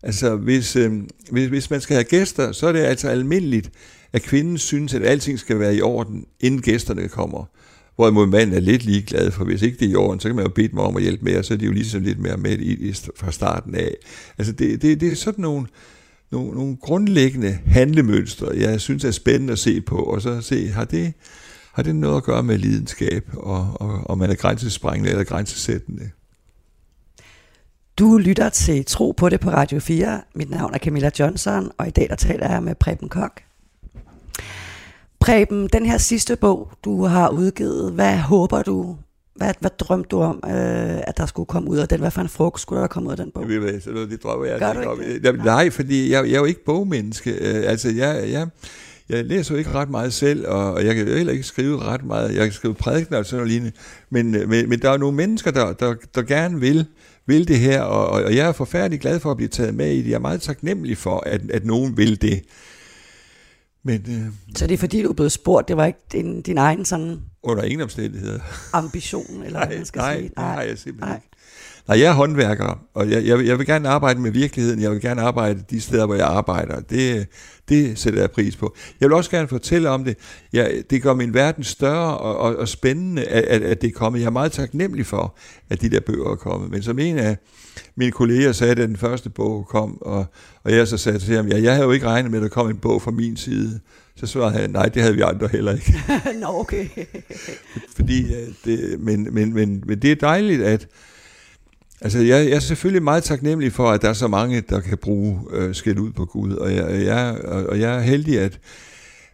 Altså, 0.05 0.35
hvis, 0.35 0.75
øh, 0.75 0.93
hvis, 1.31 1.47
hvis 1.47 1.69
man 1.69 1.81
skal 1.81 1.93
have 1.95 2.03
gæster, 2.03 2.51
så 2.51 2.67
er 2.67 2.71
det 2.71 2.79
altså 2.79 3.07
almindeligt, 3.07 3.71
at 4.13 4.21
kvinden 4.21 4.57
synes, 4.57 4.93
at 4.93 5.03
alting 5.03 5.39
skal 5.39 5.59
være 5.59 5.75
i 5.75 5.81
orden, 5.81 6.25
inden 6.39 6.61
gæsterne 6.61 7.07
kommer. 7.07 7.45
Hvorimod 7.95 8.27
manden 8.27 8.55
er 8.55 8.59
lidt 8.59 8.85
ligeglad, 8.85 9.31
for 9.31 9.45
hvis 9.45 9.61
ikke 9.61 9.77
det 9.79 9.85
er 9.85 9.91
i 9.91 9.95
orden, 9.95 10.19
så 10.19 10.29
kan 10.29 10.35
man 10.35 10.45
jo 10.45 10.51
bede 10.51 10.67
dem 10.67 10.79
om 10.79 10.97
at 10.97 11.03
hjælpe 11.03 11.25
med, 11.25 11.37
og 11.37 11.45
så 11.45 11.53
er 11.53 11.57
de 11.57 11.65
jo 11.65 11.71
ligesom 11.71 12.01
lidt 12.01 12.19
mere 12.19 12.37
med 12.37 12.57
i, 12.57 12.89
i, 12.89 12.93
fra 12.93 13.31
starten 13.31 13.75
af. 13.75 13.95
Altså 14.37 14.53
det, 14.53 14.81
det, 14.81 15.01
det 15.01 15.11
er 15.11 15.15
sådan 15.15 15.41
nogle, 15.41 15.67
nogle, 16.31 16.51
nogle 16.51 16.77
grundlæggende 16.81 17.59
handlemønstre, 17.65 18.47
jeg 18.55 18.81
synes 18.81 19.03
er 19.03 19.11
spændende 19.11 19.53
at 19.53 19.59
se 19.59 19.81
på, 19.81 19.95
og 19.95 20.21
så 20.21 20.41
se, 20.41 20.67
har 20.67 20.85
det, 20.85 21.13
har 21.73 21.83
det 21.83 21.95
noget 21.95 22.17
at 22.17 22.23
gøre 22.23 22.43
med 22.43 22.57
lidenskab, 22.57 23.29
og, 23.33 23.81
og, 23.81 24.09
og 24.09 24.17
man 24.17 24.29
er 24.29 24.35
grænsesprængende 24.35 25.09
eller 25.09 25.23
grænsesættende. 25.23 26.09
Du 27.99 28.17
lytter 28.17 28.49
til 28.49 28.85
Tro 28.85 29.11
på 29.11 29.29
det 29.29 29.39
på 29.39 29.49
Radio 29.49 29.79
4. 29.79 30.21
Mit 30.33 30.49
navn 30.49 30.73
er 30.73 30.77
Camilla 30.77 31.11
Johnson, 31.19 31.71
og 31.77 31.87
i 31.87 31.89
dag 31.89 32.07
der 32.09 32.15
taler 32.15 32.51
jeg 32.51 32.63
med 32.63 32.75
Preben 32.75 33.09
Kok. 33.09 33.41
Preben, 35.19 35.67
den 35.67 35.85
her 35.85 35.97
sidste 35.97 36.35
bog, 36.35 36.71
du 36.85 37.05
har 37.05 37.29
udgivet, 37.29 37.91
hvad 37.91 38.17
håber 38.17 38.61
du, 38.61 38.97
hvad, 39.35 39.53
hvad 39.59 39.69
drømte 39.79 40.07
du 40.07 40.21
om, 40.21 40.43
øh, 40.45 40.51
at 41.07 41.17
der 41.17 41.25
skulle 41.25 41.45
komme 41.45 41.69
ud 41.69 41.77
af 41.77 41.87
den? 41.87 41.99
Hvad 41.99 42.11
for 42.11 42.21
en 42.21 42.29
frugt 42.29 42.61
skulle 42.61 42.81
der 42.81 42.87
komme 42.87 43.07
ud 43.07 43.11
af 43.11 43.17
den 43.17 43.31
bog? 43.31 43.51
Jeg 43.51 43.61
ved, 43.61 43.81
så 43.81 43.91
noget, 43.91 44.09
det 44.09 44.23
drømmer 44.23 44.45
jeg 44.45 44.59
Gør 44.59 44.87
om. 44.87 45.01
ikke 45.01 45.27
Jamen, 45.27 45.41
Nej, 45.45 45.69
fordi 45.69 46.11
jeg, 46.11 46.25
jeg 46.25 46.33
er 46.33 46.39
jo 46.39 46.45
ikke 46.45 46.65
bogmenneske. 46.65 47.31
Øh, 47.31 47.69
altså, 47.69 47.89
jeg, 47.89 48.31
jeg, 48.31 48.47
jeg 49.09 49.25
læser 49.25 49.55
jo 49.55 49.59
ikke 49.59 49.71
ret 49.71 49.89
meget 49.89 50.13
selv, 50.13 50.47
og, 50.47 50.85
jeg 50.85 50.95
kan 50.95 51.07
jo 51.07 51.15
heller 51.15 51.33
ikke 51.33 51.43
skrive 51.43 51.83
ret 51.83 52.05
meget. 52.05 52.35
Jeg 52.35 52.43
kan 52.43 52.53
skrive 52.53 52.73
prædikener 52.73 53.17
og 53.17 53.25
sådan 53.25 53.37
noget 53.37 53.51
lignende. 53.51 53.77
Men, 54.09 54.35
øh, 54.35 54.49
men, 54.49 54.69
men 54.69 54.79
der 54.79 54.89
er 54.89 54.97
nogle 54.97 55.15
mennesker, 55.15 55.51
der, 55.51 55.73
der, 55.73 55.95
der 56.15 56.21
gerne 56.21 56.59
vil, 56.59 56.85
vil 57.28 57.47
det 57.47 57.59
her, 57.59 57.82
og, 57.82 58.07
og 58.23 58.36
jeg 58.36 58.47
er 58.47 58.51
forfærdelig 58.51 58.99
glad 58.99 59.19
for 59.19 59.32
at 59.32 59.38
blive 59.38 59.49
taget 59.49 59.73
med 59.76 59.91
i 59.91 59.97
det. 60.01 60.07
Jeg 60.09 60.15
er 60.15 60.19
meget 60.19 60.41
taknemmelig 60.41 60.97
for, 60.97 61.19
at, 61.19 61.41
at 61.51 61.65
nogen 61.65 61.97
vil 61.97 62.21
det. 62.21 62.41
Men 63.84 64.05
øh, 64.09 64.55
Så 64.57 64.67
det 64.67 64.73
er 64.73 64.78
fordi, 64.78 65.01
du 65.03 65.09
er 65.09 65.13
blevet 65.13 65.32
spurgt, 65.32 65.67
det 65.67 65.78
var 65.78 65.86
ikke 65.86 65.99
din, 66.11 66.41
din 66.41 66.57
egen 66.57 66.86
sådan 66.86 67.17
under 67.43 67.63
ingen 67.63 67.82
omstændigheder. 67.82 68.39
ambition, 68.73 69.43
eller 69.45 69.59
hvad 69.59 69.67
Nej, 69.67 69.78
man 69.78 69.86
skal 69.86 69.99
nej, 69.99 70.17
sige? 70.17 70.30
det 70.30 70.38
har 70.38 70.61
jeg 70.61 70.78
simpelthen 70.78 71.09
nej. 71.13 71.21
Nej, 71.88 71.99
jeg 71.99 72.09
er 72.09 72.13
håndværker, 72.13 72.79
og 72.93 73.09
jeg, 73.09 73.25
jeg, 73.25 73.45
jeg 73.45 73.59
vil 73.59 73.65
gerne 73.65 73.89
arbejde 73.89 74.19
med 74.19 74.31
virkeligheden. 74.31 74.81
Jeg 74.81 74.91
vil 74.91 75.01
gerne 75.01 75.21
arbejde 75.21 75.63
de 75.69 75.81
steder, 75.81 76.05
hvor 76.05 76.15
jeg 76.15 76.27
arbejder. 76.27 76.79
Det, 76.79 77.27
det 77.69 77.99
sætter 77.99 78.19
jeg 78.19 78.31
pris 78.31 78.55
på. 78.55 78.75
Jeg 79.01 79.09
vil 79.09 79.15
også 79.15 79.31
gerne 79.31 79.47
fortælle 79.47 79.89
om 79.89 80.03
det. 80.03 80.17
Jeg, 80.53 80.83
det 80.89 81.01
gør 81.01 81.13
min 81.13 81.33
verden 81.33 81.63
større 81.63 82.17
og, 82.17 82.38
og, 82.38 82.55
og 82.55 82.67
spændende, 82.67 83.23
at, 83.23 83.61
at, 83.61 83.81
det 83.81 83.88
er 83.88 83.91
kommet. 83.91 84.19
Jeg 84.19 84.25
er 84.25 84.31
meget 84.31 84.51
taknemmelig 84.51 85.05
for, 85.05 85.38
at 85.69 85.81
de 85.81 85.89
der 85.89 85.99
bøger 85.99 86.31
er 86.31 86.36
kommet. 86.36 86.71
Men 86.71 86.83
som 86.83 86.99
en 86.99 87.17
af 87.17 87.38
mine 87.95 88.11
kolleger 88.11 88.51
sagde, 88.51 88.71
at 88.71 88.77
den 88.77 88.97
første 88.97 89.29
bog 89.29 89.67
kom, 89.67 90.01
og, 90.01 90.25
og 90.63 90.71
jeg 90.71 90.88
så 90.88 90.97
sagde 90.97 91.19
til 91.19 91.36
ham, 91.36 91.47
ja, 91.47 91.61
jeg 91.61 91.71
havde 91.71 91.86
jo 91.86 91.91
ikke 91.91 92.07
regnet 92.07 92.31
med, 92.31 92.39
at 92.39 92.43
der 92.43 92.49
kom 92.49 92.69
en 92.69 92.77
bog 92.77 93.01
fra 93.01 93.11
min 93.11 93.38
side. 93.38 93.79
Så 94.15 94.27
svarede 94.27 94.51
han, 94.51 94.69
nej, 94.69 94.86
det 94.86 95.01
havde 95.01 95.15
vi 95.15 95.21
andre 95.21 95.47
heller 95.47 95.73
ikke. 95.73 95.93
Nå, 96.41 96.47
okay. 96.47 96.88
Fordi, 97.95 98.33
øh, 98.33 98.47
det, 98.65 98.99
men, 98.99 99.27
men, 99.31 99.53
men, 99.53 99.83
men 99.86 99.99
det 99.99 100.11
er 100.11 100.15
dejligt, 100.15 100.63
at 100.63 100.88
Altså, 102.05 102.19
jeg, 102.19 102.45
jeg 102.49 102.55
er 102.55 102.59
selvfølgelig 102.59 103.03
meget 103.03 103.23
taknemmelig 103.23 103.73
for, 103.73 103.91
at 103.91 104.01
der 104.01 104.09
er 104.09 104.13
så 104.13 104.27
mange, 104.27 104.61
der 104.61 104.79
kan 104.79 104.97
bruge 104.97 105.39
øh, 105.51 105.75
skæld 105.75 105.99
ud 105.99 106.11
på 106.11 106.25
Gud, 106.25 106.53
og 106.53 106.75
jeg, 106.75 107.05
jeg, 107.05 107.37
og, 107.45 107.79
jeg 107.79 107.95
er 107.95 107.99
heldig, 107.99 108.39
at, 108.39 108.59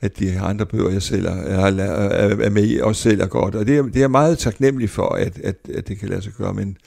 at 0.02 0.20
de 0.20 0.40
andre 0.40 0.66
bøger, 0.66 0.90
jeg 0.90 1.02
sælger, 1.02 1.32
er, 1.32 1.66
er, 1.66 2.36
er 2.46 2.50
med 2.50 2.68
i, 2.68 2.80
også 2.80 3.02
sælger 3.02 3.28
godt, 3.28 3.56
og 3.56 3.68
det 3.68 3.78
er, 3.78 3.82
det 3.82 3.96
er 3.96 4.00
jeg 4.00 4.12
meget 4.12 4.38
taknemmelig 4.38 4.90
for, 4.90 5.10
at, 5.10 5.40
at, 5.40 5.56
at 5.74 5.88
det 5.88 6.00
kan 6.00 6.10
lade 6.10 6.22
sig 6.22 6.34
gøre, 6.34 6.54
men, 6.54 6.78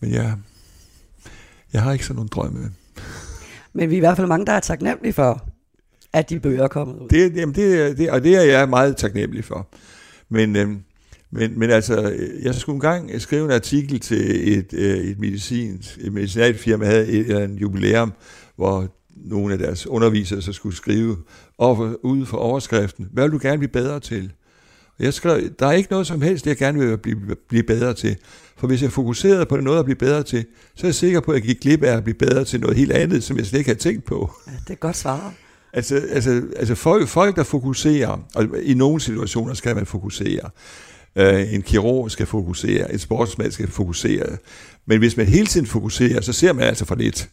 men 0.00 0.12
jeg, 0.12 0.34
jeg 1.72 1.82
har 1.82 1.92
ikke 1.92 2.04
sådan 2.04 2.16
nogle 2.16 2.28
drømme. 2.28 2.72
Men 3.72 3.90
vi 3.90 3.94
er 3.94 3.96
i 3.96 4.00
hvert 4.00 4.16
fald 4.16 4.26
mange, 4.26 4.46
der 4.46 4.52
er 4.52 4.60
taknemmelige 4.60 5.12
for, 5.12 5.48
at 6.12 6.30
de 6.30 6.40
bøger 6.40 6.64
er 6.64 6.68
kommet 6.68 6.98
ud. 6.98 7.08
Det, 7.08 7.36
jamen 7.36 7.54
det, 7.54 7.98
det, 7.98 8.10
og 8.10 8.24
det 8.24 8.36
er 8.36 8.42
jeg 8.42 8.68
meget 8.68 8.96
taknemmelig 8.96 9.44
for. 9.44 9.68
Men, 10.28 10.56
øhm, 10.56 10.82
men, 11.32 11.58
men 11.58 11.70
altså, 11.70 12.18
jeg 12.42 12.54
skulle 12.54 12.76
engang 12.76 13.20
skrive 13.20 13.44
en 13.44 13.50
artikel 13.50 14.00
til 14.00 14.58
et, 14.58 14.72
øh, 14.72 14.96
et 14.96 15.18
medicins, 15.18 15.98
et 16.00 16.12
medicinalfirma, 16.12 16.84
havde 16.84 17.06
et, 17.06 17.26
eller 17.26 17.44
en 17.44 17.56
jubilæum, 17.56 18.12
hvor 18.56 18.88
nogle 19.16 19.52
af 19.52 19.58
deres 19.58 19.86
undervisere 19.86 20.42
så 20.42 20.52
skulle 20.52 20.76
skrive 20.76 21.16
over, 21.58 21.94
ude 22.02 22.26
for 22.26 22.36
overskriften, 22.36 23.08
hvad 23.12 23.24
vil 23.24 23.32
du 23.32 23.38
gerne 23.42 23.58
blive 23.58 23.72
bedre 23.72 24.00
til? 24.00 24.32
Og 24.98 25.04
jeg 25.04 25.14
skrev, 25.14 25.50
der 25.58 25.66
er 25.66 25.72
ikke 25.72 25.90
noget 25.90 26.06
som 26.06 26.22
helst, 26.22 26.46
jeg 26.46 26.56
gerne 26.56 26.78
vil 26.78 26.98
blive, 26.98 27.36
blive 27.48 27.62
bedre 27.62 27.94
til. 27.94 28.16
For 28.56 28.66
hvis 28.66 28.82
jeg 28.82 28.92
fokuserede 28.92 29.46
på 29.46 29.56
noget 29.56 29.78
at 29.78 29.84
blive 29.84 29.96
bedre 29.96 30.22
til, 30.22 30.44
så 30.74 30.86
er 30.86 30.88
jeg 30.88 30.94
sikker 30.94 31.20
på, 31.20 31.30
at 31.30 31.34
jeg 31.34 31.42
gik 31.42 31.60
glip 31.60 31.82
af 31.82 31.96
at 31.96 32.04
blive 32.04 32.14
bedre 32.14 32.44
til 32.44 32.60
noget 32.60 32.76
helt 32.76 32.92
andet, 32.92 33.24
som 33.24 33.36
jeg 33.36 33.46
slet 33.46 33.58
ikke 33.58 33.68
havde 33.68 33.80
tænkt 33.80 34.04
på. 34.04 34.32
Ja, 34.46 34.52
det 34.68 34.70
er 34.70 34.74
godt 34.74 34.96
svaret. 34.96 35.32
Altså, 35.72 36.02
altså, 36.10 36.42
altså 36.56 36.74
folk, 36.74 37.08
folk, 37.08 37.36
der 37.36 37.42
fokuserer, 37.42 38.28
og 38.34 38.46
i 38.62 38.74
nogle 38.74 39.00
situationer 39.00 39.54
skal 39.54 39.74
man 39.76 39.86
fokusere. 39.86 40.50
Uh, 41.16 41.54
en 41.54 41.62
kirurg 41.62 42.10
skal 42.10 42.26
fokusere, 42.26 42.92
en 42.92 42.98
sportsmand 42.98 43.52
skal 43.52 43.68
fokusere. 43.68 44.36
Men 44.86 44.98
hvis 44.98 45.16
man 45.16 45.26
hele 45.26 45.46
tiden 45.46 45.66
fokuserer, 45.66 46.20
så 46.20 46.32
ser 46.32 46.52
man 46.52 46.64
altså 46.64 46.84
for 46.84 46.94
lidt. 46.94 47.28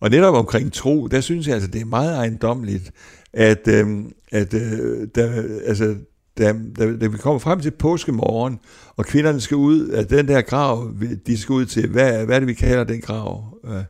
Og 0.00 0.10
netop 0.10 0.34
omkring 0.34 0.72
tro, 0.72 1.06
der 1.06 1.20
synes 1.20 1.46
jeg 1.46 1.54
altså, 1.54 1.70
det 1.70 1.80
er 1.80 1.84
meget 1.84 2.16
ejendomligt, 2.16 2.90
at, 3.32 3.68
øh, 3.68 4.04
at 4.32 4.54
øh, 4.54 5.08
der, 5.14 5.42
altså, 5.66 5.94
da, 6.38 6.54
da, 6.78 6.96
da 6.96 7.06
vi 7.06 7.16
kommer 7.16 7.38
frem 7.38 7.60
til 7.60 7.70
påskemorgen, 7.70 8.58
og 8.96 9.06
kvinderne 9.06 9.40
skal 9.40 9.56
ud 9.56 9.88
af 9.88 10.06
den 10.06 10.28
der 10.28 10.40
grav, 10.40 10.92
de 11.26 11.38
skal 11.38 11.52
ud 11.52 11.66
til, 11.66 11.88
hvad, 11.88 12.24
hvad 12.24 12.36
er 12.36 12.40
det, 12.40 12.48
vi 12.48 12.54
kalder 12.54 12.84
den 12.84 13.00
grav? 13.00 13.58
Øh, 13.64 13.82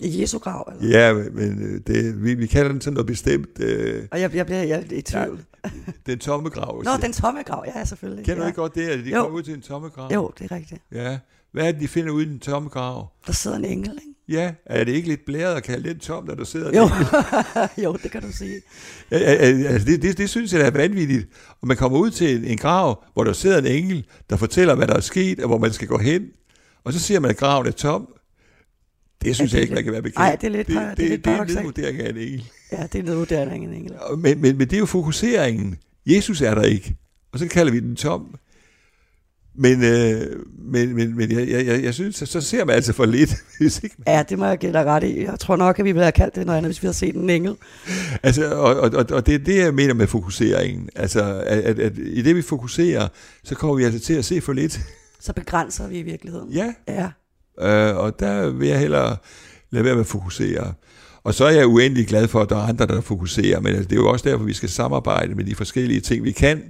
i 0.00 0.20
Jesu 0.20 0.38
grav, 0.38 0.72
eller? 0.72 0.98
Ja, 0.98 1.12
men 1.14 1.62
øh, 1.62 1.80
det, 1.86 2.24
vi, 2.24 2.34
vi 2.34 2.46
kalder 2.46 2.72
den 2.72 2.80
sådan 2.80 2.94
noget 2.94 3.06
bestemt. 3.06 3.48
Øh, 3.60 4.02
Og 4.10 4.20
jeg, 4.20 4.34
jeg 4.34 4.46
bliver 4.46 4.62
jeg 4.62 4.92
i 4.92 5.02
tvivl. 5.02 5.40
den 6.06 6.18
tomme 6.18 6.48
grav. 6.48 6.82
Nå, 6.84 6.90
den 7.02 7.12
tomme 7.12 7.42
grav, 7.42 7.64
ja, 7.76 7.84
selvfølgelig. 7.84 8.24
Kender 8.24 8.36
du 8.36 8.42
ja. 8.42 8.48
ikke 8.48 8.60
godt 8.60 8.74
det, 8.74 8.88
at 8.88 8.98
de 9.04 9.10
Jo. 9.10 9.22
kommer 9.22 9.38
ud 9.38 9.42
til 9.42 9.54
en 9.54 9.60
tomme 9.62 9.88
grav? 9.88 10.10
Jo, 10.14 10.32
det 10.38 10.50
er 10.50 10.56
rigtigt. 10.56 10.82
Ja. 10.92 11.18
Hvad 11.52 11.68
er 11.68 11.72
det, 11.72 11.80
de 11.80 11.88
finder 11.88 12.12
ude 12.12 12.24
i 12.26 12.28
den 12.28 12.38
tomme 12.38 12.68
grav? 12.68 13.08
Der 13.26 13.32
sidder 13.32 13.56
en 13.56 13.64
engel, 13.64 13.90
ikke? 13.92 14.40
Ja, 14.40 14.52
er 14.66 14.84
det 14.84 14.92
ikke 14.92 15.08
lidt 15.08 15.24
blæret 15.26 15.54
at 15.54 15.62
kalde 15.62 15.88
den 15.88 15.98
tom, 15.98 16.24
når 16.26 16.34
der 16.34 16.44
sidder 16.44 16.76
Jo, 16.76 16.88
jo 17.84 17.98
det 18.02 18.10
kan 18.10 18.22
du 18.22 18.32
sige. 18.32 18.60
Ja, 19.10 19.18
ja, 19.18 19.50
ja, 19.50 19.68
altså 19.68 19.86
det, 19.88 20.02
det, 20.02 20.18
det, 20.18 20.30
synes 20.30 20.52
jeg 20.52 20.60
er 20.60 20.70
vanvittigt. 20.70 21.28
Og 21.60 21.68
man 21.68 21.76
kommer 21.76 21.98
ud 21.98 22.10
til 22.10 22.36
en, 22.36 22.44
en 22.44 22.58
grav, 22.58 23.04
hvor 23.14 23.24
der 23.24 23.32
sidder 23.32 23.58
en 23.58 23.66
engel, 23.66 24.06
der 24.30 24.36
fortæller, 24.36 24.74
hvad 24.74 24.86
der 24.86 24.94
er 24.94 25.00
sket, 25.00 25.40
og 25.40 25.46
hvor 25.48 25.58
man 25.58 25.72
skal 25.72 25.88
gå 25.88 25.98
hen. 25.98 26.26
Og 26.84 26.92
så 26.92 26.98
siger 26.98 27.20
man, 27.20 27.30
at 27.30 27.36
graven 27.36 27.66
er 27.66 27.70
tom. 27.70 28.08
Det 29.24 29.34
synes 29.36 29.50
det 29.50 29.56
jeg 29.56 29.62
ikke, 29.62 29.74
man 29.74 29.84
kan 29.84 29.92
være 29.92 30.02
bekendt. 30.02 30.18
Ej, 30.18 30.36
det 30.40 30.46
er 30.46 30.50
lidt 30.50 30.66
det, 30.66 30.76
det 30.76 30.82
er 30.82 30.94
det, 30.94 31.08
lidt 31.10 31.24
det 31.24 31.32
er 31.32 31.42
en 31.42 31.48
nedvurdering 31.48 32.00
af 32.00 32.10
en 32.10 32.16
engel. 32.16 32.44
Ja, 32.72 32.82
det 32.92 32.98
er 32.98 33.02
nedvurdering 33.02 33.50
af 33.50 33.56
en 33.56 33.74
engel. 33.74 33.92
Men, 34.18 34.40
men, 34.40 34.58
men 34.58 34.66
det 34.68 34.72
er 34.72 34.78
jo 34.78 34.86
fokuseringen. 34.86 35.76
Jesus 36.06 36.40
er 36.40 36.54
der 36.54 36.62
ikke. 36.62 36.96
Og 37.32 37.38
så 37.38 37.48
kalder 37.48 37.72
vi 37.72 37.80
den 37.80 37.96
tom. 37.96 38.34
Men, 39.60 39.84
øh, 39.84 40.36
men, 40.58 40.94
men, 40.94 41.16
men 41.16 41.32
jeg, 41.32 41.48
jeg, 41.48 41.66
jeg, 41.66 41.84
jeg 41.84 41.94
synes, 41.94 42.16
så 42.16 42.40
ser 42.40 42.64
man 42.64 42.74
altså 42.74 42.92
for 42.92 43.06
lidt. 43.06 43.34
Hvis 43.60 43.80
ikke 43.82 43.96
man, 43.98 44.14
Ja, 44.14 44.22
det 44.22 44.38
må 44.38 44.46
jeg 44.46 44.58
give 44.58 44.72
dig 44.72 44.84
ret 44.84 45.04
i. 45.04 45.24
Jeg 45.24 45.38
tror 45.40 45.56
nok, 45.56 45.78
at 45.78 45.84
vi 45.84 45.92
ville 45.92 46.04
have 46.04 46.12
kaldt 46.12 46.34
det 46.34 46.46
noget 46.46 46.58
andet, 46.58 46.68
hvis 46.68 46.82
vi 46.82 46.86
havde 46.86 46.96
set 46.96 47.14
en 47.14 47.30
engel. 47.30 47.54
altså, 48.22 48.54
og, 48.54 48.76
og, 48.80 48.90
og, 48.94 49.06
og 49.10 49.26
det 49.26 49.34
er 49.34 49.38
det, 49.38 49.56
jeg 49.58 49.74
mener 49.74 49.94
med 49.94 50.06
fokuseringen. 50.06 50.88
Altså, 50.96 51.42
at, 51.46 51.58
at, 51.58 51.78
at 51.78 51.92
i 51.98 52.22
det, 52.22 52.36
vi 52.36 52.42
fokuserer, 52.42 53.08
så 53.44 53.54
kommer 53.54 53.76
vi 53.76 53.84
altså 53.84 54.00
til 54.00 54.14
at 54.14 54.24
se 54.24 54.40
for 54.40 54.52
lidt. 54.52 54.80
Så 55.20 55.32
begrænser 55.32 55.88
vi 55.88 55.98
i 55.98 56.02
virkeligheden. 56.02 56.52
Ja, 56.52 56.74
Ja. 56.88 57.08
Øh, 57.60 57.96
og 57.96 58.20
der 58.20 58.50
vil 58.50 58.68
jeg 58.68 58.78
hellere 58.80 59.16
lade 59.70 59.84
være 59.84 59.94
med 59.94 60.00
at 60.00 60.06
fokusere. 60.06 60.72
Og 61.24 61.34
så 61.34 61.44
er 61.44 61.50
jeg 61.50 61.66
uendelig 61.66 62.06
glad 62.06 62.28
for, 62.28 62.40
at 62.40 62.48
der 62.48 62.56
er 62.56 62.68
andre, 62.68 62.86
der 62.86 63.00
fokuserer. 63.00 63.60
Men 63.60 63.74
altså, 63.74 63.88
det 63.88 63.92
er 63.92 64.00
jo 64.00 64.08
også 64.08 64.28
derfor, 64.28 64.44
vi 64.44 64.52
skal 64.52 64.68
samarbejde 64.68 65.34
med 65.34 65.44
de 65.44 65.54
forskellige 65.54 66.00
ting, 66.00 66.24
vi 66.24 66.32
kan. 66.32 66.62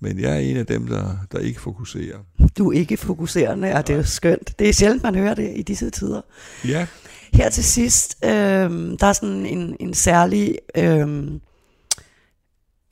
Men 0.00 0.20
jeg 0.20 0.30
er 0.34 0.38
en 0.38 0.56
af 0.56 0.66
dem, 0.66 0.86
der, 0.86 1.16
der 1.32 1.38
ikke 1.38 1.60
fokuserer. 1.60 2.16
Du 2.58 2.72
er 2.72 2.78
ikke 2.78 2.96
fokuserende, 2.96 3.72
og 3.74 3.86
det 3.86 3.92
er 3.92 3.96
jo 3.96 4.04
skønt. 4.04 4.58
Det 4.58 4.68
er 4.68 4.72
sjældent, 4.72 5.02
man 5.02 5.14
hører 5.14 5.34
det 5.34 5.52
i 5.56 5.62
disse 5.62 5.90
tider. 5.90 6.20
Ja, 6.68 6.86
Her 7.32 7.50
til 7.50 7.64
sidst, 7.64 8.16
øh, 8.24 8.30
der 8.30 9.06
er 9.06 9.12
sådan 9.12 9.46
en, 9.46 9.76
en 9.80 9.94
særlig 9.94 10.58
øh, 10.76 11.30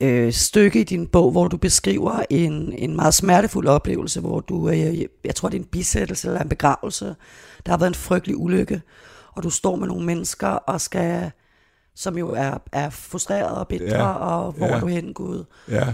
øh, 0.01 0.33
stykke 0.33 0.79
i 0.79 0.83
din 0.83 1.07
bog, 1.07 1.31
hvor 1.31 1.47
du 1.47 1.57
beskriver 1.57 2.23
en, 2.29 2.73
en 2.77 2.95
meget 2.95 3.13
smertefuld 3.13 3.67
oplevelse, 3.67 4.19
hvor 4.19 4.39
du, 4.39 4.69
øh, 4.69 5.01
jeg 5.25 5.35
tror 5.35 5.49
det 5.49 5.57
er 5.57 5.61
en 5.61 5.67
bisættelse 5.67 6.27
eller 6.27 6.41
en 6.41 6.49
begravelse, 6.49 7.15
der 7.65 7.71
har 7.71 7.77
været 7.77 7.89
en 7.89 7.95
frygtelig 7.95 8.37
ulykke, 8.37 8.81
og 9.33 9.43
du 9.43 9.49
står 9.49 9.75
med 9.75 9.87
nogle 9.87 10.05
mennesker 10.05 10.47
og 10.47 10.81
skal, 10.81 11.31
som 11.95 12.17
jo 12.17 12.29
er, 12.29 12.57
er 12.71 12.89
frustreret 12.89 13.57
og 13.57 13.67
bitre, 13.67 13.85
Ja, 13.85 14.07
og 14.07 14.51
hvor 14.51 14.67
ja. 14.67 14.73
er 14.73 14.79
du 14.79 14.87
hen, 14.87 15.13
Gud? 15.13 15.43
ja. 15.69 15.85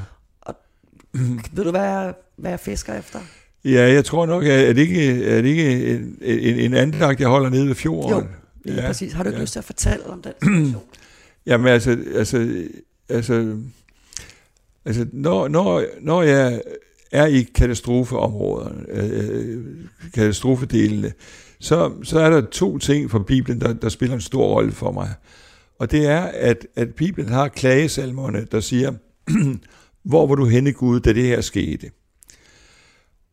Ved 1.54 1.64
du, 1.64 1.72
hvad 1.72 1.82
jeg, 1.82 2.14
hvad 2.38 2.52
jeg 2.52 2.60
fisker 2.60 2.94
efter? 2.94 3.20
Ja, 3.66 3.94
jeg 3.94 4.06
tror 4.06 4.26
nok, 4.26 4.44
at 4.44 4.76
det 4.76 4.82
ikke, 4.82 5.26
er 5.26 5.42
det 5.42 5.50
ikke 5.50 5.96
en, 5.96 6.18
en, 6.22 6.60
en 6.60 6.74
andagt, 6.74 7.20
jeg 7.20 7.28
holder 7.30 7.50
nede 7.50 7.68
ved 7.68 7.76
fjorden? 7.76 8.10
Jo, 8.12 8.24
Lige 8.66 8.82
ja, 8.82 8.88
præcis. 8.88 9.14
Har 9.14 9.24
du 9.24 9.30
ikke 9.30 9.38
ja. 9.38 9.42
lyst 9.44 9.52
til 9.52 9.60
at 9.60 9.66
fortælle 9.66 10.06
om 10.08 10.22
den 10.22 10.34
situation? 10.42 10.84
Jamen 11.46 11.68
altså, 11.68 11.98
altså, 12.16 12.64
altså, 13.10 13.58
altså 14.86 15.06
når, 15.14 15.48
når, 15.48 15.84
når 16.02 16.22
jeg 16.22 16.62
er 17.12 17.26
i 17.26 17.42
katastrofeområderne, 17.42 18.86
øh, 18.90 19.56
øh, 19.56 19.66
katastrofedelene, 20.14 21.12
så, 21.60 21.92
så 22.04 22.20
er 22.20 22.30
der 22.30 22.42
to 22.42 22.78
ting 22.78 23.12
fra 23.12 23.20
Bibelen, 23.20 23.62
der, 23.62 23.74
der 23.74 23.90
spiller 23.90 24.16
en 24.16 24.22
stor 24.22 24.48
rolle 24.48 24.72
for 24.72 24.92
mig. 24.92 25.14
Og 25.80 25.92
det 25.92 26.08
er, 26.08 26.22
at, 26.22 26.68
at 26.76 26.96
Bibelen 26.96 27.30
har 27.30 27.48
klagesalmerne, 27.48 28.48
der 28.52 28.60
siger, 28.60 28.94
hvor 30.10 30.28
var 30.28 30.36
du 30.36 30.46
henne 30.46 30.74
Gud, 30.74 31.00
da 31.00 31.14
det 31.14 31.24
her 31.24 31.42
skete? 31.42 31.92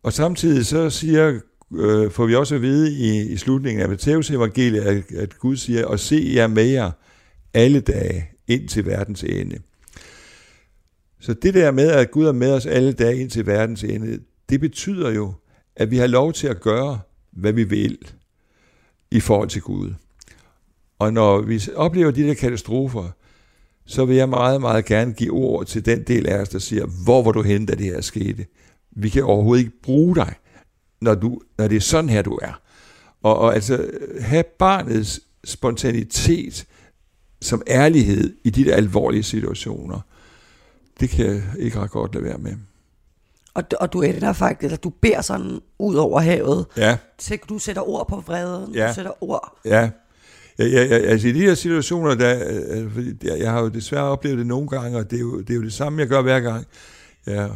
Og 0.02 0.12
samtidig 0.12 0.66
så 0.66 0.90
siger, 0.90 1.40
øh, 1.74 2.10
får 2.10 2.26
vi 2.26 2.34
også 2.34 2.54
at 2.54 2.62
vide 2.62 2.92
i, 2.92 3.32
i 3.32 3.36
slutningen 3.36 3.82
af 3.82 3.88
Matteus 3.88 4.30
evangeliet, 4.30 4.82
at, 4.82 5.12
at 5.12 5.38
Gud 5.38 5.56
siger, 5.56 5.86
og 5.86 6.00
se 6.00 6.32
jer 6.34 6.46
med 6.46 6.64
jer 6.64 6.90
alle 7.54 7.80
dage 7.80 8.28
ind 8.48 8.68
til 8.68 8.86
verdens 8.86 9.22
ende. 9.22 9.58
Så 11.20 11.34
det 11.34 11.54
der 11.54 11.70
med, 11.70 11.90
at 11.90 12.10
Gud 12.10 12.26
er 12.26 12.32
med 12.32 12.52
os 12.52 12.66
alle 12.66 12.92
dage 12.92 13.20
ind 13.20 13.30
til 13.30 13.46
verdens 13.46 13.84
ende, 13.84 14.20
det 14.48 14.60
betyder 14.60 15.10
jo, 15.10 15.32
at 15.76 15.90
vi 15.90 15.96
har 15.96 16.06
lov 16.06 16.32
til 16.32 16.46
at 16.46 16.60
gøre, 16.60 17.00
hvad 17.30 17.52
vi 17.52 17.64
vil 17.64 17.98
i 19.10 19.20
forhold 19.20 19.48
til 19.48 19.62
Gud. 19.62 19.94
Og 20.98 21.12
når 21.12 21.40
vi 21.40 21.62
oplever 21.76 22.10
de 22.10 22.22
der 22.22 22.34
katastrofer, 22.34 23.08
så 23.86 24.04
vil 24.04 24.16
jeg 24.16 24.28
meget, 24.28 24.60
meget 24.60 24.84
gerne 24.84 25.12
give 25.12 25.32
ord 25.32 25.66
til 25.66 25.86
den 25.86 26.02
del 26.02 26.26
af 26.26 26.40
os, 26.40 26.48
der 26.48 26.58
siger, 26.58 26.86
hvor 27.04 27.22
var 27.22 27.32
du 27.32 27.42
henne, 27.42 27.66
da 27.66 27.74
det 27.74 27.86
her 27.86 28.00
skete? 28.00 28.46
Vi 28.90 29.08
kan 29.08 29.24
overhovedet 29.24 29.64
ikke 29.64 29.82
bruge 29.82 30.14
dig, 30.14 30.34
når, 31.00 31.14
du, 31.14 31.40
når 31.58 31.68
det 31.68 31.76
er 31.76 31.80
sådan 31.80 32.10
her, 32.10 32.22
du 32.22 32.38
er. 32.42 32.60
Og, 33.22 33.38
og 33.38 33.54
altså 33.54 33.90
have 34.20 34.44
barnets 34.58 35.20
spontanitet 35.44 36.66
som 37.40 37.62
ærlighed 37.68 38.36
i 38.44 38.50
de 38.50 38.64
der 38.64 38.76
alvorlige 38.76 39.22
situationer, 39.22 40.00
det 41.00 41.10
kan 41.10 41.26
jeg 41.26 41.42
ikke 41.58 41.80
ret 41.80 41.90
godt 41.90 42.14
lade 42.14 42.24
være 42.24 42.38
med. 42.38 42.52
Og, 43.54 43.64
og 43.80 43.92
du 43.92 44.02
ender 44.02 44.32
faktisk, 44.32 44.72
at 44.74 44.84
du 44.84 44.90
beder 44.90 45.20
sådan 45.20 45.60
ud 45.78 45.94
over 45.94 46.20
havet. 46.20 46.66
Ja. 46.76 46.98
Til 47.18 47.38
du 47.48 47.58
sætter 47.58 47.88
ord 47.88 48.08
på 48.08 48.20
vreden. 48.26 48.74
Ja. 48.74 48.88
Du 48.88 48.94
sætter 48.94 49.22
ord. 49.22 49.56
Ja. 49.64 49.90
Ja, 50.58 50.66
ja, 50.66 50.84
ja, 50.84 50.96
altså 50.96 51.28
i 51.28 51.32
de 51.32 51.40
her 51.40 51.54
situationer, 51.54 52.14
der, 52.14 52.42
øh, 52.70 52.92
fordi 52.92 53.14
jeg, 53.22 53.50
har 53.50 53.60
jo 53.60 53.68
desværre 53.68 54.04
oplevet 54.04 54.38
det 54.38 54.46
nogle 54.46 54.68
gange, 54.68 54.98
og 54.98 55.10
det 55.10 55.16
er 55.16 55.20
jo 55.20 55.40
det, 55.40 55.50
er 55.50 55.54
jo 55.54 55.62
det 55.62 55.72
samme, 55.72 56.00
jeg 56.00 56.08
gør 56.08 56.22
hver 56.22 56.40
gang. 56.40 56.66
Jeg 57.26 57.50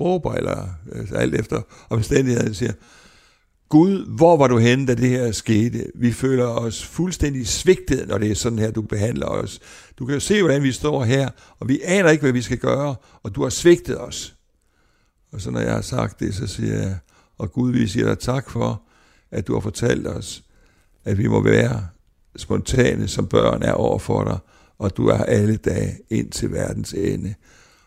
råber, 0.00 0.34
eller 0.34 0.68
altså 0.94 1.14
alt 1.14 1.34
efter 1.34 1.62
omstændigheden, 1.90 2.54
siger, 2.54 2.72
Gud, 3.68 4.16
hvor 4.16 4.36
var 4.36 4.46
du 4.46 4.58
henne, 4.58 4.86
da 4.86 4.94
det 4.94 5.08
her 5.08 5.32
skete? 5.32 5.86
Vi 5.94 6.12
føler 6.12 6.46
os 6.46 6.84
fuldstændig 6.84 7.46
svigtet, 7.46 8.08
når 8.08 8.18
det 8.18 8.30
er 8.30 8.34
sådan 8.34 8.58
her, 8.58 8.70
du 8.70 8.82
behandler 8.82 9.26
os. 9.26 9.60
Du 9.98 10.06
kan 10.06 10.14
jo 10.14 10.20
se, 10.20 10.42
hvordan 10.42 10.62
vi 10.62 10.72
står 10.72 11.04
her, 11.04 11.28
og 11.58 11.68
vi 11.68 11.80
aner 11.84 12.10
ikke, 12.10 12.22
hvad 12.22 12.32
vi 12.32 12.42
skal 12.42 12.58
gøre, 12.58 12.96
og 13.22 13.34
du 13.34 13.42
har 13.42 13.50
svigtet 13.50 14.00
os. 14.00 14.34
Og 15.32 15.40
så 15.40 15.50
når 15.50 15.60
jeg 15.60 15.72
har 15.72 15.80
sagt 15.80 16.20
det, 16.20 16.34
så 16.34 16.46
siger 16.46 16.74
jeg, 16.74 16.98
og 17.38 17.52
Gud, 17.52 17.72
vi 17.72 17.86
siger 17.86 18.06
dig 18.06 18.18
tak 18.18 18.50
for, 18.50 18.82
at 19.30 19.46
du 19.46 19.52
har 19.52 19.60
fortalt 19.60 20.06
os, 20.06 20.44
at 21.04 21.18
vi 21.18 21.26
må 21.26 21.42
være 21.42 21.86
spontane, 22.36 23.08
som 23.08 23.26
børn 23.26 23.62
er 23.62 23.72
over 23.72 23.98
for 23.98 24.24
dig, 24.24 24.38
og 24.78 24.96
du 24.96 25.06
er 25.06 25.18
alle 25.18 25.56
dage 25.56 25.98
ind 26.10 26.30
til 26.30 26.52
verdens 26.52 26.92
ende. 26.92 27.34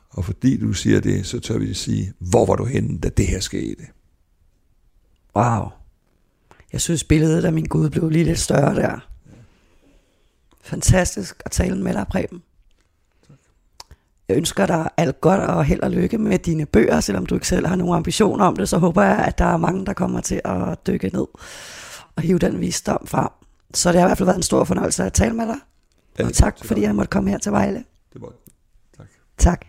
Og 0.10 0.26
fordi 0.26 0.58
du 0.58 0.74
siger 0.74 1.00
det, 1.00 1.26
så 1.26 1.40
tør 1.40 1.58
vi 1.58 1.74
sige, 1.74 2.14
hvor 2.20 2.46
var 2.46 2.56
du 2.56 2.66
henne, 2.66 3.00
da 3.00 3.10
det 3.10 3.28
her 3.28 3.40
skete? 3.40 3.84
Wow. 5.36 5.68
Jeg 6.74 6.82
synes, 6.82 7.04
billedet 7.04 7.46
af 7.46 7.54
min 7.54 7.66
Gud 7.66 7.90
blev 7.90 8.10
lige 8.10 8.26
lidt 8.26 8.40
større 8.40 8.76
der. 8.76 9.08
Fantastisk 10.64 11.42
at 11.46 11.52
tale 11.52 11.84
med 11.84 11.94
dig, 11.94 12.06
Preben. 12.10 12.42
Jeg 14.28 14.38
ønsker 14.38 14.66
dig 14.66 14.90
alt 14.98 15.22
godt 15.22 15.42
og 15.42 15.66
held 15.66 15.82
og 15.82 15.92
lykke 15.92 16.18
med 16.18 16.40
dine 16.40 16.66
bøger, 16.66 17.00
selvom 17.00 17.26
du 17.26 17.36
ikke 17.36 17.48
selv 17.48 17.68
har 17.68 17.76
nogen 17.76 17.96
ambitioner 17.96 18.46
om 18.46 18.56
det, 18.56 18.70
så 18.70 18.78
håber 18.78 19.04
jeg, 19.04 19.18
at 19.18 19.38
der 19.38 19.46
er 19.46 19.58
mange, 19.58 19.86
der 19.86 19.94
kommer 19.94 20.22
til 20.22 20.42
at 20.46 20.88
dykke 20.88 21.08
ned 21.14 21.28
og 22.16 22.22
hive 22.22 22.40
den 22.40 22.60
visdom 22.60 23.08
frem. 23.08 23.30
Så 23.74 23.92
det 23.92 24.00
har 24.00 24.08
i 24.08 24.10
hvert 24.10 24.18
fald 24.18 24.26
været 24.26 24.38
en 24.38 24.44
stor 24.44 24.64
fornøjelse 24.64 25.04
at 25.04 25.14
tale 25.14 25.34
med 25.34 25.48
dig. 25.48 25.56
Ja, 26.20 26.26
Og 26.26 26.34
tak, 26.34 26.66
fordi 26.66 26.82
jeg 26.82 26.96
måtte 26.96 27.10
komme 27.10 27.30
her 27.30 27.38
til 27.38 27.52
Vejle. 27.52 27.84
Det 28.14 28.22
var 28.22 28.32
tak. 28.98 29.08
Tak. 29.38 29.66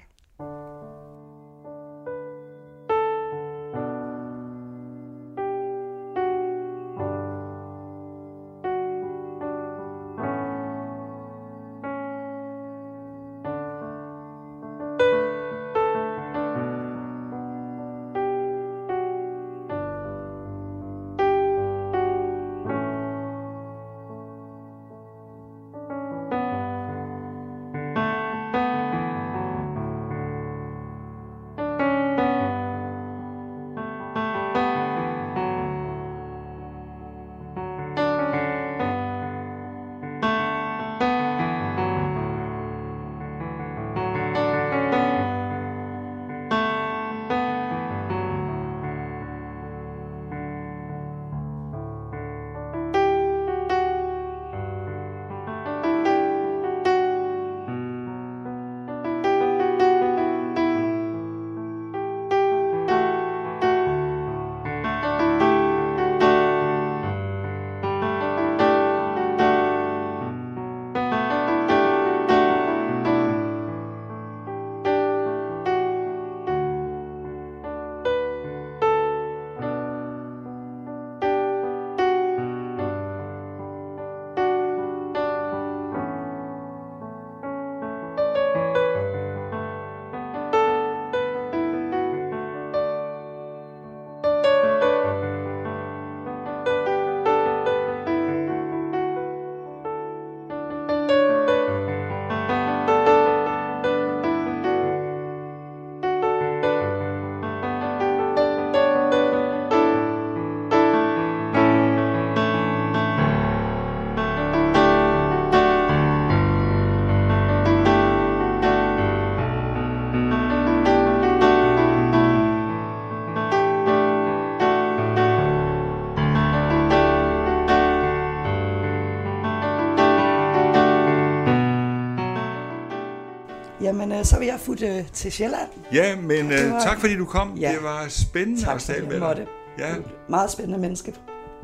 Jamen, 134.13 134.21
øh, 134.21 134.25
så 134.27 134.39
vil 134.39 134.47
jeg 134.47 134.61
futte 134.61 134.87
øh, 134.87 135.05
til 135.13 135.33
Sjælland. 135.33 135.69
Ja, 135.93 136.17
men 136.17 136.53
øh, 136.53 136.71
var- 136.73 136.81
tak 136.81 137.01
fordi 137.01 137.17
du 137.17 137.25
kom. 137.25 137.55
Ja. 137.55 137.73
Det 137.73 137.83
var 137.83 138.07
spændende 138.09 138.61
Tak 138.65 138.75
at 138.75 138.81
tale 138.83 139.07
med 139.07 139.21
dig. 139.21 139.47
Ja, 139.79 139.95
Meget 140.29 140.51
spændende 140.51 140.79
menneske. 140.79 141.15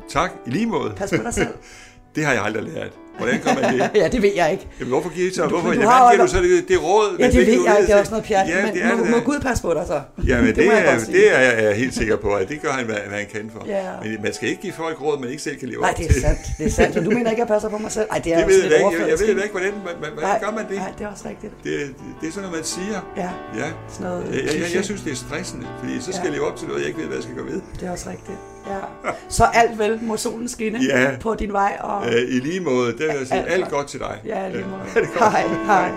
tak. 0.09 0.31
I 0.45 0.49
lige 0.49 0.65
måde. 0.65 0.93
Pas 0.97 1.09
på 1.09 1.23
dig 1.23 1.33
selv. 1.33 1.53
Det 2.15 2.25
har 2.25 2.33
jeg 2.33 2.43
aldrig 2.43 2.63
lært. 2.63 2.93
Hvordan 3.19 3.39
gør 3.45 3.53
man 3.61 3.63
det? 3.73 3.89
ja, 4.01 4.07
det 4.07 4.21
ved 4.21 4.31
jeg 4.35 4.51
ikke. 4.51 4.67
Jamen, 4.79 4.91
hvorfor 4.93 5.09
giver 5.15 5.27
I 5.31 5.33
så? 5.33 5.43
Du- 5.43 5.49
Hvorfor? 5.49 5.67
du 5.67 5.73
Jamen, 5.73 5.87
har 5.87 5.99
hvad 6.07 6.15
giver 6.15 6.25
du 6.25 6.31
så 6.31 6.41
det, 6.41 6.67
det 6.71 6.83
råd? 6.83 7.07
Ja, 7.19 7.25
det 7.27 7.35
ved 7.35 7.57
du 7.57 7.65
jeg 7.65 7.75
ikke. 7.79 7.87
Det 7.87 7.95
er 7.95 7.99
også 7.99 8.11
noget 8.11 8.25
pjat. 8.25 8.49
Ja, 8.49 8.65
men 8.65 8.73
det 8.75 8.83
er 8.83 8.95
må, 8.95 9.03
det 9.03 9.11
må. 9.11 9.19
Gud 9.19 9.39
passe 9.39 9.61
på 9.63 9.73
dig 9.73 9.83
så. 9.87 10.01
Ja, 10.27 10.41
men 10.41 10.51
det, 10.55 10.65
jeg 10.65 10.85
er, 10.85 10.99
det 11.17 11.35
er 11.35 11.39
jeg, 11.39 11.53
er 11.65 11.73
helt 11.73 11.95
sikker 11.95 12.15
på, 12.15 12.29
at 12.33 12.49
det 12.49 12.61
gør 12.61 12.71
han, 12.71 12.85
hvad, 12.85 12.95
hvad 13.09 13.17
han 13.17 13.27
kan 13.35 13.51
for. 13.55 13.61
Ja. 13.67 13.81
Men 14.03 14.17
man 14.23 14.33
skal 14.33 14.49
ikke 14.49 14.61
give 14.61 14.73
folk 14.73 15.01
råd, 15.01 15.19
man 15.19 15.29
ikke 15.29 15.41
selv 15.47 15.57
kan 15.61 15.67
leve 15.69 15.81
Nej, 15.81 15.89
op 15.91 15.97
det 15.97 16.07
til. 16.07 16.17
er 16.17 16.21
sandt. 16.27 16.39
Det 16.57 16.65
er 16.65 16.69
sandt. 16.71 16.93
Så 16.95 16.99
du 17.01 17.09
mener 17.09 17.29
ikke, 17.29 17.41
at 17.41 17.47
jeg 17.47 17.47
passer 17.55 17.69
på 17.69 17.77
mig 17.77 17.91
selv? 17.91 18.07
Nej, 18.11 18.19
det 18.23 18.29
er 18.33 18.37
Det 18.37 18.45
også 18.45 18.55
ved 18.55 18.63
lidt 18.63 18.73
jeg 18.73 18.79
ikke. 18.91 19.01
Jeg, 19.01 19.09
jeg 19.09 19.35
ved 19.35 19.43
ikke, 19.43 19.55
hvordan, 19.57 19.73
hvordan, 19.83 20.13
Nej, 20.29 20.39
gør 20.43 20.51
man 20.59 20.65
det? 20.69 20.77
Nej, 20.77 20.91
det 20.97 21.03
er 21.05 21.11
også 21.15 21.25
rigtigt. 21.29 21.53
det? 21.63 21.73
Det 22.21 22.27
er 22.27 22.31
sådan 22.35 22.43
noget, 22.49 22.55
man 22.59 22.65
siger. 22.75 22.99
Ja, 23.23 23.29
Ja. 23.61 23.69
sådan 23.89 24.05
noget 24.11 24.21
Jeg, 24.33 24.41
jeg, 24.61 24.75
jeg, 24.75 24.83
synes, 24.89 25.01
det 25.01 25.11
er 25.15 25.19
stressende, 25.25 25.65
fordi 25.79 25.93
så 26.05 26.11
skal 26.11 26.23
jeg 26.27 26.33
leve 26.37 26.45
op 26.49 26.57
til 26.59 26.65
noget, 26.67 26.79
jeg 26.81 26.87
ikke 26.87 26.99
ved, 27.01 27.07
hvad 27.07 27.17
jeg 27.17 27.23
skal 27.27 27.35
gå 27.41 27.43
ved. 27.51 27.59
Det 27.79 27.83
er 27.87 27.91
også 27.91 28.09
rigtigt. 28.09 28.37
Ja. 28.69 29.11
Så 29.29 29.43
alt 29.53 29.79
vel 29.79 29.99
må 30.01 30.17
solen 30.17 30.47
skinne 30.49 30.79
Ja. 30.83 31.11
på 31.21 31.35
din 31.35 31.53
vej. 31.53 31.77
Og... 31.79 32.05
Øh, 32.07 32.21
I 32.21 32.39
lige 32.39 32.59
måde, 32.59 32.91
det 32.91 32.99
vil 32.99 33.07
jeg 33.07 33.27
sige 33.27 33.39
Alt 33.39 33.51
alt 33.53 33.69
godt. 33.69 33.87
til 33.87 33.99
dig. 33.99 34.17
Ja, 34.25 34.47
lige 34.49 34.59
Øh, 34.63 34.69
måde. 34.71 34.81
ha' 34.93 34.99
det 35.01 35.09
godt. 35.19 35.31
Hej, 35.31 35.43
hej. 35.65 35.91